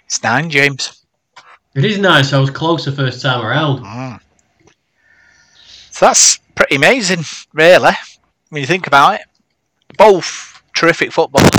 It's 0.07 0.23
nine, 0.23 0.51
James. 0.51 1.00
It 1.75 1.85
is 1.85 1.99
nice. 1.99 2.33
I 2.33 2.39
was 2.39 2.51
close 2.51 2.85
the 2.85 2.93
first 2.93 3.23
time 3.23 3.45
around. 3.45 3.85
Mm. 3.85 4.21
So 5.91 6.07
that's 6.07 6.39
pretty 6.55 6.77
amazing, 6.77 7.21
really, 7.53 7.93
when 8.49 8.61
you 8.61 8.67
think 8.67 8.87
about 8.87 9.15
it. 9.15 9.21
Both 9.97 10.63
terrific 10.75 11.13
footballers, 11.13 11.51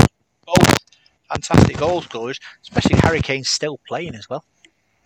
both 0.44 0.78
fantastic 1.30 1.76
goal 1.76 2.02
scorers, 2.02 2.38
especially 2.62 2.96
Harry 2.98 3.20
Kane 3.20 3.44
still 3.44 3.78
playing 3.86 4.14
as 4.14 4.28
well. 4.28 4.44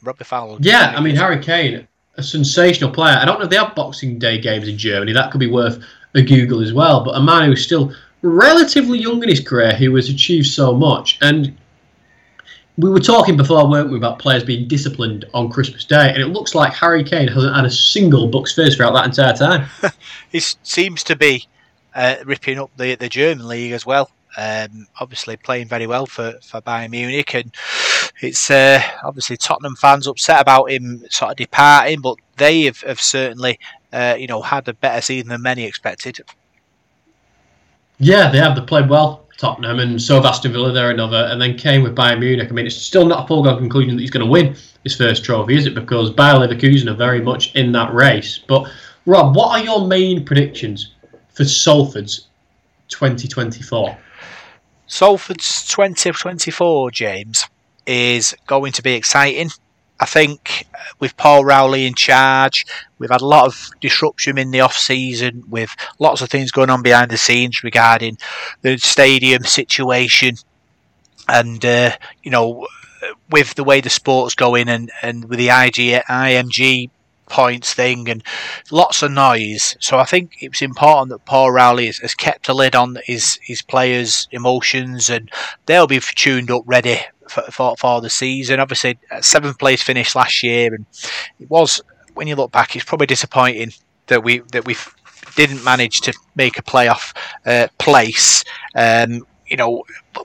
Robbie 0.03 0.25
Fowler. 0.25 0.59
Yeah, 0.61 0.95
I 0.97 1.01
mean, 1.01 1.16
Harry 1.16 1.38
Kane, 1.38 1.87
a 2.16 2.23
sensational 2.23 2.90
player. 2.90 3.16
I 3.16 3.25
don't 3.25 3.38
know 3.38 3.45
if 3.45 3.51
they 3.51 3.57
have 3.57 3.75
Boxing 3.75 4.19
Day 4.19 4.40
games 4.40 4.69
in 4.69 4.79
Germany. 4.79 5.12
That 5.12 5.31
could 5.31 5.40
be 5.40 5.51
worth 5.51 5.83
a 6.14 6.23
Google 6.23 6.62
as 6.62 6.73
well. 6.73 7.05
But 7.05 7.16
a 7.16 7.21
man 7.21 7.49
who's 7.49 7.64
still 7.64 7.92
relatively 8.23 8.99
young 8.99 9.23
in 9.23 9.29
his 9.29 9.40
career, 9.40 9.75
who 9.75 9.95
has 9.97 10.09
achieved 10.09 10.47
so 10.47 10.75
much. 10.75 11.19
And 11.21 11.57
we 12.79 12.91
were 12.91 13.01
talking 13.01 13.37
before, 13.37 13.69
weren't 13.69 13.91
we, 13.91 13.97
about 13.97 14.18
players 14.18 14.45
being 14.45 14.68
disciplined 14.68 15.24
on 15.33 15.51
Christmas 15.51 15.85
Day, 15.85 16.11
and 16.12 16.22
it 16.22 16.27
looks 16.27 16.55
like 16.55 16.74
Harry 16.74 17.03
Kane 17.03 17.29
hasn't 17.29 17.55
had 17.55 17.64
a 17.64 17.70
single 17.70 18.29
Bucks 18.29 18.55
Fizz 18.55 18.77
throughout 18.77 18.93
that 18.93 19.07
entire 19.07 19.35
time. 19.35 19.68
he 20.31 20.41
seems 20.41 21.03
to 21.05 21.16
be 21.16 21.47
uh, 21.95 22.16
ripping 22.24 22.59
up 22.59 22.70
the 22.77 22.95
the 22.97 23.09
German 23.09 23.49
league 23.49 23.72
as 23.72 23.87
well. 23.87 24.11
Um, 24.39 24.87
obviously 25.01 25.39
playing 25.39 25.68
very 25.68 25.87
well 25.87 26.05
for, 26.05 26.35
for 26.43 26.61
Bayern 26.61 26.91
Munich, 26.91 27.35
and 27.35 27.55
it's 28.20 28.51
uh, 28.51 28.83
obviously 29.03 29.39
Tottenham 29.39 29.77
fans 29.77 30.07
upset 30.07 30.43
about 30.43 30.70
him 30.70 31.05
sort 31.09 31.31
of 31.31 31.37
departing, 31.39 32.03
but 32.03 32.18
they 32.37 32.64
have, 32.64 32.83
have 32.83 33.01
certainly 33.01 33.59
uh, 33.95 34.16
you 34.18 34.27
know 34.27 34.43
had 34.43 34.68
a 34.68 34.74
better 34.74 35.01
season 35.01 35.31
than 35.31 35.41
many 35.41 35.64
expected. 35.64 36.20
Yeah, 37.99 38.31
they 38.31 38.39
have. 38.39 38.55
They 38.55 38.62
played 38.62 38.91
well, 38.91 39.26
Tottenham, 39.39 39.78
and 39.80 40.01
so 40.01 40.24
Aston 40.24 40.53
Villa. 40.53 40.72
They're 40.72 40.91
another, 40.91 41.28
and 41.30 41.41
then 41.41 41.57
came 41.57 41.82
with 41.82 41.95
Bayern 41.95 42.20
Munich. 42.20 42.49
I 42.51 42.53
mean, 42.53 42.66
it's 42.66 42.76
still 42.76 43.07
not 43.07 43.24
a 43.24 43.26
foregone 43.28 43.59
conclusion 43.59 43.97
that 43.97 44.01
he's 44.01 44.11
going 44.11 44.24
to 44.24 44.30
win 44.30 44.57
his 44.82 44.97
first 44.97 45.24
trophy, 45.24 45.57
is 45.57 45.66
it? 45.66 45.74
Because 45.74 46.11
Bayer 46.11 46.34
Leverkusen 46.34 46.91
are 46.91 46.95
very 46.95 47.20
much 47.20 47.55
in 47.55 47.72
that 47.72 47.93
race. 47.93 48.39
But 48.39 48.70
Rob, 49.05 49.37
what 49.37 49.51
are 49.51 49.64
your 49.64 49.87
main 49.87 50.24
predictions 50.24 50.93
for 51.32 51.45
Salford's 51.45 52.28
2024? 52.89 53.99
Salford's 54.87 55.66
2024, 55.66 56.91
James, 56.93 57.47
is 57.87 58.34
going 58.47 58.72
to 58.72 58.82
be 58.82 58.95
exciting. 58.95 59.51
I 59.99 60.07
think 60.07 60.66
with 61.01 61.16
Paul 61.16 61.44
Rowley 61.44 61.86
in 61.86 61.94
charge, 61.94 62.66
we've 62.99 63.11
had 63.11 63.22
a 63.22 63.26
lot 63.26 63.47
of 63.47 63.70
disruption 63.80 64.38
in 64.38 64.51
the 64.51 64.61
off 64.61 64.76
season 64.76 65.44
with 65.49 65.74
lots 65.99 66.20
of 66.20 66.28
things 66.28 66.51
going 66.51 66.70
on 66.70 66.82
behind 66.82 67.11
the 67.11 67.16
scenes 67.16 67.64
regarding 67.64 68.18
the 68.62 68.76
stadium 68.78 69.44
situation, 69.44 70.36
and 71.28 71.64
uh, 71.64 71.92
you 72.22 72.30
know, 72.30 72.66
with 73.30 73.55
the 73.55 73.64
way 73.64 73.80
the 73.80 73.90
sport's 73.90 74.34
going 74.34 74.68
and, 74.68 74.90
and 75.03 75.28
with 75.28 75.38
the 75.38 75.49
IG, 75.49 76.03
IMG 76.09 76.90
points 77.28 77.74
thing 77.74 78.09
and 78.09 78.22
lots 78.70 79.03
of 79.03 79.11
noise. 79.11 79.76
So 79.80 79.99
I 79.99 80.05
think 80.05 80.36
it's 80.40 80.62
important 80.62 81.11
that 81.11 81.24
Paul 81.24 81.51
Rowley 81.51 81.86
has, 81.86 81.99
has, 81.99 82.14
kept 82.14 82.49
a 82.49 82.55
lid 82.55 82.76
on 82.76 82.99
his 83.05 83.38
his 83.42 83.62
players' 83.62 84.28
emotions 84.30 85.11
and 85.11 85.30
they'll 85.66 85.88
be 85.88 86.01
tuned 86.01 86.51
up, 86.51 86.62
ready 86.66 87.01
for, 87.29 87.77
for, 87.77 88.01
the 88.01 88.11
season. 88.11 88.61
Obviously, 88.61 88.99
seventh 89.20 89.59
place 89.59 89.83
finish 89.83 90.14
last 90.14 90.43
year, 90.43 90.74
and 90.74 90.87
it 91.39 91.51
was 91.51 91.81
when 92.14 92.27
you 92.27 92.35
look 92.35 92.53
back, 92.53 92.74
it's 92.74 92.85
probably 92.85 93.07
disappointing 93.07 93.72
that 94.07 94.24
we 94.24 94.39
that 94.53 94.64
we 94.64 94.77
didn't 95.37 95.62
manage 95.64 96.01
to 96.03 96.12
make 96.35 96.59
a 96.59 96.62
playoff 96.62 97.14
uh, 97.45 97.68
place. 97.79 98.45
Um, 98.74 99.27
you 99.47 99.57
know, 99.57 99.85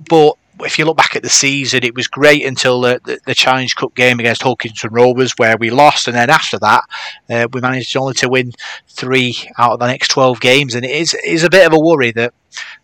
but 0.09 0.37
if 0.65 0.77
you 0.77 0.85
look 0.85 0.97
back 0.97 1.15
at 1.15 1.23
the 1.23 1.29
season, 1.29 1.83
it 1.83 1.95
was 1.95 2.07
great 2.07 2.45
until 2.45 2.81
the, 2.81 3.01
the, 3.03 3.19
the, 3.25 3.35
Challenge 3.35 3.75
Cup 3.75 3.95
game 3.95 4.19
against 4.19 4.43
Hull 4.43 4.55
Kingston 4.55 4.91
Rovers, 4.93 5.33
where 5.37 5.57
we 5.57 5.69
lost, 5.69 6.07
and 6.07 6.15
then 6.15 6.29
after 6.29 6.59
that, 6.59 6.83
uh, 7.29 7.47
we 7.51 7.61
managed 7.61 7.95
only 7.97 8.13
to 8.15 8.29
win 8.29 8.51
three 8.87 9.35
out 9.57 9.73
of 9.73 9.79
the 9.79 9.87
next 9.87 10.09
twelve 10.09 10.39
games, 10.39 10.75
and 10.75 10.85
it 10.85 10.91
is 10.91 11.13
is 11.25 11.43
a 11.43 11.49
bit 11.49 11.65
of 11.65 11.73
a 11.73 11.79
worry 11.79 12.11
that 12.11 12.33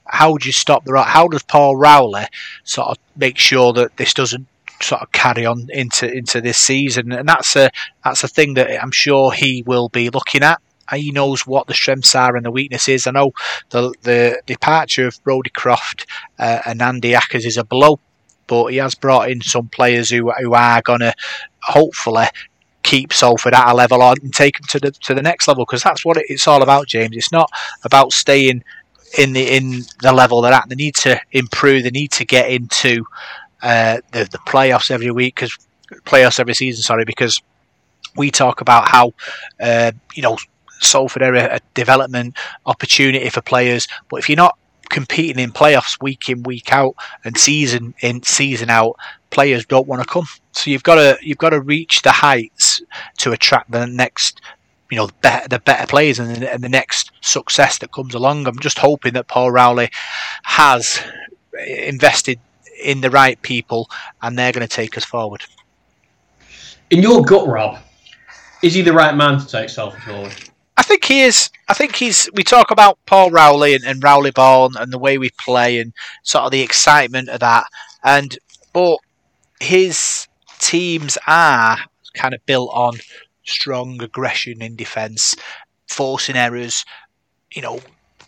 how 0.06 0.38
do 0.38 0.48
you 0.48 0.54
stop 0.54 0.86
the 0.86 1.02
how 1.02 1.28
does 1.28 1.44
Paul 1.44 1.78
Rowley 1.78 2.26
sort 2.64 2.90
of 2.90 2.98
make 3.16 3.38
sure 3.38 3.74
that 3.74 3.98
this 3.98 4.14
doesn't 4.14 4.48
sort 4.82 5.02
of 5.02 5.12
carry 5.12 5.46
on 5.46 5.68
into 5.70 6.12
into 6.12 6.42
this 6.42 6.58
season, 6.58 7.12
and 7.12 7.28
that's 7.28 7.56
a 7.56 7.70
that's 8.04 8.24
a 8.24 8.28
thing 8.28 8.54
that 8.56 8.82
I'm 8.82 8.92
sure 8.92 9.32
he 9.32 9.64
will 9.66 9.90
be 9.90 10.10
looking 10.10 10.44
at 10.44 10.62
he 10.94 11.12
knows 11.12 11.46
what 11.46 11.68
the 11.68 11.74
strengths 11.74 12.16
are 12.16 12.36
and 12.36 12.46
the 12.46 12.52
weaknesses. 12.52 13.08
I 13.08 13.12
know 13.12 13.32
the 13.70 13.94
the 14.04 14.42
departure 14.46 15.08
of 15.08 15.22
Brodie 15.24 15.50
Croft 15.52 16.08
uh, 16.40 16.60
and 16.66 16.82
Andy 16.82 17.14
Ackers 17.14 17.46
is 17.46 17.58
a 17.58 17.64
blow, 17.64 18.00
but 18.48 18.68
he 18.68 18.78
has 18.78 18.96
brought 18.96 19.30
in 19.30 19.42
some 19.42 19.68
players 19.70 20.10
who 20.10 20.32
who 20.32 20.54
are 20.54 20.82
gonna 20.82 21.14
hopefully 21.62 22.28
keep 22.84 23.12
Salford 23.12 23.54
at 23.54 23.70
a 23.70 23.76
level 23.76 24.02
and 24.02 24.34
take 24.34 24.58
them 24.58 24.68
to 24.70 24.80
the 24.80 24.92
to 24.92 25.14
the 25.14 25.22
next 25.22 25.48
level 25.48 25.66
because 25.66 25.84
that's 25.84 26.06
what 26.06 26.18
it's 26.30 26.48
all 26.48 26.64
about, 26.64 26.88
James. 26.88 27.16
It's 27.16 27.32
not 27.32 27.50
about 27.84 28.14
staying 28.14 28.64
in 29.18 29.34
the 29.34 29.56
in 29.56 29.84
the 30.02 30.14
level 30.14 30.42
they're 30.42 30.54
at. 30.54 30.70
They 30.70 30.76
need 30.76 30.96
to 30.96 31.20
improve. 31.32 31.84
They 31.84 31.90
need 31.90 32.12
to 32.14 32.26
get 32.26 32.50
into 32.50 33.06
uh, 33.62 34.00
the 34.12 34.26
the 34.26 34.40
playoffs 34.48 34.92
every 34.92 35.12
week 35.12 35.36
because 35.36 35.58
playoffs 36.06 36.40
every 36.40 36.54
season. 36.54 36.84
Sorry, 36.84 37.06
because 37.06 37.42
we 38.16 38.32
talk 38.32 38.62
about 38.62 38.90
how 38.90 39.14
uh, 39.60 39.92
you 40.16 40.24
know 40.24 40.38
Salford 40.80 41.24
area 41.24 41.56
a 41.56 41.60
development 41.74 42.38
opportunity 42.66 43.30
for 43.30 43.42
players. 43.42 43.88
But 44.10 44.18
if 44.18 44.30
you're 44.30 44.38
not 44.38 44.58
competing 44.90 45.40
in 45.40 45.52
playoffs 45.52 46.02
week 46.02 46.30
in 46.30 46.44
week 46.44 46.72
out 46.72 46.96
and 47.26 47.38
season 47.38 47.94
in 48.02 48.24
season 48.24 48.70
out, 48.70 48.96
players 49.30 49.66
don't 49.66 49.88
want 49.88 50.02
to 50.02 50.08
come. 50.08 50.28
So 50.54 50.72
you've 50.72 50.84
got 50.84 50.96
to 50.96 51.18
you've 51.22 51.38
got 51.38 51.50
to 51.50 51.62
reach 51.62 52.02
the 52.02 52.12
heights 52.12 52.82
to 53.20 53.32
attract 53.32 53.72
the 53.72 53.86
next 53.86 54.42
you 54.90 54.98
know 54.98 55.08
the 55.08 55.14
better, 55.22 55.48
the 55.48 55.60
better 55.60 55.88
players 55.88 56.20
and 56.20 56.36
the, 56.36 56.54
and 56.54 56.64
the 56.64 56.70
next 56.70 57.12
success 57.22 57.78
that 57.80 57.92
comes 57.92 58.14
along. 58.14 58.48
I'm 58.48 58.60
just 58.60 58.80
hoping 58.80 59.14
that 59.14 59.28
Paul 59.28 59.52
Rowley 59.52 59.90
has 60.44 61.00
invested 61.68 62.40
in 62.84 63.02
the 63.02 63.10
right 63.10 63.42
people 63.42 63.90
and 64.22 64.38
they're 64.38 64.52
going 64.52 64.68
to 64.68 64.74
take 64.74 64.98
us 64.98 65.04
forward. 65.04 65.44
In 66.90 67.02
your 67.02 67.22
gut, 67.24 67.48
Rob, 67.48 67.80
is 68.64 68.74
he 68.74 68.82
the 68.82 68.94
right 68.94 69.16
man 69.16 69.40
to 69.40 69.48
take 69.48 69.70
Salford 69.70 70.02
forward? 70.04 70.34
I 70.78 70.84
think 70.84 71.06
he 71.06 71.22
is. 71.22 71.50
I 71.68 71.74
think 71.74 71.96
he's. 71.96 72.30
We 72.34 72.44
talk 72.44 72.72
about 72.72 73.00
Paul 73.06 73.32
Rowley 73.32 73.74
and, 73.76 73.84
and 73.84 74.04
Rowley 74.04 74.32
Ball 74.32 74.78
and 74.78 74.94
the 74.94 75.00
way 75.00 75.18
we 75.18 75.32
play 75.32 75.80
and 75.80 75.92
sort 76.24 76.46
of 76.46 76.52
the 76.52 76.62
excitement 76.62 77.30
of 77.30 77.40
that. 77.40 77.66
And 78.04 78.38
but 78.74 79.00
his 79.60 80.28
teams 80.60 81.18
are 81.28 81.78
kind 82.14 82.34
of 82.34 82.46
built 82.46 82.70
on 82.74 82.94
strong 83.44 84.02
aggression 84.02 84.62
in 84.62 84.76
defence, 84.76 85.36
forcing 85.88 86.36
errors, 86.36 86.86
you 87.52 87.62
know, 87.62 87.80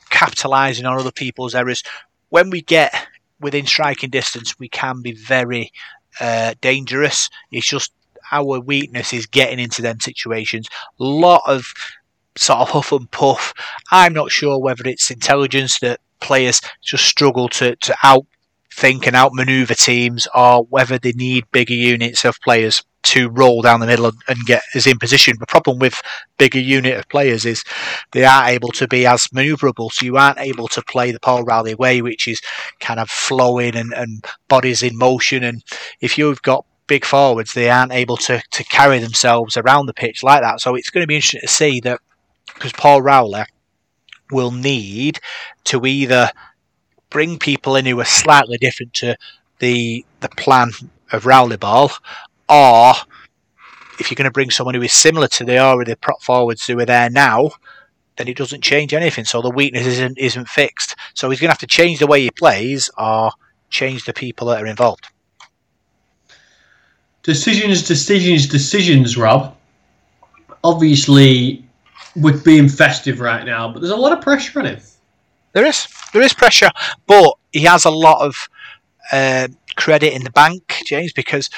capitalising 0.09 0.89
on 0.89 0.99
other 0.99 1.11
people's 1.11 1.53
errors. 1.55 1.83
When 2.29 2.49
we 2.49 2.61
get 2.61 2.93
within 3.39 3.65
striking 3.67 4.09
distance, 4.09 4.57
we 4.57 4.69
can 4.69 5.01
be 5.01 5.11
very 5.11 5.71
uh, 6.19 6.55
dangerous. 6.61 7.29
It's 7.51 7.67
just 7.67 7.93
our 8.31 8.59
weakness 8.59 9.13
is 9.13 9.25
getting 9.25 9.59
into 9.59 9.81
them 9.81 9.99
situations. 9.99 10.67
A 10.99 11.03
lot 11.03 11.41
of 11.47 11.73
sort 12.35 12.59
of 12.59 12.69
huff 12.69 12.91
and 12.91 13.09
puff. 13.11 13.53
I'm 13.91 14.13
not 14.13 14.31
sure 14.31 14.59
whether 14.59 14.83
it's 14.85 15.11
intelligence 15.11 15.79
that 15.79 15.99
players 16.19 16.61
just 16.81 17.05
struggle 17.05 17.49
to, 17.49 17.75
to 17.77 17.93
outthink 18.03 19.07
and 19.07 19.15
outmaneuver 19.15 19.73
teams 19.73 20.27
or 20.35 20.63
whether 20.65 20.97
they 20.97 21.13
need 21.13 21.51
bigger 21.51 21.73
units 21.73 22.25
of 22.25 22.39
players 22.41 22.83
to 23.01 23.29
roll 23.29 23.61
down 23.61 23.79
the 23.79 23.87
middle 23.87 24.11
and 24.27 24.45
get 24.45 24.61
as 24.75 24.85
in 24.85 24.99
position. 24.99 25.35
The 25.39 25.47
problem 25.47 25.79
with 25.79 26.01
bigger 26.37 26.59
unit 26.59 26.97
of 26.97 27.07
players 27.09 27.45
is 27.45 27.63
they 28.11 28.25
aren't 28.25 28.49
able 28.49 28.69
to 28.73 28.87
be 28.87 29.05
as 29.05 29.27
manoeuvrable. 29.27 29.91
So 29.91 30.05
you 30.05 30.17
aren't 30.17 30.39
able 30.39 30.67
to 30.69 30.81
play 30.81 31.11
the 31.11 31.19
Paul 31.19 31.43
Rowley 31.43 31.75
way, 31.75 32.01
which 32.01 32.27
is 32.27 32.41
kind 32.79 32.99
of 32.99 33.09
flowing 33.09 33.75
and, 33.75 33.93
and 33.93 34.25
bodies 34.47 34.83
in 34.83 34.97
motion. 34.97 35.43
And 35.43 35.63
if 36.01 36.17
you've 36.17 36.41
got 36.41 36.65
big 36.87 37.05
forwards, 37.05 37.53
they 37.53 37.69
aren't 37.69 37.93
able 37.93 38.17
to, 38.17 38.41
to 38.51 38.63
carry 38.65 38.99
themselves 38.99 39.55
around 39.55 39.85
the 39.85 39.93
pitch 39.93 40.21
like 40.21 40.41
that. 40.41 40.59
So 40.59 40.75
it's 40.75 40.89
going 40.89 41.03
to 41.03 41.07
be 41.07 41.15
interesting 41.15 41.41
to 41.41 41.47
see 41.47 41.79
that 41.81 42.01
because 42.59 42.73
Paul 42.73 43.01
Rowley 43.01 43.43
will 44.31 44.51
need 44.51 45.19
to 45.63 45.85
either 45.85 46.29
bring 47.09 47.39
people 47.39 47.75
in 47.75 47.85
who 47.85 47.99
are 47.99 48.05
slightly 48.05 48.57
different 48.57 48.93
to 48.95 49.15
the 49.59 50.05
the 50.19 50.29
plan 50.29 50.71
of 51.11 51.25
Rowley 51.25 51.57
ball, 51.57 51.91
or 52.47 52.93
if 53.99 54.11
you're 54.11 54.15
going 54.15 54.25
to 54.25 54.31
bring 54.31 54.51
someone 54.51 54.75
who 54.75 54.81
is 54.81 54.93
similar 54.93 55.27
to 55.29 55.45
the 55.45 55.57
already 55.57 55.95
prop 55.95 56.21
forwards 56.21 56.67
who 56.67 56.79
are 56.79 56.85
there 56.85 57.09
now, 57.09 57.51
then 58.17 58.27
it 58.27 58.37
doesn't 58.37 58.61
change 58.61 58.93
anything. 58.93 59.25
So 59.25 59.41
the 59.41 59.49
weakness 59.49 59.87
isn't 59.87 60.17
isn't 60.17 60.49
fixed. 60.49 60.95
So 61.13 61.29
he's 61.29 61.39
going 61.39 61.47
to 61.47 61.53
have 61.53 61.59
to 61.59 61.67
change 61.67 61.99
the 61.99 62.07
way 62.07 62.21
he 62.21 62.31
plays 62.31 62.89
or 62.97 63.31
change 63.69 64.03
the 64.03 64.13
people 64.13 64.47
that 64.47 64.61
are 64.61 64.67
involved. 64.67 65.07
Decisions, 67.23 67.87
decisions, 67.87 68.47
decisions, 68.47 69.17
Rob. 69.17 69.55
Obviously, 70.63 71.68
with 72.15 72.43
being 72.43 72.69
festive 72.69 73.19
right 73.19 73.45
now, 73.45 73.71
but 73.71 73.79
there's 73.81 73.91
a 73.91 73.97
lot 73.97 74.13
of 74.13 74.21
pressure 74.21 74.59
on 74.59 74.65
him. 74.65 74.79
There 75.53 75.65
is, 75.65 75.87
there 76.13 76.21
is 76.21 76.33
pressure, 76.33 76.69
but 77.07 77.33
he 77.51 77.61
has 77.61 77.85
a 77.85 77.91
lot 77.91 78.25
of 78.25 78.47
uh, 79.11 79.47
credit 79.75 80.13
in 80.13 80.23
the 80.23 80.31
bank, 80.31 80.81
James, 80.85 81.13
because 81.13 81.49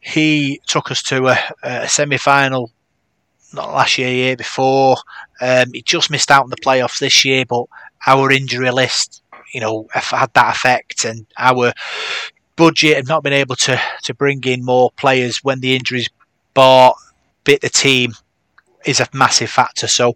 he 0.00 0.60
took 0.66 0.90
us 0.90 1.02
to 1.04 1.28
a, 1.28 1.38
a 1.62 1.88
semi-final 1.88 2.72
not 3.52 3.72
last 3.72 3.98
year, 3.98 4.10
year 4.10 4.36
before. 4.36 4.96
Um, 5.40 5.72
he 5.72 5.82
just 5.82 6.10
missed 6.10 6.30
out 6.30 6.44
on 6.44 6.50
the 6.50 6.56
playoffs 6.56 6.98
this 6.98 7.24
year, 7.24 7.44
but 7.44 7.64
our 8.06 8.30
injury 8.30 8.70
list, 8.70 9.22
you 9.52 9.60
know, 9.60 9.88
had 9.92 10.32
that 10.34 10.56
effect, 10.56 11.04
and 11.04 11.26
our 11.38 11.72
budget 12.56 12.96
had 12.96 13.08
not 13.08 13.22
been 13.22 13.32
able 13.32 13.56
to 13.56 13.80
to 14.02 14.14
bring 14.14 14.42
in 14.44 14.64
more 14.64 14.90
players 14.92 15.38
when 15.44 15.60
the 15.60 15.76
injuries 15.76 16.08
bought 16.54 16.96
bit 17.44 17.60
the 17.60 17.68
team 17.68 18.12
is 18.86 19.00
a 19.00 19.08
massive 19.12 19.50
factor. 19.50 19.88
So 19.88 20.14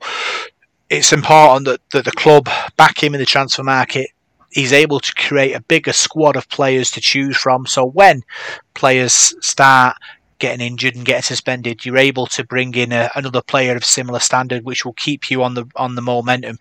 it's 0.88 1.12
important 1.12 1.66
that, 1.66 1.80
that 1.92 2.04
the 2.04 2.12
club 2.12 2.48
back 2.76 3.02
him 3.02 3.14
in 3.14 3.20
the 3.20 3.26
transfer 3.26 3.62
market. 3.62 4.10
He's 4.50 4.72
able 4.72 4.98
to 4.98 5.14
create 5.14 5.54
a 5.54 5.60
bigger 5.60 5.92
squad 5.92 6.36
of 6.36 6.48
players 6.48 6.90
to 6.92 7.00
choose 7.00 7.36
from. 7.36 7.66
So 7.66 7.84
when 7.84 8.22
players 8.74 9.34
start 9.40 9.96
getting 10.40 10.66
injured 10.66 10.96
and 10.96 11.04
getting 11.04 11.22
suspended, 11.22 11.84
you're 11.84 11.96
able 11.96 12.26
to 12.26 12.44
bring 12.44 12.74
in 12.74 12.90
a, 12.90 13.10
another 13.14 13.42
player 13.42 13.76
of 13.76 13.84
similar 13.84 14.18
standard, 14.18 14.64
which 14.64 14.84
will 14.84 14.94
keep 14.94 15.30
you 15.30 15.44
on 15.44 15.54
the 15.54 15.66
on 15.76 15.94
the 15.94 16.02
momentum 16.02 16.58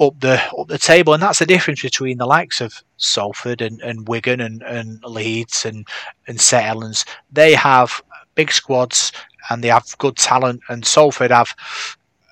up 0.00 0.18
the 0.18 0.42
up 0.58 0.66
the 0.66 0.78
table. 0.78 1.14
And 1.14 1.22
that's 1.22 1.38
the 1.38 1.46
difference 1.46 1.82
between 1.82 2.18
the 2.18 2.26
likes 2.26 2.60
of 2.60 2.82
Salford 2.96 3.60
and, 3.60 3.80
and 3.82 4.08
Wigan 4.08 4.40
and, 4.40 4.62
and 4.62 5.00
Leeds 5.04 5.64
and 5.64 5.86
and 6.26 6.40
St. 6.40 7.04
They 7.30 7.54
have 7.54 8.02
big 8.34 8.50
squads 8.50 9.12
and 9.50 9.62
they 9.62 9.68
have 9.68 9.86
good 9.98 10.16
talent. 10.16 10.60
And 10.68 10.84
Salford 10.84 11.30
have 11.30 11.54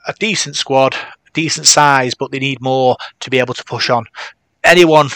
a 0.06 0.12
decent 0.18 0.56
squad, 0.56 0.96
decent 1.32 1.66
size, 1.66 2.14
but 2.14 2.30
they 2.30 2.38
need 2.38 2.60
more 2.60 2.96
to 3.20 3.30
be 3.30 3.38
able 3.38 3.54
to 3.54 3.64
push 3.64 3.90
on. 3.90 4.04
Anyone, 4.64 5.08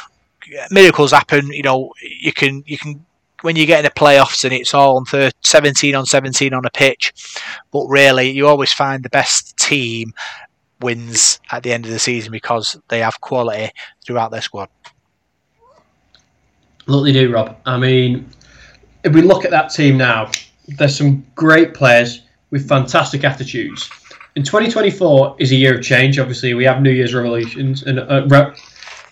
miracles 0.70 1.12
happen. 1.12 1.48
You 1.48 1.62
know, 1.62 1.92
you 2.02 2.32
can 2.32 2.62
you 2.66 2.78
can 2.78 3.04
when 3.42 3.56
you 3.56 3.66
get 3.66 3.80
in 3.80 3.84
the 3.84 3.90
playoffs 3.90 4.44
and 4.44 4.54
it's 4.54 4.72
all 4.72 4.96
on 4.96 5.04
13, 5.04 5.30
17 5.42 5.94
on 5.94 6.06
17 6.06 6.54
on 6.54 6.64
a 6.64 6.70
pitch, 6.70 7.12
but 7.72 7.86
really 7.88 8.30
you 8.30 8.46
always 8.46 8.72
find 8.72 9.02
the 9.02 9.10
best 9.10 9.56
team 9.58 10.14
wins 10.80 11.40
at 11.50 11.62
the 11.62 11.72
end 11.72 11.84
of 11.84 11.90
the 11.90 11.98
season 11.98 12.32
because 12.32 12.78
they 12.88 13.00
have 13.00 13.20
quality 13.20 13.70
throughout 14.04 14.30
their 14.30 14.40
squad. 14.40 14.68
Look, 16.86 17.04
they 17.04 17.12
do, 17.12 17.32
Rob. 17.32 17.56
I 17.66 17.78
mean, 17.78 18.28
if 19.04 19.14
we 19.14 19.22
look 19.22 19.44
at 19.44 19.50
that 19.50 19.68
team 19.68 19.96
now, 19.96 20.30
there's 20.68 20.96
some 20.96 21.24
great 21.34 21.74
players 21.74 22.22
with 22.50 22.68
fantastic 22.68 23.24
attitudes. 23.24 23.90
In 24.36 24.42
2024 24.42 25.36
is 25.38 25.52
a 25.52 25.54
year 25.54 25.78
of 25.78 25.84
change. 25.84 26.18
Obviously, 26.18 26.54
we 26.54 26.64
have 26.64 26.82
New 26.82 26.90
Year's 26.90 27.14
revolutions 27.14 27.84
and 27.84 28.00
uh, 28.00 28.26
re- 28.28 28.52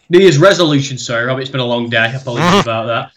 New 0.09 0.19
Year's 0.19 0.39
resolutions. 0.39 1.07
Sorry, 1.07 1.25
Rob, 1.25 1.39
it's 1.39 1.51
been 1.51 1.61
a 1.61 1.65
long 1.65 1.89
day. 1.89 2.13
Apologies 2.15 2.61
about 2.63 2.87
that. 2.87 3.13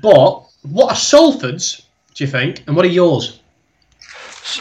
But 0.00 0.46
what 0.62 0.92
are 0.92 0.96
Salford's? 0.96 1.86
Do 2.14 2.24
you 2.24 2.30
think, 2.30 2.62
and 2.66 2.74
what 2.74 2.84
are 2.84 2.88
yours? 2.88 3.40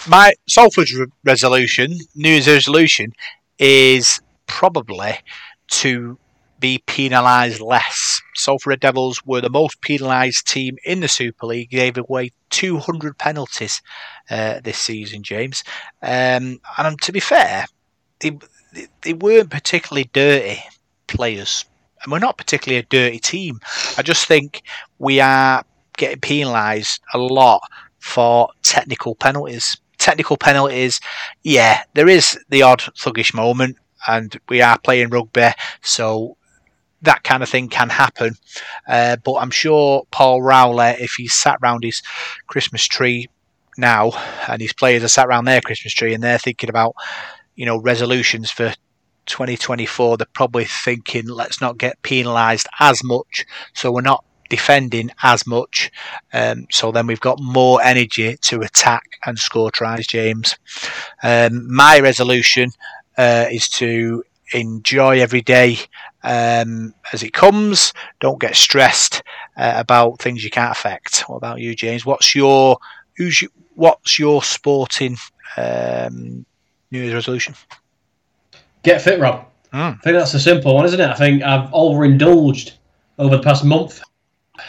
My 0.08 0.34
Salford's 0.50 0.94
re- 0.94 1.06
resolution, 1.24 1.98
New 2.16 2.30
Year's 2.30 2.48
resolution, 2.48 3.14
is 3.60 4.20
probably 4.48 5.20
to 5.68 6.18
be 6.60 6.84
penalised 6.86 7.62
less. 7.62 8.05
Salford 8.46 8.68
Red 8.68 8.80
Devils 8.80 9.26
were 9.26 9.42
the 9.42 9.50
most 9.50 9.82
penalised 9.82 10.48
team 10.48 10.78
in 10.86 11.00
the 11.00 11.08
Super 11.08 11.48
League, 11.48 11.72
gave 11.72 11.98
away 11.98 12.32
200 12.52 13.18
penalties 13.18 13.82
uh, 14.30 14.60
this 14.64 14.78
season, 14.78 15.24
James. 15.24 15.64
Um, 16.04 16.60
and 16.78 17.02
to 17.02 17.12
be 17.12 17.20
fair, 17.20 17.66
they, 18.20 18.38
they 19.02 19.14
weren't 19.14 19.50
particularly 19.50 20.12
dirty 20.14 20.62
players. 21.08 21.66
And 22.04 22.12
we're 22.12 22.20
not 22.20 22.38
particularly 22.38 22.78
a 22.78 22.88
dirty 22.88 23.18
team. 23.18 23.60
I 23.98 24.04
just 24.04 24.28
think 24.28 24.62
we 25.00 25.20
are 25.20 25.64
getting 25.98 26.20
penalised 26.20 27.02
a 27.16 27.18
lot 27.18 27.62
for 27.98 28.50
technical 28.62 29.16
penalties. 29.16 29.76
Technical 29.98 30.38
penalties, 30.38 31.00
yeah, 31.42 31.82
there 31.96 32.08
is 32.08 32.38
the 32.50 32.62
odd 32.62 32.82
thuggish 32.82 33.34
moment, 33.34 33.78
and 34.08 34.40
we 34.50 34.62
are 34.62 34.78
playing 34.78 35.10
rugby, 35.10 35.50
so 35.82 36.38
that 37.06 37.24
kind 37.24 37.44
of 37.44 37.50
thing 37.50 37.70
can 37.70 37.90
happen. 37.90 38.36
Uh, 38.88 39.18
but 39.24 39.36
I'm 39.36 39.52
sure 39.52 40.04
Paul 40.12 40.42
Rowley, 40.42 40.96
if 41.00 41.14
he's 41.14 41.34
sat 41.34 41.58
round 41.62 41.84
his 41.84 42.02
Christmas 42.48 42.86
tree 42.86 43.28
now, 43.78 44.12
and 44.48 44.62
his 44.62 44.74
players 44.74 45.04
are 45.04 45.10
sat 45.10 45.28
around 45.28 45.46
their 45.46 45.62
Christmas 45.62 45.94
tree 45.94 46.14
and 46.14 46.24
they're 46.24 46.38
thinking 46.38 46.70
about, 46.70 46.96
you 47.56 47.66
know, 47.66 47.78
resolutions 47.80 48.52
for 48.52 48.74
2024, 49.26 50.18
they're 50.18 50.28
probably 50.34 50.66
thinking, 50.66 51.28
let's 51.28 51.62
not 51.62 51.78
get 51.78 52.02
penalised 52.02 52.68
as 52.80 53.04
much, 53.04 53.46
so 53.74 53.92
we're 53.92 54.02
not 54.02 54.24
defending 54.50 55.10
as 55.24 55.48
much. 55.48 55.92
Um, 56.34 56.68
so 56.72 56.92
then 56.92 57.08
we've 57.08 57.20
got 57.20 57.40
more 57.40 57.82
energy 57.82 58.38
to 58.42 58.62
attack 58.62 59.04
and 59.26 59.38
score 59.38 59.72
tries, 59.72 60.06
James. 60.08 60.56
Um, 61.24 61.74
my 61.74 62.00
resolution 62.00 62.70
uh, 63.18 63.46
is 63.52 63.68
to 63.70 64.24
enjoy 64.54 65.20
every 65.20 65.42
day 65.42 65.78
um, 66.26 66.94
as 67.14 67.24
it 67.24 67.32
comes. 67.34 67.94
Don't 68.20 68.42
get 68.42 68.56
stressed 68.56 69.24
uh, 69.56 69.74
about 69.78 70.20
things 70.20 70.44
you 70.44 70.50
can't 70.50 70.72
affect. 70.72 71.22
What 71.28 71.38
about 71.38 71.60
you, 71.60 71.76
James? 71.76 72.06
What's 72.06 72.36
your 72.36 72.78
who's 73.16 73.42
your, 73.42 73.52
what's 73.76 74.20
your 74.20 74.44
sporting 74.44 75.18
um, 75.56 76.46
New 76.92 77.02
Year's 77.02 77.14
resolution? 77.14 77.56
Get 78.84 79.02
fit, 79.02 79.20
Rob. 79.20 79.46
Mm. 79.72 79.98
I 79.98 80.02
think 80.04 80.18
that's 80.18 80.34
a 80.34 80.40
simple 80.40 80.76
one, 80.76 80.86
isn't 80.86 81.00
it? 81.00 81.10
I 81.10 81.16
think 81.16 81.44
I've 81.44 81.70
overindulged 81.72 82.74
over 83.20 83.38
the 83.38 83.44
past 83.44 83.64
month. 83.64 84.02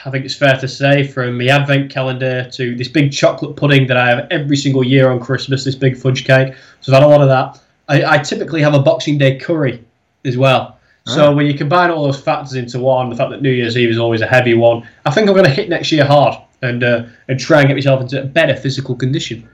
I 0.04 0.10
think 0.10 0.24
it's 0.24 0.34
fair 0.34 0.58
to 0.58 0.68
say, 0.68 1.06
from 1.06 1.38
the 1.38 1.48
advent 1.48 1.90
calendar 1.90 2.50
to 2.50 2.74
this 2.74 2.88
big 2.88 3.12
chocolate 3.12 3.56
pudding 3.56 3.86
that 3.86 3.96
I 3.96 4.08
have 4.08 4.26
every 4.30 4.56
single 4.56 4.84
year 4.84 5.10
on 5.10 5.20
Christmas, 5.20 5.64
this 5.64 5.76
big 5.76 5.96
fudge 5.96 6.24
cake. 6.24 6.54
So 6.80 6.92
I've 6.92 7.00
had 7.00 7.06
a 7.06 7.08
lot 7.08 7.22
of 7.22 7.28
that. 7.28 7.62
I, 7.88 8.16
I 8.16 8.18
typically 8.18 8.62
have 8.62 8.74
a 8.74 8.80
Boxing 8.80 9.16
Day 9.16 9.38
curry 9.38 9.84
as 10.24 10.36
well. 10.36 10.75
So 11.14 11.32
when 11.32 11.46
you 11.46 11.54
combine 11.54 11.90
all 11.90 12.04
those 12.04 12.20
factors 12.20 12.54
into 12.54 12.80
one, 12.80 13.10
the 13.10 13.16
fact 13.16 13.30
that 13.30 13.40
New 13.40 13.50
Year's 13.50 13.76
Eve 13.76 13.90
is 13.90 13.98
always 13.98 14.22
a 14.22 14.26
heavy 14.26 14.54
one, 14.54 14.88
I 15.04 15.12
think 15.12 15.28
I'm 15.28 15.34
going 15.34 15.46
to 15.46 15.50
hit 15.50 15.68
next 15.68 15.92
year 15.92 16.04
hard 16.04 16.36
and 16.62 16.82
uh, 16.82 17.04
and 17.28 17.38
try 17.38 17.60
and 17.60 17.68
get 17.68 17.74
myself 17.74 18.00
into 18.00 18.22
a 18.22 18.24
better 18.24 18.56
physical 18.56 18.96
condition. 18.96 19.48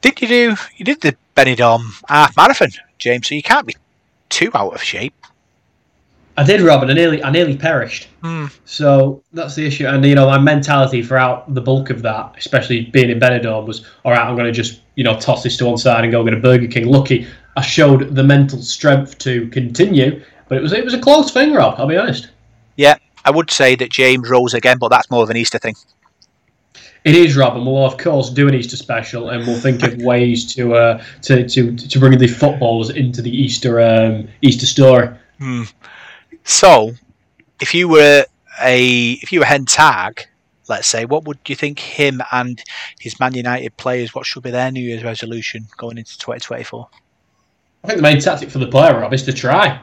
Did 0.00 0.20
you 0.22 0.28
do 0.28 0.56
you 0.76 0.84
did 0.84 1.00
the 1.00 1.16
Benidorm 1.36 1.82
half 2.08 2.36
marathon, 2.36 2.68
James? 2.98 3.28
So 3.28 3.34
you 3.34 3.42
can't 3.42 3.66
be 3.66 3.74
too 4.28 4.50
out 4.54 4.74
of 4.74 4.82
shape. 4.82 5.14
I 6.36 6.44
did, 6.44 6.62
Robin. 6.62 6.88
I 6.88 6.94
nearly, 6.94 7.22
I 7.22 7.30
nearly 7.30 7.56
perished. 7.56 8.08
Hmm. 8.22 8.46
So 8.64 9.22
that's 9.32 9.56
the 9.56 9.66
issue. 9.66 9.86
And 9.86 10.02
you 10.04 10.14
know, 10.14 10.26
my 10.26 10.38
mentality 10.38 11.02
throughout 11.02 11.52
the 11.52 11.60
bulk 11.60 11.90
of 11.90 12.00
that, 12.02 12.34
especially 12.38 12.86
being 12.86 13.10
in 13.10 13.18
Benidorm, 13.18 13.66
was 13.66 13.84
all 14.04 14.12
right. 14.12 14.24
I'm 14.24 14.36
going 14.36 14.46
to 14.46 14.52
just 14.52 14.80
you 14.94 15.04
know 15.04 15.18
toss 15.18 15.42
this 15.42 15.56
to 15.58 15.66
one 15.66 15.76
side 15.76 16.04
and 16.04 16.12
go 16.12 16.24
get 16.24 16.32
a 16.32 16.38
Burger 16.38 16.68
King. 16.68 16.86
Lucky, 16.86 17.26
I 17.56 17.62
showed 17.62 18.14
the 18.14 18.22
mental 18.22 18.62
strength 18.62 19.18
to 19.18 19.48
continue, 19.48 20.22
but 20.50 20.58
it 20.58 20.62
was 20.62 20.72
it 20.72 20.84
was 20.84 20.92
a 20.92 20.98
close 20.98 21.30
thing, 21.30 21.54
Rob. 21.54 21.76
I'll 21.78 21.86
be 21.86 21.96
honest. 21.96 22.28
Yeah, 22.76 22.96
I 23.24 23.30
would 23.30 23.50
say 23.50 23.76
that 23.76 23.90
James 23.90 24.28
rose 24.28 24.52
again, 24.52 24.78
but 24.78 24.88
that's 24.88 25.08
more 25.08 25.22
of 25.22 25.30
an 25.30 25.36
Easter 25.36 25.58
thing. 25.58 25.76
It 27.04 27.14
is, 27.14 27.36
Rob, 27.36 27.56
and 27.56 27.64
we'll 27.64 27.86
of 27.86 27.96
course 27.96 28.30
do 28.30 28.48
an 28.48 28.54
Easter 28.54 28.76
special, 28.76 29.30
and 29.30 29.46
we'll 29.46 29.60
think 29.60 29.84
of 29.84 30.02
ways 30.02 30.52
to 30.56 30.74
uh, 30.74 31.04
to, 31.22 31.48
to 31.48 31.76
to 31.76 31.98
bring 32.00 32.18
the 32.18 32.26
footballers 32.26 32.90
into 32.90 33.22
the 33.22 33.30
Easter 33.30 33.80
um, 33.80 34.28
Easter 34.42 34.66
story. 34.66 35.08
Hmm. 35.38 35.62
So, 36.42 36.94
if 37.60 37.72
you 37.72 37.88
were 37.88 38.26
a 38.60 39.12
if 39.22 39.32
you 39.32 39.38
were 39.38 39.46
Ten 39.46 39.66
Hag, 39.68 40.26
let's 40.68 40.88
say, 40.88 41.04
what 41.04 41.26
would 41.26 41.38
you 41.46 41.54
think 41.54 41.78
him 41.78 42.20
and 42.32 42.60
his 42.98 43.20
Man 43.20 43.34
United 43.34 43.76
players? 43.76 44.16
What 44.16 44.26
should 44.26 44.42
be 44.42 44.50
their 44.50 44.72
New 44.72 44.82
Year's 44.82 45.04
resolution 45.04 45.68
going 45.76 45.96
into 45.96 46.18
2024? 46.18 46.88
I 47.84 47.86
think 47.86 47.98
the 47.98 48.02
main 48.02 48.20
tactic 48.20 48.50
for 48.50 48.58
the 48.58 48.66
player, 48.66 48.98
Rob, 48.98 49.14
is 49.14 49.22
to 49.22 49.32
try. 49.32 49.80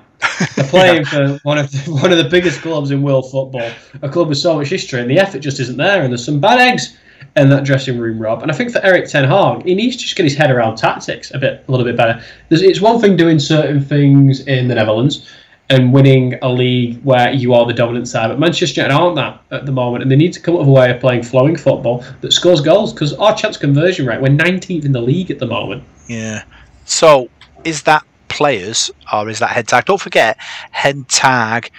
They're 0.56 0.66
playing 0.68 1.06
for 1.06 1.40
one 1.44 1.58
of 1.58 1.72
the, 1.72 1.92
one 2.02 2.12
of 2.12 2.18
the 2.18 2.30
biggest 2.30 2.62
clubs 2.62 2.92
in 2.92 3.02
world 3.02 3.32
football, 3.32 3.72
a 4.02 4.10
club 4.10 4.30
with 4.30 4.38
so 4.38 4.56
much 4.56 4.70
history, 4.70 5.02
and 5.02 5.10
the 5.10 5.20
effort 5.20 5.40
just 5.40 5.60
isn't 5.60 5.78
there. 5.78 6.02
And 6.04 6.12
there's 6.12 6.26
some 6.26 6.40
bad 6.40 6.60
eggs 6.60 6.98
in 7.36 7.50
that 7.50 7.64
dressing 7.64 8.00
room, 8.00 8.20
Rob. 8.20 8.42
And 8.42 8.52
I 8.52 8.56
think 8.56 8.72
for 8.72 8.84
Erik 8.84 9.10
Ten 9.10 9.24
Hag, 9.24 9.66
he 9.66 9.76
needs 9.76 9.96
to 9.98 10.04
just 10.04 10.16
get 10.16 10.24
his 10.24 10.36
head 10.36 10.52
around 10.52 10.78
tactics 10.78 11.32
a 11.34 11.38
bit, 11.38 11.64
a 11.68 11.72
little 11.72 11.86
bit 11.86 11.96
better. 11.96 12.22
There's, 12.50 12.62
it's 12.62 12.82
one 12.82 13.00
thing 13.00 13.16
doing 13.16 13.40
certain 13.40 13.80
things 13.84 14.42
in 14.48 14.68
the 14.68 14.76
Netherlands 14.76 15.28
and 15.70 15.92
winning 15.92 16.40
a 16.42 16.50
league 16.50 17.02
where 17.04 17.32
you 17.32 17.54
are 17.54 17.66
the 17.66 17.74
dominant 17.74 18.08
side, 18.08 18.30
but 18.30 18.40
Manchester 18.40 18.82
United 18.82 18.96
aren't 18.96 19.16
that 19.18 19.42
at 19.52 19.66
the 19.66 19.72
moment, 19.72 20.02
and 20.02 20.10
they 20.10 20.16
need 20.16 20.32
to 20.34 20.40
come 20.40 20.56
up 20.56 20.62
with 20.62 20.70
a 20.70 20.72
way 20.72 20.90
of 20.90 21.02
playing 21.02 21.24
flowing 21.24 21.58
football 21.58 22.06
that 22.22 22.32
scores 22.32 22.62
goals. 22.62 22.94
Because 22.94 23.14
our 23.16 23.36
chance 23.36 23.58
conversion 23.58 24.06
rate, 24.06 24.22
we're 24.22 24.30
19th 24.30 24.86
in 24.86 24.94
the 24.94 25.02
league 25.02 25.30
at 25.30 25.40
the 25.40 25.46
moment. 25.46 25.84
Yeah. 26.08 26.44
So, 26.86 27.30
is 27.66 27.84
that 27.84 28.06
players 28.30 28.92
or 29.14 29.30
is 29.30 29.40
that 29.40 29.54
Ten 29.54 29.66
Hag? 29.70 29.86
Don't 29.86 30.02
forget, 30.02 30.38
Ten 30.74 31.06
Hag 31.10 31.72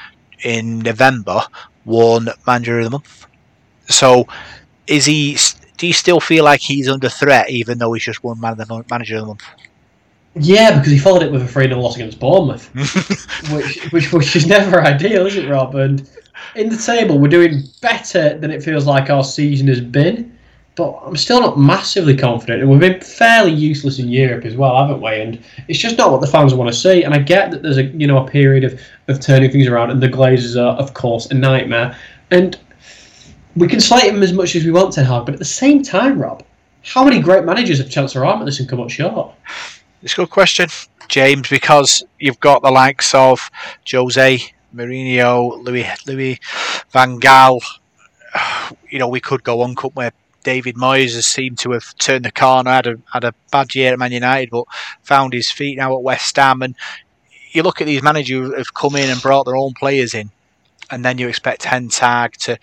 in 0.42 0.80
November 0.80 1.42
won 1.84 2.28
manager 2.46 2.78
of 2.78 2.84
the 2.84 2.90
month. 2.90 3.26
So, 3.88 4.26
is 4.86 5.05
he? 5.05 5.36
Do 5.76 5.86
you 5.86 5.92
still 5.92 6.20
feel 6.20 6.44
like 6.44 6.61
he's 6.61 6.88
under 6.88 7.09
threat, 7.09 7.51
even 7.51 7.78
though 7.78 7.92
he's 7.92 8.05
just 8.05 8.24
won 8.24 8.40
man 8.40 8.53
of 8.53 8.59
the 8.59 8.84
manager 8.90 9.16
of 9.16 9.20
the 9.22 9.26
month? 9.26 9.44
Yeah, 10.34 10.78
because 10.78 10.92
he 10.92 10.99
followed 10.99 11.22
it 11.22 11.32
with 11.32 11.42
a 11.42 11.49
3 11.49 11.68
0 11.68 11.80
loss 11.80 11.96
against 11.96 12.20
Bournemouth, 12.20 12.68
which, 13.53 13.92
which 13.92 14.12
which 14.12 14.36
is 14.36 14.46
never 14.46 14.80
ideal, 14.84 15.26
is 15.26 15.36
it, 15.36 15.49
Rob? 15.49 15.74
And 15.74 16.09
in 16.55 16.68
the 16.68 16.76
table, 16.76 17.18
we're 17.18 17.28
doing 17.28 17.62
better 17.80 18.38
than 18.38 18.51
it 18.51 18.62
feels 18.62 18.86
like 18.86 19.11
our 19.11 19.24
season 19.24 19.66
has 19.68 19.80
been. 19.80 20.38
But 20.78 21.02
I'm 21.04 21.16
still 21.16 21.40
not 21.40 21.58
massively 21.58 22.16
confident, 22.16 22.62
and 22.62 22.70
we've 22.70 22.78
been 22.78 23.00
fairly 23.00 23.52
useless 23.52 23.98
in 23.98 24.08
Europe 24.08 24.44
as 24.44 24.54
well, 24.54 24.78
haven't 24.78 25.02
we? 25.02 25.20
And 25.20 25.42
it's 25.66 25.80
just 25.80 25.98
not 25.98 26.12
what 26.12 26.20
the 26.20 26.28
fans 26.28 26.54
want 26.54 26.72
to 26.72 26.78
see. 26.78 27.02
And 27.02 27.12
I 27.12 27.18
get 27.18 27.50
that 27.50 27.64
there's 27.64 27.78
a 27.78 27.86
you 27.86 28.06
know 28.06 28.24
a 28.24 28.30
period 28.30 28.62
of, 28.62 28.80
of 29.08 29.18
turning 29.18 29.50
things 29.50 29.66
around, 29.66 29.90
and 29.90 30.00
the 30.00 30.08
Glazers 30.08 30.56
are 30.56 30.76
of 30.76 30.94
course 30.94 31.26
a 31.32 31.34
nightmare. 31.34 31.98
And 32.30 32.56
we 33.56 33.66
can 33.66 33.80
slate 33.80 34.04
him 34.04 34.22
as 34.22 34.32
much 34.32 34.54
as 34.54 34.64
we 34.64 34.70
want, 34.70 34.94
Ten 34.94 35.04
Hag, 35.04 35.24
but 35.24 35.34
at 35.34 35.40
the 35.40 35.44
same 35.44 35.82
time, 35.82 36.16
Rob, 36.16 36.44
how 36.84 37.02
many 37.02 37.18
great 37.18 37.44
managers 37.44 37.78
have 37.78 37.90
Chancellor 37.90 38.44
this 38.44 38.60
and 38.60 38.68
come 38.68 38.80
up 38.80 38.88
short? 38.88 39.34
It's 40.04 40.12
a 40.12 40.16
good 40.16 40.30
question, 40.30 40.68
James, 41.08 41.48
because 41.48 42.04
you've 42.20 42.38
got 42.38 42.62
the 42.62 42.70
likes 42.70 43.16
of 43.16 43.50
Jose 43.90 44.38
Mourinho, 44.72 45.60
Louis 45.64 45.88
Louis 46.06 46.38
Van 46.90 47.18
Gaal. 47.18 47.60
You 48.90 48.98
know, 48.98 49.08
we 49.08 49.20
could 49.20 49.42
go 49.42 49.62
on, 49.62 49.74
couldn't 49.74 49.96
we? 49.96 50.08
David 50.49 50.76
Moyes 50.76 51.14
has 51.14 51.26
seemed 51.26 51.59
to 51.59 51.72
have 51.72 51.94
turned 51.99 52.24
the 52.24 52.32
corner, 52.32 52.70
had 52.70 52.86
a 52.86 52.96
had 53.12 53.22
a 53.22 53.34
bad 53.53 53.74
year 53.74 53.92
at 53.92 53.99
Man 53.99 54.12
United, 54.12 54.49
but 54.49 54.64
found 55.03 55.34
his 55.34 55.51
feet 55.51 55.76
now 55.76 55.94
at 55.94 56.03
West 56.03 56.34
Ham. 56.36 56.62
And 56.62 56.74
you 57.53 57.62
look 57.62 57.82
at 57.82 57.86
these 57.86 58.03
managers 58.03 58.49
who 58.49 58.55
have 58.55 58.72
come 58.72 58.96
in 58.96 59.11
and 59.11 59.20
brought 59.20 59.44
their 59.44 59.57
own 59.57 59.74
players 59.74 60.14
in, 60.14 60.30
and 60.90 61.05
then 61.05 61.18
you 61.18 61.28
expect 61.28 61.61
Ten 61.61 61.90
Hag 61.90 62.32
to 62.38 62.59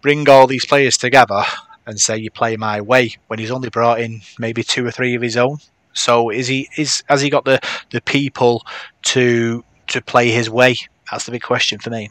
bring 0.00 0.26
all 0.26 0.46
these 0.46 0.64
players 0.64 0.96
together 0.96 1.42
and 1.84 2.00
say 2.00 2.16
you 2.16 2.30
play 2.30 2.56
my 2.56 2.80
way 2.80 3.16
when 3.26 3.38
he's 3.38 3.50
only 3.50 3.68
brought 3.68 4.00
in 4.00 4.22
maybe 4.38 4.62
two 4.62 4.86
or 4.86 4.90
three 4.90 5.14
of 5.14 5.20
his 5.20 5.36
own. 5.36 5.58
So 5.92 6.30
is 6.30 6.46
he 6.48 6.70
is 6.78 7.04
has 7.10 7.20
he 7.20 7.28
got 7.28 7.44
the, 7.44 7.60
the 7.90 8.00
people 8.00 8.64
to 9.02 9.62
to 9.88 10.00
play 10.00 10.30
his 10.30 10.48
way? 10.48 10.76
That's 11.10 11.26
the 11.26 11.32
big 11.32 11.42
question 11.42 11.78
for 11.78 11.90
me. 11.90 12.08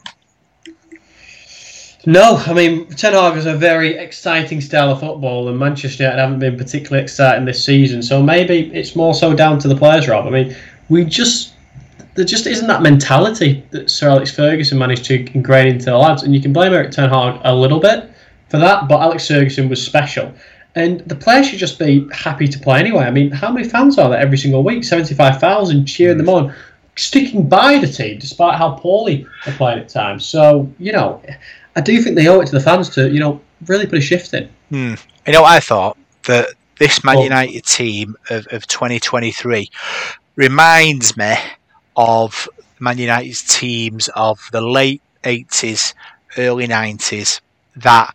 No, 2.06 2.36
I 2.36 2.54
mean 2.54 2.86
Ten 2.88 3.12
Hag 3.12 3.36
is 3.36 3.46
a 3.46 3.54
very 3.54 3.96
exciting 3.96 4.60
style 4.60 4.90
of 4.90 5.00
football, 5.00 5.48
and 5.48 5.58
Manchester 5.58 6.04
United 6.04 6.20
haven't 6.20 6.38
been 6.38 6.56
particularly 6.56 7.02
exciting 7.02 7.44
this 7.44 7.64
season. 7.64 8.02
So 8.02 8.22
maybe 8.22 8.70
it's 8.72 8.94
more 8.94 9.14
so 9.14 9.34
down 9.34 9.58
to 9.60 9.68
the 9.68 9.76
players, 9.76 10.08
Rob. 10.08 10.26
I 10.26 10.30
mean, 10.30 10.56
we 10.88 11.04
just 11.04 11.54
there 12.14 12.24
just 12.24 12.46
isn't 12.46 12.66
that 12.66 12.82
mentality 12.82 13.64
that 13.70 13.90
Sir 13.90 14.08
Alex 14.08 14.34
Ferguson 14.34 14.78
managed 14.78 15.04
to 15.06 15.24
ingrain 15.34 15.68
into 15.68 15.86
the 15.86 15.96
lads, 15.96 16.22
and 16.22 16.34
you 16.34 16.40
can 16.40 16.52
blame 16.52 16.72
Erik 16.72 16.90
Ten 16.90 17.08
Hag 17.08 17.40
a 17.44 17.54
little 17.54 17.80
bit 17.80 18.10
for 18.48 18.58
that, 18.58 18.88
but 18.88 19.00
Alex 19.00 19.28
Ferguson 19.28 19.68
was 19.68 19.84
special. 19.84 20.32
And 20.74 21.00
the 21.00 21.14
players 21.14 21.48
should 21.48 21.58
just 21.58 21.78
be 21.78 22.08
happy 22.12 22.46
to 22.46 22.58
play 22.58 22.78
anyway. 22.78 23.04
I 23.04 23.10
mean, 23.10 23.30
how 23.30 23.52
many 23.52 23.68
fans 23.68 23.98
are 23.98 24.08
there 24.10 24.18
every 24.18 24.38
single 24.38 24.62
week? 24.62 24.84
75,000 24.84 25.86
cheering 25.86 26.18
them 26.18 26.28
on, 26.28 26.54
sticking 26.96 27.48
by 27.48 27.78
the 27.78 27.86
team 27.86 28.18
despite 28.18 28.56
how 28.56 28.72
poorly 28.72 29.26
they're 29.44 29.54
playing 29.54 29.78
at 29.78 29.88
times. 29.88 30.24
So, 30.24 30.70
you 30.78 30.92
know, 30.92 31.22
I 31.78 31.80
do 31.80 32.02
think 32.02 32.16
they 32.16 32.26
owe 32.26 32.40
it 32.40 32.46
to 32.46 32.52
the 32.52 32.60
fans 32.60 32.88
to, 32.90 33.08
you 33.08 33.20
know, 33.20 33.40
really 33.66 33.86
put 33.86 33.98
a 33.98 34.00
shift 34.00 34.34
in. 34.34 34.48
Hmm. 34.68 34.94
You 35.28 35.32
know, 35.32 35.44
I 35.44 35.60
thought 35.60 35.96
that 36.24 36.48
this 36.80 37.04
Man 37.04 37.20
United 37.20 37.64
team 37.64 38.16
of, 38.30 38.48
of 38.50 38.66
2023 38.66 39.70
reminds 40.34 41.16
me 41.16 41.36
of 41.96 42.48
Man 42.80 42.98
United's 42.98 43.44
teams 43.44 44.08
of 44.16 44.40
the 44.50 44.60
late 44.60 45.02
80s, 45.22 45.94
early 46.36 46.66
90s 46.66 47.40
that 47.76 48.12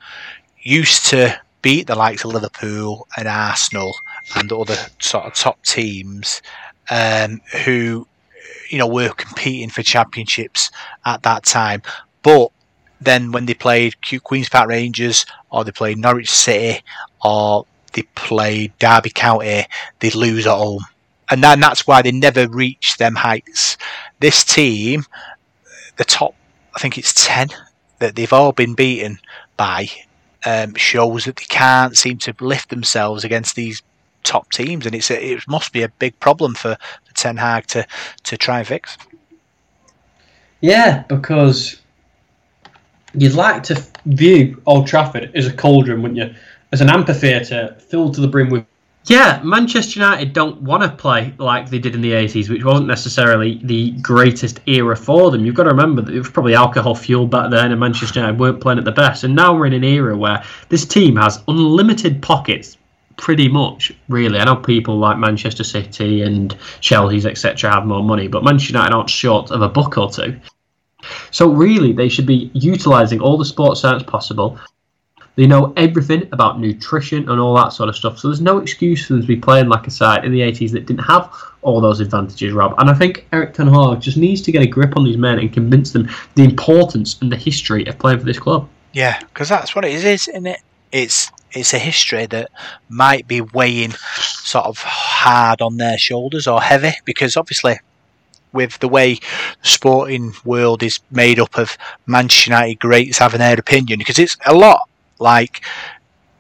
used 0.62 1.06
to 1.12 1.40
beat 1.62 1.88
the 1.88 1.96
likes 1.96 2.26
of 2.26 2.34
Liverpool 2.34 3.08
and 3.18 3.30
Arsenal 3.30 3.94
and 4.36 4.52
other 4.52 4.76
sort 5.00 5.24
of 5.24 5.36
top 5.36 5.64
teams 5.64 6.42
um, 6.90 7.40
who, 7.64 8.06
you 8.70 8.78
know, 8.78 8.88
were 8.88 9.14
competing 9.14 9.70
for 9.70 9.84
championships 9.84 10.70
at 11.06 11.24
that 11.24 11.46
time. 11.46 11.82
But 12.24 12.52
then 13.06 13.32
when 13.32 13.46
they 13.46 13.54
played 13.54 13.96
Queens 14.24 14.50
Park 14.50 14.70
Rangers 14.70 15.26
or 15.50 15.64
they 15.64 15.72
played 15.72 15.98
Norwich 15.98 16.32
City 16.32 16.84
or 17.24 17.66
they 17.94 18.04
played 18.16 18.78
Derby 18.80 19.10
County, 19.10 19.66
they'd 20.00 20.16
lose 20.16 20.48
at 20.48 20.56
home. 20.56 20.84
And 21.30 21.44
then 21.44 21.60
that's 21.60 21.88
why 21.88 22.02
they 22.02 22.12
never 22.12 22.48
reached 22.48 23.00
them 23.00 23.16
heights. 23.16 23.78
This 24.20 24.44
team, 24.44 25.06
the 25.98 26.06
top, 26.06 26.36
I 26.76 26.80
think 26.80 26.98
it's 26.98 27.14
10 27.26 27.50
that 28.00 28.16
they've 28.16 28.34
all 28.34 28.52
been 28.52 28.74
beaten 28.74 29.20
by, 29.58 29.88
um, 30.46 30.76
shows 30.76 31.26
that 31.26 31.38
they 31.38 31.46
can't 31.46 31.98
seem 31.98 32.18
to 32.20 32.36
lift 32.40 32.70
themselves 32.70 33.24
against 33.24 33.56
these 33.56 33.82
top 34.24 34.52
teams. 34.52 34.86
And 34.86 34.94
it's 34.94 35.10
a, 35.10 35.34
it 35.34 35.48
must 35.48 35.72
be 35.72 35.84
a 35.84 35.90
big 35.90 36.20
problem 36.20 36.56
for, 36.56 36.78
for 37.06 37.14
Ten 37.14 37.38
Hag 37.38 37.68
to, 37.68 37.88
to 38.24 38.38
try 38.38 38.60
and 38.60 38.68
fix. 38.68 38.98
Yeah, 40.62 41.04
because 41.10 41.82
you'd 43.14 43.34
like 43.34 43.64
to 43.64 43.86
view 44.06 44.62
Old 44.66 44.88
Trafford 44.88 45.32
as 45.36 45.48
a 45.48 45.54
cauldron, 45.54 46.02
wouldn't 46.02 46.18
you? 46.18 46.36
As 46.72 46.82
an 46.82 46.90
amphitheatre 46.90 47.76
filled 47.80 48.16
to 48.16 48.22
the 48.22 48.28
brim 48.28 48.50
with. 48.50 48.66
Yeah, 49.06 49.42
Manchester 49.44 50.00
United 50.00 50.32
don't 50.32 50.62
want 50.62 50.82
to 50.84 50.90
play 50.90 51.34
like 51.38 51.70
they 51.70 51.78
did 51.78 51.94
in 51.94 52.00
the 52.00 52.14
80s, 52.14 52.50
which 52.50 52.64
wasn't 52.64 52.88
necessarily 52.88 53.60
the 53.62 53.92
greatest 54.02 54.62
era 54.66 54.96
for 54.96 55.30
them. 55.30 55.46
You've 55.46 55.56
got 55.56 55.64
to 55.64 55.72
remember 55.72 56.02
that 56.02 56.16
it 56.16 56.18
was 56.18 56.30
probably 56.30 56.56
alcohol 56.56 56.96
fueled 56.96 57.30
back 57.30 57.52
then, 57.52 57.72
and 57.72 57.80
Manchester 57.80 58.22
United 58.22 58.40
weren't 58.40 58.62
playing 58.62 58.80
at 58.80 58.86
the 58.86 58.94
best. 58.94 59.26
And 59.26 59.36
now 59.36 59.54
we're 59.54 59.66
in 59.66 59.74
an 59.74 59.84
era 59.84 60.18
where 60.18 60.42
this 60.70 60.86
team 60.86 61.18
has 61.18 61.44
unlimited 61.50 62.22
pockets, 62.22 62.78
pretty 63.18 63.50
much, 63.50 63.92
really. 64.08 64.40
I 64.40 64.46
know 64.46 64.56
people 64.56 64.98
like 64.98 65.18
Manchester 65.18 65.66
City 65.66 66.22
and 66.22 66.56
Chelsea's, 66.80 67.26
etc., 67.26 67.72
have 67.72 67.86
more 67.86 68.04
money, 68.04 68.30
but 68.30 68.46
Manchester 68.46 68.72
United 68.72 68.94
aren't 68.94 69.10
short 69.10 69.52
of 69.52 69.62
a 69.62 69.68
buck 69.68 69.98
or 69.98 70.10
two. 70.10 70.40
So 71.32 71.52
really, 71.52 71.94
they 71.94 72.10
should 72.10 72.26
be 72.26 72.52
utilising 72.54 73.20
all 73.20 73.38
the 73.38 73.46
sports 73.46 73.82
science 73.82 74.04
possible. 74.04 74.60
They 75.36 75.48
know 75.48 75.74
everything 75.76 76.30
about 76.32 76.60
nutrition 76.60 77.28
and 77.30 77.42
all 77.42 77.56
that 77.56 77.74
sort 77.74 77.90
of 77.90 77.96
stuff. 77.96 78.20
So 78.20 78.28
there's 78.28 78.42
no 78.42 78.60
excuse 78.60 79.08
for 79.08 79.14
them 79.14 79.22
to 79.24 79.28
be 79.28 79.36
playing 79.36 79.68
like 79.68 79.88
a 79.88 79.92
side 79.92 80.26
in 80.26 80.32
the 80.32 80.42
80s 80.42 80.72
that 80.72 80.86
didn't 80.86 81.06
have 81.06 81.34
all 81.64 81.82
those 81.82 82.00
advantages, 82.00 82.54
Rob. 82.54 82.76
And 82.78 82.90
I 82.90 82.94
think 82.94 83.26
Erik 83.32 83.54
Ten 83.54 83.68
Hag 83.68 84.00
just 84.00 84.18
needs 84.18 84.42
to 84.44 84.52
get 84.52 84.62
a 84.62 84.68
grip 84.68 84.96
on 84.96 85.04
these 85.04 85.18
men 85.18 85.40
and 85.40 85.52
convince 85.52 85.92
them 85.92 86.08
the 86.36 86.44
importance 86.44 87.20
and 87.22 87.32
the 87.32 87.36
history 87.36 87.86
of 87.88 87.98
playing 87.98 88.20
for 88.20 88.26
this 88.26 88.38
club. 88.38 88.70
Yeah, 88.94 89.20
because 89.20 89.50
that's 89.50 89.76
what 89.76 89.86
it 89.86 89.92
is, 89.92 90.06
isn't 90.06 90.46
it? 90.46 90.60
It's 90.92 91.32
it's 91.52 91.74
a 91.74 91.80
history 91.80 92.26
that 92.28 92.50
might 92.90 93.28
be 93.28 93.42
weighing 93.42 93.92
sort 94.16 94.66
of 94.66 94.78
hard 94.80 95.62
on 95.62 95.78
their 95.78 95.98
shoulders 95.98 96.48
or 96.48 96.62
heavy 96.62 96.94
because 97.06 97.38
obviously 97.38 97.80
with 98.54 98.80
the 98.80 98.88
way 98.88 99.16
the 99.16 99.22
sporting 99.68 100.34
world 100.46 100.84
is 100.84 101.00
made 101.12 101.40
up 101.40 101.58
of 101.58 101.78
Manchester 102.06 102.52
United 102.52 102.80
greats 102.80 103.18
having 103.18 103.40
their 103.40 103.60
opinion 103.60 104.00
because 104.00 104.20
it's 104.20 104.38
a 104.46 104.54
lot. 104.54 104.88
Like 105.20 105.66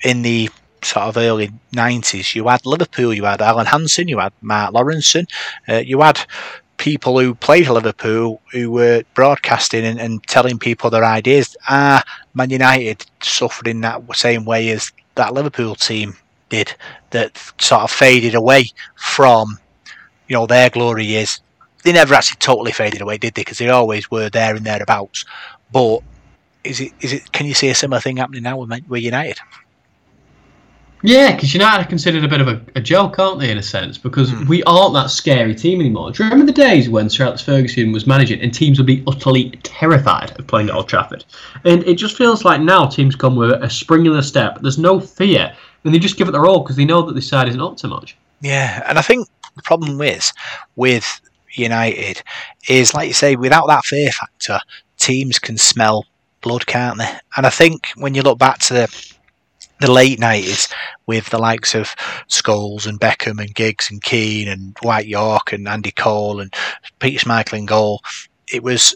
in 0.03 0.21
the 0.21 0.49
sort 0.81 1.05
of 1.05 1.15
early 1.15 1.49
90s 1.73 2.35
you 2.35 2.45
had 2.49 2.65
Liverpool 2.65 3.13
you 3.13 3.23
had 3.23 3.41
Alan 3.41 3.65
Hansen 3.65 4.09
you 4.09 4.19
had 4.19 4.33
Mark 4.41 4.73
Lawrenson 4.73 5.25
uh, 5.69 5.75
you 5.75 6.01
had 6.01 6.19
people 6.77 7.17
who 7.17 7.33
played 7.33 7.69
Liverpool 7.69 8.41
who 8.51 8.69
were 8.69 9.03
broadcasting 9.13 9.85
and, 9.85 9.99
and 9.99 10.21
telling 10.23 10.59
people 10.59 10.89
their 10.89 11.05
ideas. 11.05 11.55
Are 11.69 12.03
Man 12.33 12.49
United 12.49 13.05
suffering 13.21 13.79
that 13.81 14.01
same 14.15 14.43
way 14.43 14.69
as 14.69 14.91
that 15.15 15.33
Liverpool 15.33 15.75
team 15.75 16.15
did 16.49 16.75
that 17.11 17.37
sort 17.57 17.83
of 17.83 17.91
faded 17.91 18.35
away 18.35 18.65
from 18.95 19.59
you 20.27 20.35
know 20.35 20.45
their 20.45 20.69
glory 20.69 21.05
years 21.05 21.41
they 21.83 21.93
never 21.93 22.13
actually 22.13 22.37
totally 22.39 22.71
faded 22.71 23.01
away, 23.01 23.17
did 23.17 23.33
they? 23.33 23.41
Because 23.41 23.57
they 23.57 23.69
always 23.69 24.09
were 24.09 24.29
there 24.29 24.55
and 24.55 24.65
thereabouts. 24.65 25.25
But 25.71 25.99
is 26.63 26.79
it? 26.79 26.93
Is 27.01 27.13
it? 27.13 27.31
Can 27.31 27.45
you 27.45 27.53
see 27.53 27.69
a 27.69 27.75
similar 27.75 27.99
thing 27.99 28.17
happening 28.17 28.43
now 28.43 28.57
with, 28.57 28.87
with 28.87 29.03
United? 29.03 29.39
Yeah, 31.05 31.35
because 31.35 31.53
United 31.53 31.85
are 31.85 31.89
considered 31.89 32.23
a 32.23 32.29
bit 32.29 32.39
of 32.39 32.47
a, 32.47 32.61
a, 32.75 32.81
joke, 32.81 33.19
aren't 33.19 33.41
they, 33.41 33.51
in 33.51 33.57
a 33.57 33.63
sense? 33.63 33.97
Because 33.97 34.31
mm. 34.31 34.47
we 34.47 34.63
aren't 34.63 34.93
that 34.93 35.09
scary 35.09 35.53
team 35.53 35.81
anymore. 35.81 36.11
Do 36.11 36.23
you 36.23 36.29
remember 36.29 36.49
the 36.49 36.57
days 36.57 36.87
when 36.87 37.09
Sir 37.09 37.25
Alex 37.25 37.41
Ferguson 37.41 37.91
was 37.91 38.07
managing 38.07 38.39
and 38.39 38.53
teams 38.53 38.79
would 38.79 38.87
be 38.87 39.03
utterly 39.05 39.49
terrified 39.63 40.39
of 40.39 40.47
playing 40.47 40.69
at 40.69 40.75
Old 40.75 40.87
Trafford? 40.87 41.25
And 41.65 41.83
it 41.83 41.95
just 41.95 42.17
feels 42.17 42.45
like 42.45 42.61
now 42.61 42.85
teams 42.85 43.17
come 43.17 43.35
with 43.35 43.51
a 43.51 43.69
spring 43.69 44.05
in 44.05 44.13
their 44.13 44.21
step. 44.21 44.59
There's 44.61 44.77
no 44.77 45.01
fear, 45.01 45.53
and 45.83 45.93
they 45.93 45.99
just 45.99 46.15
give 46.15 46.29
it 46.29 46.31
their 46.31 46.45
all 46.45 46.61
because 46.61 46.77
they 46.77 46.85
know 46.85 47.01
that 47.01 47.15
this 47.15 47.27
side 47.27 47.49
isn't 47.49 47.59
up 47.59 47.75
to 47.77 47.89
much. 47.89 48.15
Yeah, 48.39 48.81
and 48.87 48.97
I 48.97 49.01
think 49.01 49.27
the 49.57 49.61
problem 49.61 50.01
is 50.01 50.31
with 50.77 51.19
United 51.53 52.21
is, 52.67 52.93
like 52.93 53.07
you 53.07 53.13
say, 53.13 53.35
without 53.35 53.67
that 53.67 53.85
fear 53.85 54.11
factor, 54.11 54.59
teams 54.97 55.39
can 55.39 55.57
smell 55.57 56.05
blood, 56.41 56.65
can't 56.65 56.97
they? 56.97 57.11
And 57.37 57.45
I 57.45 57.49
think 57.49 57.87
when 57.95 58.15
you 58.15 58.21
look 58.21 58.39
back 58.39 58.59
to 58.59 58.73
the, 58.73 59.05
the 59.79 59.91
late 59.91 60.19
90s 60.19 60.71
with 61.07 61.29
the 61.29 61.39
likes 61.39 61.75
of 61.75 61.95
Scholes 62.29 62.87
and 62.87 62.99
Beckham 62.99 63.39
and 63.39 63.53
Giggs 63.53 63.89
and 63.89 64.01
Keane 64.01 64.47
and 64.47 64.73
Dwight 64.75 65.07
Yorke 65.07 65.53
and 65.53 65.67
Andy 65.67 65.91
Cole 65.91 66.39
and 66.39 66.53
Peter 66.99 67.25
Schmeichel 67.25 67.59
in 67.59 67.65
goal, 67.65 68.01
it 68.51 68.63
was 68.63 68.95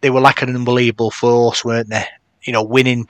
they 0.00 0.10
were 0.10 0.20
like 0.20 0.42
an 0.42 0.54
unbelievable 0.54 1.10
force, 1.10 1.64
weren't 1.64 1.90
they? 1.90 2.04
You 2.42 2.52
know, 2.52 2.62
winning 2.62 3.08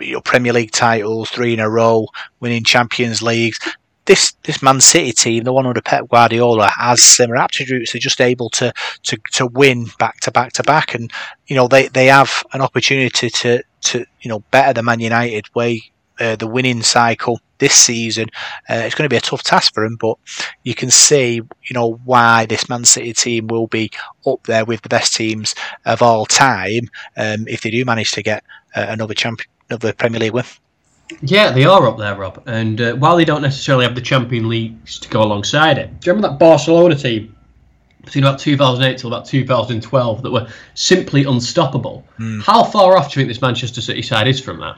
you 0.00 0.14
know, 0.14 0.20
Premier 0.20 0.52
League 0.52 0.72
titles 0.72 1.30
three 1.30 1.54
in 1.54 1.60
a 1.60 1.70
row, 1.70 2.08
winning 2.40 2.64
Champions 2.64 3.22
Leagues 3.22 3.58
this 4.06 4.32
this 4.42 4.62
Man 4.62 4.80
City 4.80 5.12
team, 5.12 5.44
the 5.44 5.52
one 5.52 5.66
under 5.66 5.80
Pep 5.80 6.08
Guardiola, 6.08 6.70
has 6.78 7.02
similar 7.02 7.38
attributes. 7.38 7.92
They're 7.92 8.00
just 8.00 8.20
able 8.20 8.50
to 8.50 8.72
to, 9.04 9.18
to 9.32 9.46
win 9.46 9.86
back 9.98 10.20
to 10.20 10.30
back 10.30 10.52
to 10.54 10.62
back, 10.62 10.94
and 10.94 11.10
you 11.46 11.56
know 11.56 11.68
they, 11.68 11.88
they 11.88 12.06
have 12.06 12.42
an 12.52 12.60
opportunity 12.60 13.30
to 13.30 13.62
to 13.82 14.06
you 14.20 14.28
know 14.28 14.40
better 14.50 14.72
the 14.72 14.82
Man 14.82 15.00
United 15.00 15.54
way 15.54 15.92
uh, 16.20 16.36
the 16.36 16.46
winning 16.46 16.82
cycle 16.82 17.40
this 17.58 17.74
season. 17.74 18.26
Uh, 18.68 18.82
it's 18.84 18.94
going 18.94 19.08
to 19.08 19.12
be 19.12 19.16
a 19.16 19.20
tough 19.20 19.42
task 19.42 19.74
for 19.74 19.84
them, 19.84 19.96
but 19.96 20.16
you 20.62 20.74
can 20.74 20.90
see 20.90 21.34
you 21.36 21.72
know 21.72 22.00
why 22.04 22.46
this 22.46 22.68
Man 22.68 22.84
City 22.84 23.12
team 23.12 23.46
will 23.46 23.68
be 23.68 23.90
up 24.26 24.42
there 24.44 24.64
with 24.64 24.82
the 24.82 24.88
best 24.88 25.14
teams 25.14 25.54
of 25.84 26.02
all 26.02 26.26
time 26.26 26.88
um, 27.16 27.46
if 27.48 27.62
they 27.62 27.70
do 27.70 27.84
manage 27.84 28.12
to 28.12 28.22
get 28.22 28.44
uh, 28.76 28.86
another 28.88 29.14
champion, 29.14 29.48
another 29.70 29.92
Premier 29.92 30.20
League 30.20 30.34
win. 30.34 30.44
Yeah, 31.20 31.50
they 31.50 31.64
are 31.64 31.86
up 31.86 31.98
there, 31.98 32.14
Rob. 32.14 32.42
And 32.46 32.80
uh, 32.80 32.94
while 32.94 33.16
they 33.16 33.24
don't 33.24 33.42
necessarily 33.42 33.84
have 33.84 33.94
the 33.94 34.00
Champion 34.00 34.48
Leagues 34.48 34.98
to 35.00 35.08
go 35.08 35.22
alongside 35.22 35.78
it, 35.78 36.00
do 36.00 36.06
you 36.06 36.14
remember 36.14 36.28
that 36.28 36.38
Barcelona 36.38 36.94
team 36.96 37.36
between 38.02 38.24
about 38.24 38.38
2008 38.38 38.98
till 38.98 39.12
about 39.12 39.26
2012 39.26 40.22
that 40.22 40.30
were 40.30 40.48
simply 40.74 41.24
unstoppable? 41.24 42.04
Mm. 42.18 42.42
How 42.42 42.64
far 42.64 42.96
off 42.96 43.12
do 43.12 43.20
you 43.20 43.26
think 43.26 43.34
this 43.34 43.42
Manchester 43.42 43.80
City 43.80 44.02
side 44.02 44.28
is 44.28 44.40
from 44.40 44.60
that? 44.60 44.76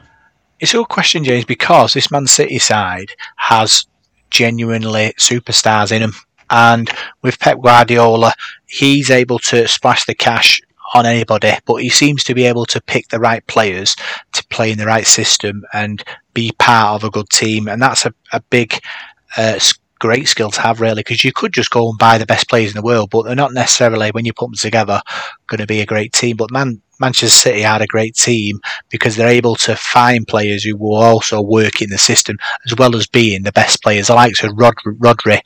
It's 0.59 0.74
a 0.74 0.79
good 0.79 0.89
question, 0.89 1.24
James, 1.24 1.45
because 1.45 1.93
this 1.93 2.11
Man 2.11 2.27
City 2.27 2.59
side 2.59 3.11
has 3.37 3.87
genuinely 4.31 5.12
superstars 5.18 5.93
in 5.93 6.03
them. 6.03 6.12
And 6.49 6.89
with 7.22 7.39
Pep 7.39 7.61
Guardiola, 7.61 8.33
he's 8.66 9.11
able 9.11 9.39
to 9.41 9.66
splash 9.68 10.07
the 10.07 10.14
cash 10.14 10.61
on 10.97 11.07
anybody, 11.07 11.53
but 11.64 11.82
he 11.82 11.88
seems 11.88 12.24
to 12.24 12.34
be 12.34 12.44
able 12.44 12.66
to 12.66 12.80
pick 12.80 13.09
the 13.09 13.20
right 13.20 13.47
players 13.47 13.97
to 14.32 14.44
play 14.49 14.70
in 14.72 14.78
the 14.78 14.86
right 14.86 15.07
system 15.07 15.64
and 15.72 16.05
be 16.34 16.53
part 16.59 16.94
of 16.94 17.05
a 17.05 17.11
good 17.11 17.30
team. 17.30 17.68
And 17.68 17.80
that's 17.80 18.07
a, 18.07 18.12
a 18.32 18.40
big, 18.40 18.80
uh, 19.36 19.59
great 19.99 20.28
skill 20.28 20.51
to 20.51 20.61
have, 20.61 20.80
really, 20.80 21.01
because 21.01 21.24
you 21.24 21.32
could 21.32 21.53
just 21.53 21.70
go 21.70 21.88
and 21.88 21.99
buy 21.99 22.18
the 22.18 22.26
best 22.26 22.49
players 22.49 22.70
in 22.70 22.76
the 22.76 22.82
world, 22.82 23.11
but 23.11 23.22
they're 23.22 23.34
not 23.34 23.55
necessarily, 23.55 24.11
when 24.11 24.26
you 24.26 24.32
put 24.32 24.47
them 24.47 24.55
together, 24.55 25.01
going 25.47 25.61
to 25.61 25.66
be 25.66 25.80
a 25.80 25.86
great 25.86 26.12
team. 26.12 26.36
But 26.36 26.51
man, 26.51 26.82
Manchester 27.01 27.28
City 27.28 27.61
had 27.61 27.82
a 27.82 27.86
great 27.86 28.14
team 28.14 28.61
because 28.88 29.16
they're 29.16 29.28
able 29.28 29.55
to 29.57 29.76
find 29.76 30.26
players 30.26 30.64
who 30.64 30.76
will 30.76 30.97
also 30.97 31.42
work 31.42 31.82
in 31.82 31.90
the 31.90 31.99
system 31.99 32.38
as 32.64 32.74
well 32.76 32.97
as 32.97 33.07
being 33.07 33.42
the 33.42 33.53
best 33.53 33.82
players. 33.82 34.11
I 34.11 34.14
like 34.14 34.34
to 34.36 34.51
Rod- 34.51 34.74
Rodri 34.84 35.40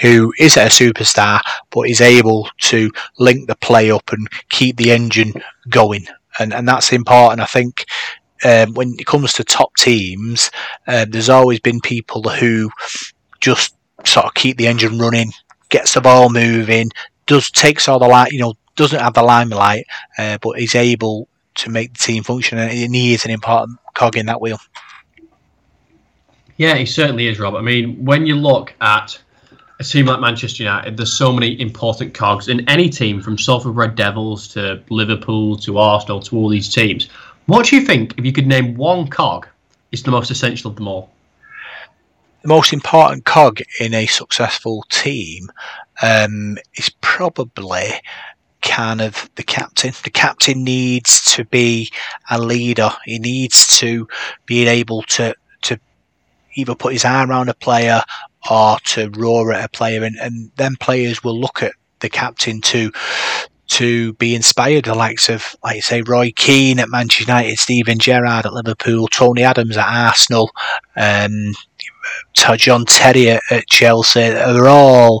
who 0.00 0.32
isn't 0.38 0.62
a 0.62 0.66
superstar, 0.66 1.40
but 1.70 1.88
is 1.88 2.00
able 2.00 2.48
to 2.62 2.90
link 3.18 3.48
the 3.48 3.56
play 3.56 3.90
up 3.90 4.12
and 4.12 4.28
keep 4.48 4.76
the 4.76 4.92
engine 4.92 5.32
going. 5.68 6.06
And, 6.38 6.54
and 6.54 6.68
that's 6.68 6.92
important. 6.92 7.40
I 7.40 7.46
think 7.46 7.86
um, 8.44 8.74
when 8.74 8.94
it 8.98 9.06
comes 9.06 9.32
to 9.34 9.44
top 9.44 9.74
teams, 9.76 10.50
uh, 10.86 11.06
there's 11.08 11.28
always 11.28 11.60
been 11.60 11.80
people 11.80 12.22
who 12.22 12.70
just 13.40 13.74
sort 14.04 14.26
of 14.26 14.34
keep 14.34 14.56
the 14.56 14.68
engine 14.68 14.98
running, 14.98 15.32
gets 15.68 15.94
the 15.94 16.00
ball 16.00 16.30
moving, 16.30 16.90
does 17.26 17.50
takes 17.50 17.88
all 17.88 17.98
the 17.98 18.06
light, 18.06 18.32
you 18.32 18.38
know, 18.38 18.54
doesn't 18.76 19.00
have 19.00 19.14
the 19.14 19.22
limelight, 19.22 19.84
uh, 20.18 20.38
but 20.40 20.60
is 20.60 20.74
able 20.76 21.28
to 21.56 21.70
make 21.70 21.92
the 21.92 21.98
team 21.98 22.22
function, 22.22 22.58
and 22.58 22.94
he 22.94 23.12
is 23.12 23.24
an 23.24 23.32
important 23.32 23.78
cog 23.94 24.16
in 24.16 24.26
that 24.26 24.40
wheel. 24.40 24.58
Yeah, 26.56 26.76
he 26.76 26.86
certainly 26.86 27.26
is, 27.26 27.38
Rob. 27.38 27.56
I 27.56 27.60
mean, 27.60 28.04
when 28.04 28.26
you 28.26 28.36
look 28.36 28.74
at 28.80 29.18
a 29.80 29.84
team 29.84 30.06
like 30.06 30.20
Manchester 30.20 30.64
United, 30.64 30.96
there's 30.96 31.12
so 31.12 31.32
many 31.32 31.60
important 31.60 32.12
cogs 32.12 32.48
in 32.48 32.68
any 32.68 32.88
team, 32.88 33.20
from 33.20 33.38
Salford 33.38 33.76
Red 33.76 33.94
Devils 33.94 34.48
to 34.48 34.82
Liverpool 34.90 35.56
to 35.58 35.78
Arsenal 35.78 36.20
to 36.22 36.36
all 36.36 36.48
these 36.48 36.72
teams. 36.72 37.08
What 37.46 37.66
do 37.66 37.76
you 37.76 37.82
think, 37.86 38.14
if 38.18 38.24
you 38.24 38.32
could 38.32 38.46
name 38.46 38.76
one 38.76 39.06
cog, 39.08 39.46
is 39.92 40.02
the 40.02 40.10
most 40.10 40.30
essential 40.30 40.70
of 40.70 40.76
them 40.76 40.88
all? 40.88 41.10
The 42.42 42.48
most 42.48 42.72
important 42.72 43.24
cog 43.24 43.60
in 43.80 43.94
a 43.94 44.06
successful 44.06 44.84
team 44.90 45.50
um, 46.02 46.58
is 46.74 46.90
probably 47.00 47.88
kind 48.62 49.00
of 49.00 49.30
the 49.36 49.42
captain. 49.42 49.92
The 50.02 50.10
captain 50.10 50.64
needs 50.64 51.24
to 51.36 51.44
be 51.44 51.90
a 52.30 52.40
leader. 52.40 52.90
He 53.04 53.18
needs 53.18 53.78
to 53.78 54.08
be 54.46 54.66
able 54.66 55.02
to 55.02 55.34
to 55.62 55.80
either 56.54 56.74
put 56.74 56.92
his 56.92 57.04
arm 57.04 57.30
around 57.30 57.48
a 57.48 57.54
player 57.54 58.02
or 58.50 58.78
to 58.84 59.10
roar 59.10 59.52
at 59.52 59.64
a 59.64 59.68
player, 59.68 60.04
and, 60.04 60.16
and 60.16 60.50
then 60.56 60.76
players 60.76 61.22
will 61.22 61.38
look 61.38 61.62
at 61.62 61.72
the 62.00 62.08
captain 62.08 62.60
to 62.60 62.92
to 63.68 64.14
be 64.14 64.34
inspired. 64.34 64.86
The 64.86 64.94
likes 64.94 65.28
of, 65.28 65.54
like 65.62 65.76
you 65.76 65.82
say, 65.82 66.02
Roy 66.02 66.32
Keane 66.34 66.78
at 66.78 66.88
Manchester 66.88 67.24
United, 67.30 67.58
Steven 67.58 67.98
Gerrard 67.98 68.46
at 68.46 68.52
Liverpool, 68.52 69.08
Tony 69.08 69.42
Adams 69.42 69.76
at 69.76 69.86
Arsenal, 69.86 70.50
um, 70.96 71.52
John 72.34 72.86
Terry 72.86 73.30
at, 73.30 73.42
at 73.50 73.68
Chelsea. 73.68 74.20
They're 74.20 74.68
all 74.68 75.20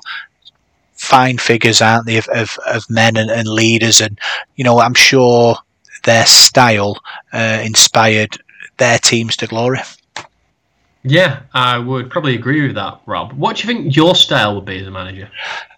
fine 0.94 1.38
figures, 1.38 1.80
aren't 1.82 2.06
they, 2.06 2.16
of, 2.16 2.28
of, 2.28 2.58
of 2.66 2.88
men 2.88 3.16
and, 3.16 3.30
and, 3.30 3.48
leaders. 3.48 4.00
And, 4.00 4.18
you 4.56 4.64
know, 4.64 4.80
I'm 4.80 4.94
sure 4.94 5.56
their 6.04 6.26
style 6.26 6.98
uh, 7.32 7.60
inspired 7.62 8.38
their 8.78 8.98
teams 8.98 9.36
to 9.36 9.46
glory. 9.46 9.80
Yeah, 11.04 11.42
I 11.54 11.78
would 11.78 12.10
probably 12.10 12.34
agree 12.34 12.66
with 12.66 12.74
that, 12.74 13.00
Rob. 13.06 13.32
What 13.32 13.56
do 13.56 13.62
you 13.62 13.66
think 13.72 13.94
your 13.94 14.14
style 14.14 14.56
would 14.56 14.64
be 14.64 14.80
as 14.80 14.86
a 14.86 14.90
manager? 14.90 15.30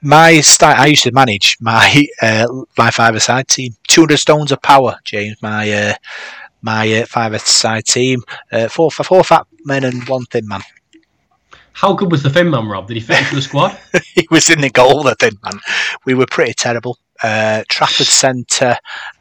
My 0.02 0.40
style, 0.40 0.74
I 0.78 0.86
used 0.86 1.02
to 1.02 1.12
manage 1.12 1.58
my 1.60 2.06
uh, 2.22 2.46
my 2.78 2.90
five-a-side 2.90 3.48
team. 3.48 3.72
200 3.88 4.16
stones 4.16 4.52
of 4.52 4.62
power, 4.62 4.96
James. 5.04 5.40
My 5.42 5.70
uh, 5.70 5.94
my 6.62 6.90
uh, 7.00 7.06
five-a-side 7.06 7.84
team. 7.84 8.22
Uh, 8.50 8.68
four, 8.68 8.90
four 8.90 9.22
fat 9.22 9.46
men 9.64 9.84
and 9.84 10.08
one 10.08 10.24
thin 10.26 10.48
man. 10.48 10.62
How 11.72 11.92
good 11.92 12.10
was 12.10 12.22
the 12.22 12.30
thin 12.30 12.50
man, 12.50 12.66
Rob? 12.66 12.88
Did 12.88 12.94
he 12.94 13.00
fit 13.00 13.20
into 13.20 13.36
the 13.36 13.42
squad? 13.42 13.78
he 14.14 14.26
was 14.30 14.50
in 14.50 14.60
the 14.60 14.70
goal, 14.70 15.02
the 15.02 15.14
thin 15.14 15.38
man. 15.42 15.60
We 16.04 16.14
were 16.14 16.26
pretty 16.26 16.54
terrible. 16.54 16.98
Uh, 17.22 17.62
Trafford 17.68 18.06
Centre, 18.06 18.76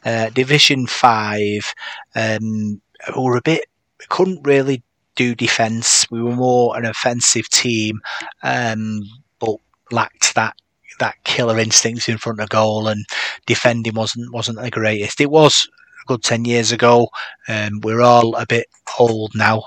uh, 0.05 0.29
Division 0.29 0.87
5. 0.87 1.73
Um, 2.15 2.81
we 3.15 3.23
were 3.23 3.37
a 3.37 3.41
bit, 3.41 3.65
couldn't 4.09 4.45
really 4.45 4.83
do 5.19 5.35
defence. 5.35 6.09
We 6.09 6.23
were 6.23 6.35
more 6.35 6.77
an 6.77 6.85
offensive 6.85 7.49
team, 7.49 7.99
um, 8.41 9.01
but 9.39 9.57
lacked 9.91 10.33
that 10.35 10.55
that 10.99 11.15
killer 11.25 11.59
instincts 11.59 12.07
in 12.07 12.17
front 12.17 12.39
of 12.39 12.49
goal 12.49 12.87
and 12.87 13.05
defending 13.45 13.95
wasn't 13.95 14.33
wasn't 14.33 14.61
the 14.61 14.71
greatest. 14.71 15.19
It 15.19 15.29
was 15.29 15.67
a 16.01 16.07
good 16.07 16.23
ten 16.23 16.45
years 16.45 16.71
ago. 16.71 17.09
Um, 17.49 17.81
we're 17.83 18.01
all 18.01 18.33
a 18.35 18.45
bit 18.45 18.67
old 18.97 19.33
now, 19.35 19.57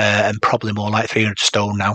uh, 0.00 0.22
and 0.26 0.42
probably 0.42 0.72
more 0.72 0.90
like 0.90 1.08
three 1.08 1.22
hundred 1.22 1.38
stone 1.38 1.78
now. 1.78 1.94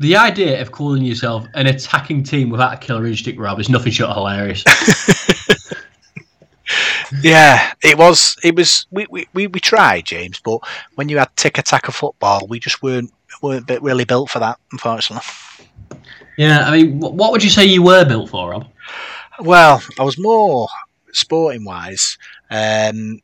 The 0.00 0.16
idea 0.16 0.60
of 0.60 0.72
calling 0.72 1.04
yourself 1.04 1.46
an 1.54 1.68
attacking 1.68 2.24
team 2.24 2.50
without 2.50 2.74
a 2.74 2.76
killer 2.78 3.06
instinct, 3.06 3.40
Rob, 3.40 3.60
is 3.60 3.70
nothing 3.70 3.92
short 3.92 4.10
of 4.10 4.16
hilarious. 4.16 4.64
yeah, 7.22 7.72
it 7.82 7.98
was. 7.98 8.36
It 8.42 8.56
was. 8.56 8.86
We, 8.90 9.06
we, 9.10 9.28
we, 9.32 9.46
we 9.46 9.60
tried, 9.60 10.06
James, 10.06 10.40
but 10.40 10.60
when 10.94 11.08
you 11.08 11.18
had 11.18 11.34
tick 11.36 11.58
attack 11.58 11.88
of 11.88 11.94
football, 11.94 12.46
we 12.48 12.58
just 12.58 12.82
weren't 12.82 13.12
weren't 13.42 13.68
really 13.82 14.04
built 14.04 14.30
for 14.30 14.38
that, 14.38 14.58
unfortunately. 14.72 15.26
Yeah, 16.36 16.68
I 16.68 16.70
mean, 16.70 17.00
what 17.00 17.32
would 17.32 17.42
you 17.42 17.50
say 17.50 17.64
you 17.64 17.82
were 17.82 18.04
built 18.04 18.30
for, 18.30 18.50
Rob? 18.50 18.68
Well, 19.40 19.82
I 19.98 20.02
was 20.02 20.18
more 20.18 20.68
sporting 21.12 21.64
wise. 21.64 22.18
Um, 22.50 23.20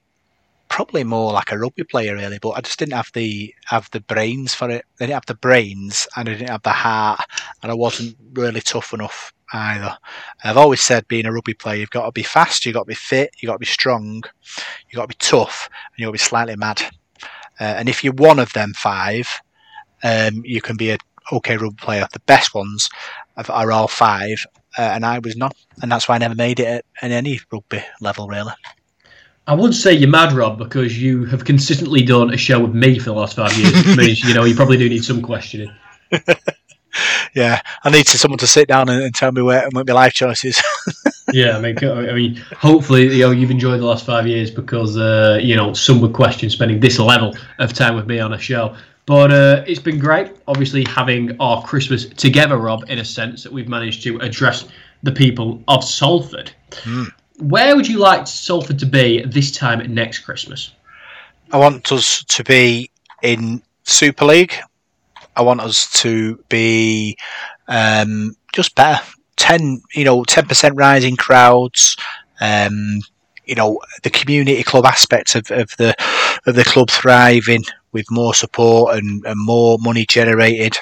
probably 0.69 1.05
more 1.05 1.35
like 1.35 1.53
a 1.53 1.59
rugby 1.59 1.85
player 1.85 2.15
really, 2.15 2.39
but 2.41 2.51
I 2.51 2.63
just 2.63 2.79
didn't 2.79 2.95
have 2.95 3.11
the 3.13 3.55
have 3.67 3.91
the 3.91 4.01
brains 4.01 4.55
for 4.55 4.71
it. 4.71 4.85
I 4.99 5.05
didn't 5.05 5.15
have 5.15 5.27
the 5.27 5.35
brains 5.35 6.09
and 6.17 6.29
I 6.29 6.33
didn't 6.33 6.49
have 6.49 6.63
the 6.63 6.71
heart, 6.71 7.21
and 7.63 7.71
I 7.71 7.75
wasn't 7.75 8.17
really 8.33 8.63
tough 8.63 8.95
enough 8.95 9.35
either. 9.53 9.97
I've 10.45 10.57
always 10.57 10.81
said 10.81 11.09
being 11.09 11.27
a 11.27 11.33
rugby 11.33 11.55
player, 11.55 11.77
you've 11.77 11.91
got 11.91 12.07
to 12.07 12.13
be 12.13 12.23
fast, 12.23 12.65
you've 12.65 12.75
got 12.75 12.83
to 12.83 12.87
be 12.87 12.95
fit, 12.95 13.35
you've 13.41 13.49
got 13.49 13.55
to 13.55 13.61
be 13.61 13.67
strong, 13.67 14.23
you've 14.89 14.97
got 14.97 15.03
to 15.03 15.09
be 15.09 15.15
tough, 15.19 15.69
and 15.73 15.99
you've 15.99 16.07
got 16.07 16.11
to 16.11 16.13
be 16.13 16.19
slightly 16.19 16.57
mad. 16.57 16.83
Uh, 17.61 17.65
and 17.65 17.89
if 17.89 18.03
you're 18.03 18.15
one 18.15 18.39
of 18.39 18.53
them 18.53 18.73
five, 18.75 19.29
um, 20.03 20.43
you 20.45 20.61
can 20.61 20.77
be 20.77 20.91
a 20.91 20.99
okay 21.33 21.57
rugby 21.57 21.77
player. 21.81 22.07
The 22.13 22.21
best 22.21 22.55
ones 22.55 22.89
are 23.49 23.73
all 23.73 23.89
five, 23.89 24.45
uh, 24.79 24.83
and 24.83 25.05
I 25.05 25.19
was 25.19 25.37
not, 25.37 25.55
and 25.81 25.91
that's 25.91 26.09
why 26.09 26.17
I 26.17 26.19
never 26.19 26.35
made 26.35 26.61
it 26.61 26.67
at, 26.67 26.85
at 27.03 27.11
any 27.11 27.41
rugby 27.51 27.83
level 28.01 28.29
really. 28.29 28.53
I 29.47 29.55
would 29.55 29.75
say 29.75 29.93
you're 29.93 30.09
mad, 30.09 30.33
Rob, 30.33 30.57
because 30.57 31.03
you 31.03 31.25
have 31.27 31.45
consistently 31.45 32.03
done 32.03 32.33
a 32.33 32.37
show 32.37 32.61
with 32.61 32.75
me 32.75 32.99
for 32.99 33.07
the 33.07 33.15
last 33.15 33.35
five 33.35 33.53
years. 33.59 33.75
Which 33.75 33.97
means 33.97 34.25
you 34.25 34.35
know 34.35 34.45
you 34.45 34.55
probably 34.55 34.77
do 34.77 34.89
need 34.89 35.05
some 35.05 35.21
questioning. 35.21 35.71
yeah, 37.35 37.61
I 37.85 37.91
need 37.91 38.07
someone 38.07 38.39
to 38.39 38.47
sit 38.47 38.69
down 38.69 38.89
and, 38.89 39.03
and 39.03 39.15
tell 39.15 39.33
me 39.33 39.43
where 39.43 39.69
what 39.71 39.87
my 39.87 39.93
life 39.93 40.13
choices. 40.13 40.63
yeah, 41.33 41.57
I 41.57 41.61
mean, 41.61 41.79
I 41.83 42.13
mean, 42.13 42.37
hopefully, 42.57 43.15
you 43.17 43.23
know, 43.23 43.31
you've 43.31 43.51
enjoyed 43.51 43.81
the 43.81 43.87
last 43.87 44.07
five 44.07 44.27
years 44.27 44.51
because 44.51 44.97
uh, 44.97 45.39
you 45.43 45.57
know 45.57 45.73
some 45.73 46.01
would 46.01 46.13
question 46.13 46.51
spending 46.51 46.81
this 46.81 46.99
level 46.99 47.35
of 47.59 47.73
time 47.73 47.97
with 47.97 48.07
me 48.07 48.21
on 48.21 48.33
a 48.33 48.39
show. 48.39 48.77
But 49.05 49.33
uh, 49.33 49.65
it's 49.67 49.81
been 49.81 49.99
great, 49.99 50.31
obviously, 50.47 50.85
having 50.85 51.37
our 51.41 51.63
Christmas 51.65 52.07
together, 52.07 52.57
Rob, 52.57 52.85
in 52.89 53.01
a 53.01 53.05
sense 53.05 53.43
that 53.43 53.53
we've 53.53 53.69
managed 53.69 54.05
to 54.05 54.19
address 54.19 54.69
the 55.03 55.11
people 55.11 55.63
of 55.67 55.83
Salford. 55.83 56.53
Mm 56.83 57.13
where 57.43 57.75
would 57.77 57.89
you 57.89 57.99
like 57.99 58.27
Salford 58.27 58.79
to 58.79 58.87
be 58.87 59.23
this 59.23 59.51
time 59.51 59.95
next 59.95 60.21
Christmas? 60.21 60.73
I 61.51 61.59
want 61.59 61.91
us 61.93 62.25
to 62.25 62.45
be 62.45 62.91
in 63.23 63.63
Super 63.85 64.25
League. 64.25 64.55
I 65.37 65.43
want 65.43 65.61
us 65.61 65.91
to 66.03 66.43
be 66.49 67.17
um, 67.69 68.37
just 68.53 68.75
better. 68.75 69.03
Ten, 69.37 69.83
you 69.95 70.05
know, 70.05 70.25
ten 70.25 70.47
percent 70.47 70.77
rising 70.77 71.17
crowds. 71.17 71.97
Um, 72.41 73.01
you 73.45 73.55
know, 73.55 73.81
the 74.03 74.11
community 74.11 74.63
club 74.63 74.85
aspect 74.85 75.35
of, 75.35 75.51
of 75.51 75.71
the 75.79 75.95
of 76.47 76.55
the 76.55 76.65
club 76.65 76.91
thriving 76.91 77.65
with 77.93 78.07
more 78.11 78.35
support 78.35 78.97
and, 78.97 79.25
and 79.27 79.37
more 79.37 79.79
money 79.81 80.07
generated 80.07 80.77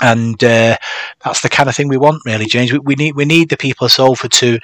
and 0.00 0.42
uh, 0.42 0.76
that's 1.24 1.42
the 1.42 1.48
kind 1.48 1.68
of 1.68 1.74
thing 1.74 1.88
we 1.88 1.96
want, 1.96 2.22
really, 2.24 2.46
James. 2.46 2.72
We, 2.72 2.78
we, 2.78 2.94
need 2.94 3.16
we 3.16 3.24
need 3.24 3.48
the 3.48 3.56
people 3.56 3.86
of 3.86 3.92
Salford 3.92 4.32
to 4.32 4.58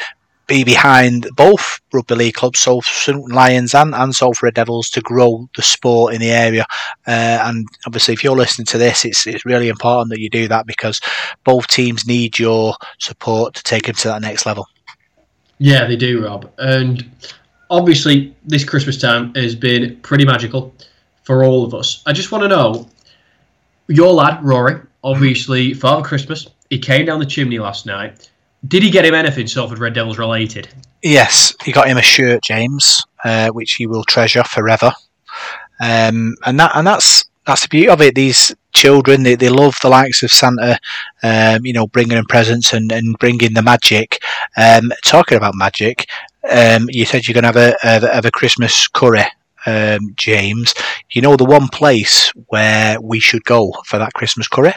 be 0.46 0.64
behind 0.64 1.28
both 1.34 1.80
rugby 1.92 2.14
league 2.14 2.34
clubs, 2.34 2.60
so 2.60 2.80
Salford 2.80 3.32
Lions 3.32 3.74
and, 3.74 3.94
and 3.94 4.14
Salford 4.14 4.54
Devils, 4.54 4.88
to 4.90 5.00
grow 5.00 5.48
the 5.56 5.62
sport 5.62 6.14
in 6.14 6.20
the 6.20 6.30
area. 6.30 6.66
Uh, 7.06 7.40
and 7.42 7.66
obviously, 7.86 8.14
if 8.14 8.22
you're 8.22 8.36
listening 8.36 8.66
to 8.66 8.78
this, 8.78 9.04
it's 9.04 9.26
it's 9.26 9.44
really 9.44 9.68
important 9.68 10.10
that 10.10 10.20
you 10.20 10.30
do 10.30 10.48
that 10.48 10.66
because 10.66 11.00
both 11.44 11.66
teams 11.66 12.06
need 12.06 12.38
your 12.38 12.76
support 12.98 13.54
to 13.54 13.62
take 13.62 13.86
them 13.86 13.94
to 13.96 14.08
that 14.08 14.22
next 14.22 14.46
level. 14.46 14.66
Yeah, 15.58 15.86
they 15.86 15.96
do, 15.96 16.24
Rob. 16.24 16.50
And 16.58 17.10
obviously, 17.70 18.34
this 18.44 18.64
Christmas 18.64 19.00
time 19.00 19.34
has 19.34 19.54
been 19.54 19.96
pretty 20.02 20.24
magical 20.24 20.74
for 21.24 21.42
all 21.42 21.64
of 21.64 21.74
us. 21.74 22.02
I 22.06 22.12
just 22.12 22.30
want 22.30 22.42
to 22.42 22.48
know 22.48 22.88
your 23.88 24.12
lad, 24.12 24.44
Rory, 24.44 24.80
obviously, 25.02 25.74
Father 25.74 26.06
Christmas, 26.06 26.48
he 26.70 26.78
came 26.78 27.06
down 27.06 27.20
the 27.20 27.26
chimney 27.26 27.58
last 27.58 27.86
night 27.86 28.30
did 28.68 28.82
he 28.82 28.90
get 28.90 29.04
him 29.04 29.14
anything 29.14 29.46
Salford 29.46 29.78
Red 29.78 29.94
Devils 29.94 30.18
related? 30.18 30.68
Yes, 31.02 31.54
he 31.64 31.72
got 31.72 31.88
him 31.88 31.98
a 31.98 32.02
shirt, 32.02 32.42
James, 32.42 33.04
uh, 33.24 33.48
which 33.50 33.74
he 33.74 33.86
will 33.86 34.04
treasure 34.04 34.44
forever. 34.44 34.92
Um, 35.80 36.36
and 36.44 36.58
that 36.58 36.72
and 36.74 36.86
that's 36.86 37.24
that's 37.46 37.62
the 37.62 37.68
beauty 37.68 37.88
of 37.88 38.00
it. 38.00 38.14
These 38.14 38.54
children, 38.74 39.22
they, 39.22 39.36
they 39.36 39.48
love 39.48 39.76
the 39.80 39.88
likes 39.88 40.22
of 40.22 40.32
Santa, 40.32 40.78
um, 41.22 41.64
you 41.64 41.72
know, 41.72 41.86
bringing 41.86 42.16
them 42.16 42.26
presents 42.26 42.72
and, 42.72 42.90
and 42.90 43.16
bringing 43.18 43.54
the 43.54 43.62
magic. 43.62 44.18
Um, 44.56 44.92
talking 45.04 45.36
about 45.36 45.54
magic, 45.54 46.06
um, 46.50 46.88
you 46.90 47.04
said 47.04 47.26
you're 47.26 47.40
going 47.40 47.52
to 47.52 47.60
have 47.60 48.02
a, 48.02 48.12
have 48.12 48.24
a 48.24 48.30
Christmas 48.30 48.88
curry, 48.88 49.24
um, 49.66 50.12
James. 50.16 50.74
You 51.10 51.22
know 51.22 51.36
the 51.36 51.44
one 51.44 51.68
place 51.68 52.30
where 52.48 53.00
we 53.00 53.20
should 53.20 53.44
go 53.44 53.72
for 53.84 53.98
that 53.98 54.14
Christmas 54.14 54.48
curry? 54.48 54.74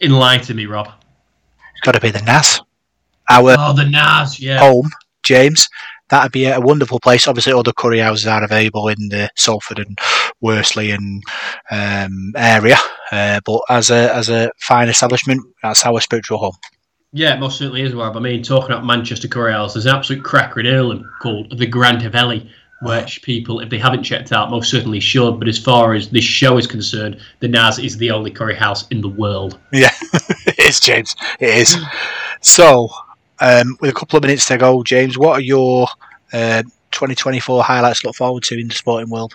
Enlighten 0.00 0.56
me, 0.56 0.66
Rob. 0.66 0.92
Got 1.82 1.92
to 1.92 2.00
be 2.00 2.10
the 2.10 2.22
NAS. 2.22 2.60
Our 3.28 3.56
Oh, 3.58 3.72
the 3.72 3.84
Nas, 3.84 4.40
yeah. 4.40 4.58
home, 4.58 4.90
James. 5.22 5.68
That'd 6.08 6.32
be 6.32 6.44
a 6.46 6.60
wonderful 6.60 7.00
place. 7.00 7.26
Obviously, 7.26 7.52
other 7.52 7.72
curry 7.72 7.98
houses 7.98 8.26
are 8.26 8.44
available 8.44 8.88
in 8.88 9.08
the 9.08 9.30
Salford 9.36 9.78
and 9.78 9.98
Worsley 10.40 10.90
and 10.90 11.22
um, 11.70 12.32
area, 12.36 12.76
uh, 13.10 13.40
but 13.46 13.62
as 13.70 13.90
a 13.90 14.14
as 14.14 14.28
a 14.28 14.50
fine 14.60 14.88
establishment, 14.88 15.40
that's 15.62 15.86
our 15.86 16.00
spiritual 16.00 16.38
home. 16.38 16.56
Yeah, 17.14 17.34
it 17.34 17.40
most 17.40 17.58
certainly 17.58 17.82
is, 17.82 17.94
Rob. 17.94 18.16
I 18.16 18.20
mean, 18.20 18.42
talking 18.42 18.72
about 18.72 18.84
Manchester 18.84 19.28
Curry 19.28 19.52
House, 19.52 19.74
there's 19.74 19.86
an 19.86 19.94
absolute 19.94 20.24
cracker 20.24 20.60
in 20.60 20.66
Ireland 20.66 21.04
called 21.20 21.58
the 21.58 21.66
Grand 21.66 22.00
Haveli, 22.02 22.48
which 22.82 23.22
people, 23.22 23.60
if 23.60 23.70
they 23.70 23.78
haven't 23.78 24.02
checked 24.02 24.32
out, 24.32 24.50
most 24.50 24.70
certainly 24.70 25.00
should. 25.00 25.38
But 25.38 25.48
as 25.48 25.58
far 25.58 25.94
as 25.94 26.10
this 26.10 26.24
show 26.24 26.58
is 26.58 26.66
concerned, 26.66 27.20
the 27.40 27.48
Naz 27.48 27.78
is 27.78 27.96
the 27.96 28.10
only 28.10 28.30
curry 28.30 28.54
house 28.54 28.86
in 28.88 29.00
the 29.00 29.08
world. 29.08 29.58
Yeah, 29.72 29.92
it 30.46 30.58
is, 30.58 30.80
James. 30.80 31.14
It 31.40 31.50
is. 31.50 31.76
So, 32.40 32.88
um, 33.40 33.76
with 33.80 33.90
a 33.90 33.94
couple 33.94 34.16
of 34.16 34.22
minutes 34.22 34.46
to 34.46 34.58
go, 34.58 34.82
James, 34.82 35.16
what 35.16 35.32
are 35.32 35.40
your 35.40 35.86
uh, 36.32 36.62
2024 36.90 37.62
highlights 37.62 38.00
to 38.00 38.08
look 38.08 38.16
forward 38.16 38.42
to 38.44 38.58
in 38.58 38.68
the 38.68 38.74
sporting 38.74 39.10
world? 39.10 39.34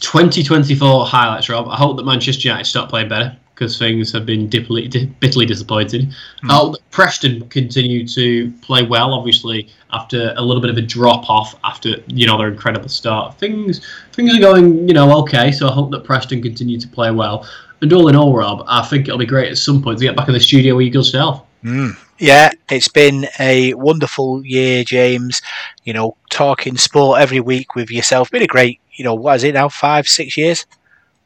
2024 0.00 1.06
highlights, 1.06 1.48
Rob. 1.48 1.68
I 1.68 1.76
hope 1.76 1.96
that 1.96 2.04
Manchester 2.04 2.48
United 2.48 2.64
start 2.64 2.90
playing 2.90 3.08
better 3.08 3.36
because 3.62 3.78
things 3.78 4.10
have 4.10 4.26
been 4.26 4.48
bitterly, 4.48 4.88
bitterly 5.20 5.46
disappointed. 5.46 6.12
Hope 6.46 6.72
that 6.72 6.90
Preston 6.90 7.48
continue 7.48 8.04
to 8.08 8.50
play 8.60 8.82
well, 8.82 9.14
obviously, 9.14 9.68
after 9.92 10.34
a 10.36 10.42
little 10.42 10.60
bit 10.60 10.68
of 10.68 10.76
a 10.76 10.82
drop 10.82 11.30
off 11.30 11.54
after, 11.62 11.90
you 12.08 12.26
know, 12.26 12.36
their 12.36 12.48
incredible 12.48 12.88
start. 12.88 13.38
Things 13.38 13.86
things 14.14 14.36
are 14.36 14.40
going, 14.40 14.88
you 14.88 14.94
know, 14.94 15.16
okay, 15.20 15.52
so 15.52 15.68
I 15.68 15.72
hope 15.72 15.92
that 15.92 16.02
Preston 16.02 16.42
continue 16.42 16.80
to 16.80 16.88
play 16.88 17.12
well. 17.12 17.48
And 17.82 17.92
all 17.92 18.08
in 18.08 18.16
all, 18.16 18.36
Rob, 18.36 18.64
I 18.66 18.82
think 18.82 19.06
it'll 19.06 19.18
be 19.18 19.26
great 19.26 19.50
at 19.50 19.58
some 19.58 19.80
point 19.80 20.00
to 20.00 20.04
get 20.04 20.16
back 20.16 20.26
in 20.26 20.34
the 20.34 20.40
studio 20.40 20.74
with 20.74 20.86
you 20.86 20.92
yourself. 20.92 21.44
Mm. 21.62 21.96
Yeah, 22.18 22.50
it's 22.68 22.88
been 22.88 23.28
a 23.38 23.74
wonderful 23.74 24.44
year, 24.44 24.82
James. 24.82 25.40
You 25.84 25.92
know, 25.92 26.16
talking 26.30 26.76
sport 26.76 27.20
every 27.20 27.40
week 27.40 27.76
with 27.76 27.92
yourself. 27.92 28.32
Been 28.32 28.42
a 28.42 28.46
great, 28.48 28.80
you 28.94 29.04
know, 29.04 29.14
what 29.14 29.36
is 29.36 29.44
it 29.44 29.54
now? 29.54 29.68
Five, 29.68 30.08
six 30.08 30.36
years? 30.36 30.66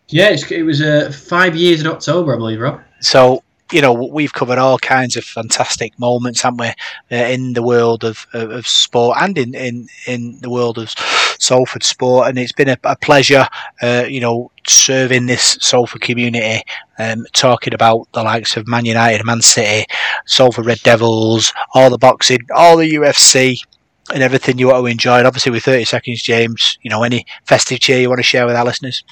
Yeah, 0.09 0.37
it 0.51 0.63
was 0.63 0.81
uh, 0.81 1.11
five 1.13 1.57
years 1.57 1.81
in 1.81 1.87
October, 1.87 2.35
I 2.35 2.39
believe, 2.39 2.61
Rob. 2.61 2.81
So, 3.01 3.43
you 3.73 3.81
know, 3.81 3.93
we've 3.93 4.33
covered 4.33 4.59
all 4.59 4.79
kinds 4.79 5.17
of 5.17 5.25
fantastic 5.25 5.99
moments, 5.99 6.43
haven't 6.43 6.61
we, 6.61 6.69
uh, 7.17 7.25
in 7.25 7.55
the 7.55 7.63
world 7.63 8.05
of, 8.05 8.25
of, 8.33 8.51
of 8.51 8.69
sport 8.69 9.19
and 9.21 9.37
in, 9.37 9.55
in, 9.57 9.89
in 10.07 10.39
the 10.41 10.51
world 10.51 10.79
of 10.79 10.91
Salford 11.41 11.83
sport. 11.83 12.29
And 12.29 12.39
it's 12.39 12.53
been 12.53 12.69
a, 12.69 12.79
a 12.85 12.95
pleasure, 12.97 13.49
uh, 13.83 14.05
you 14.09 14.21
know, 14.21 14.53
serving 14.69 15.27
this 15.27 15.59
Salford 15.61 16.03
community, 16.03 16.63
um, 17.01 17.27
talking 17.33 17.75
about 17.75 18.07
the 18.13 18.23
likes 18.23 18.57
of 18.57 18.69
Man 18.69 18.85
United, 18.85 19.25
Man 19.25 19.43
City, 19.43 19.87
Salford 20.27 20.67
Red 20.67 20.81
Devils, 20.85 21.53
all 21.75 21.91
the 21.91 21.99
boxing, 21.99 22.39
all 22.55 22.77
the 22.77 22.93
UFC. 22.95 23.61
And 24.15 24.23
everything 24.23 24.57
you 24.57 24.69
want 24.69 24.85
to 24.85 24.87
enjoy. 24.87 25.19
And 25.19 25.27
obviously, 25.27 25.51
with 25.51 25.65
30 25.65 25.85
seconds, 25.85 26.23
James, 26.23 26.79
you 26.81 26.91
know, 26.91 27.03
any 27.03 27.27
festive 27.45 27.81
cheer 27.81 27.99
you 27.99 28.09
want 28.09 28.21
to 28.21 28.23
share 28.23 28.47
with 28.47 28.55
our 28.55 28.65
listeners? 28.65 29.03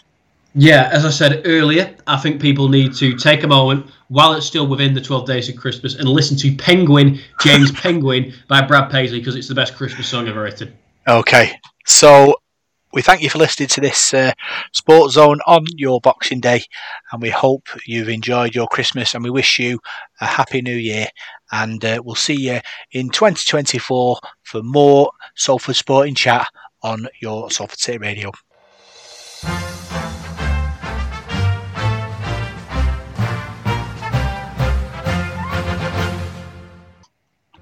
Yeah, 0.56 0.88
as 0.92 1.04
I 1.04 1.10
said 1.10 1.42
earlier, 1.44 1.96
I 2.06 2.16
think 2.16 2.40
people 2.40 2.68
need 2.68 2.94
to 2.94 3.16
take 3.16 3.42
a 3.42 3.48
moment 3.48 3.90
while 4.06 4.34
it's 4.34 4.46
still 4.46 4.68
within 4.68 4.94
the 4.94 5.00
12 5.00 5.26
days 5.26 5.48
of 5.48 5.56
Christmas 5.56 5.96
and 5.96 6.08
listen 6.08 6.36
to 6.38 6.54
Penguin, 6.54 7.18
James 7.40 7.72
Penguin 7.80 8.32
by 8.46 8.62
Brad 8.62 8.88
Paisley 8.88 9.18
because 9.18 9.34
it's 9.34 9.48
the 9.48 9.54
best 9.54 9.74
Christmas 9.74 10.06
song 10.06 10.28
ever 10.28 10.42
written. 10.42 10.72
Okay, 11.08 11.52
so 11.86 12.36
we 12.92 13.02
thank 13.02 13.20
you 13.20 13.28
for 13.28 13.38
listening 13.38 13.68
to 13.70 13.80
this 13.80 14.14
uh, 14.14 14.32
Sports 14.72 15.14
Zone 15.14 15.40
on 15.44 15.64
your 15.76 16.00
Boxing 16.00 16.38
Day, 16.38 16.62
and 17.10 17.20
we 17.20 17.30
hope 17.30 17.68
you've 17.84 18.08
enjoyed 18.08 18.54
your 18.54 18.68
Christmas, 18.68 19.14
and 19.14 19.24
we 19.24 19.30
wish 19.30 19.58
you 19.58 19.80
a 20.20 20.26
happy 20.26 20.62
New 20.62 20.76
Year. 20.76 21.08
And 21.50 21.84
uh, 21.84 22.00
we'll 22.04 22.14
see 22.14 22.38
you 22.38 22.60
in 22.92 23.10
2024 23.10 24.18
for 24.44 24.62
more 24.62 25.10
Salford 25.34 25.74
Sporting 25.74 26.14
Chat 26.14 26.46
on 26.82 27.08
your 27.20 27.50
Salford 27.50 27.80
City 27.80 27.98
Radio. 27.98 28.30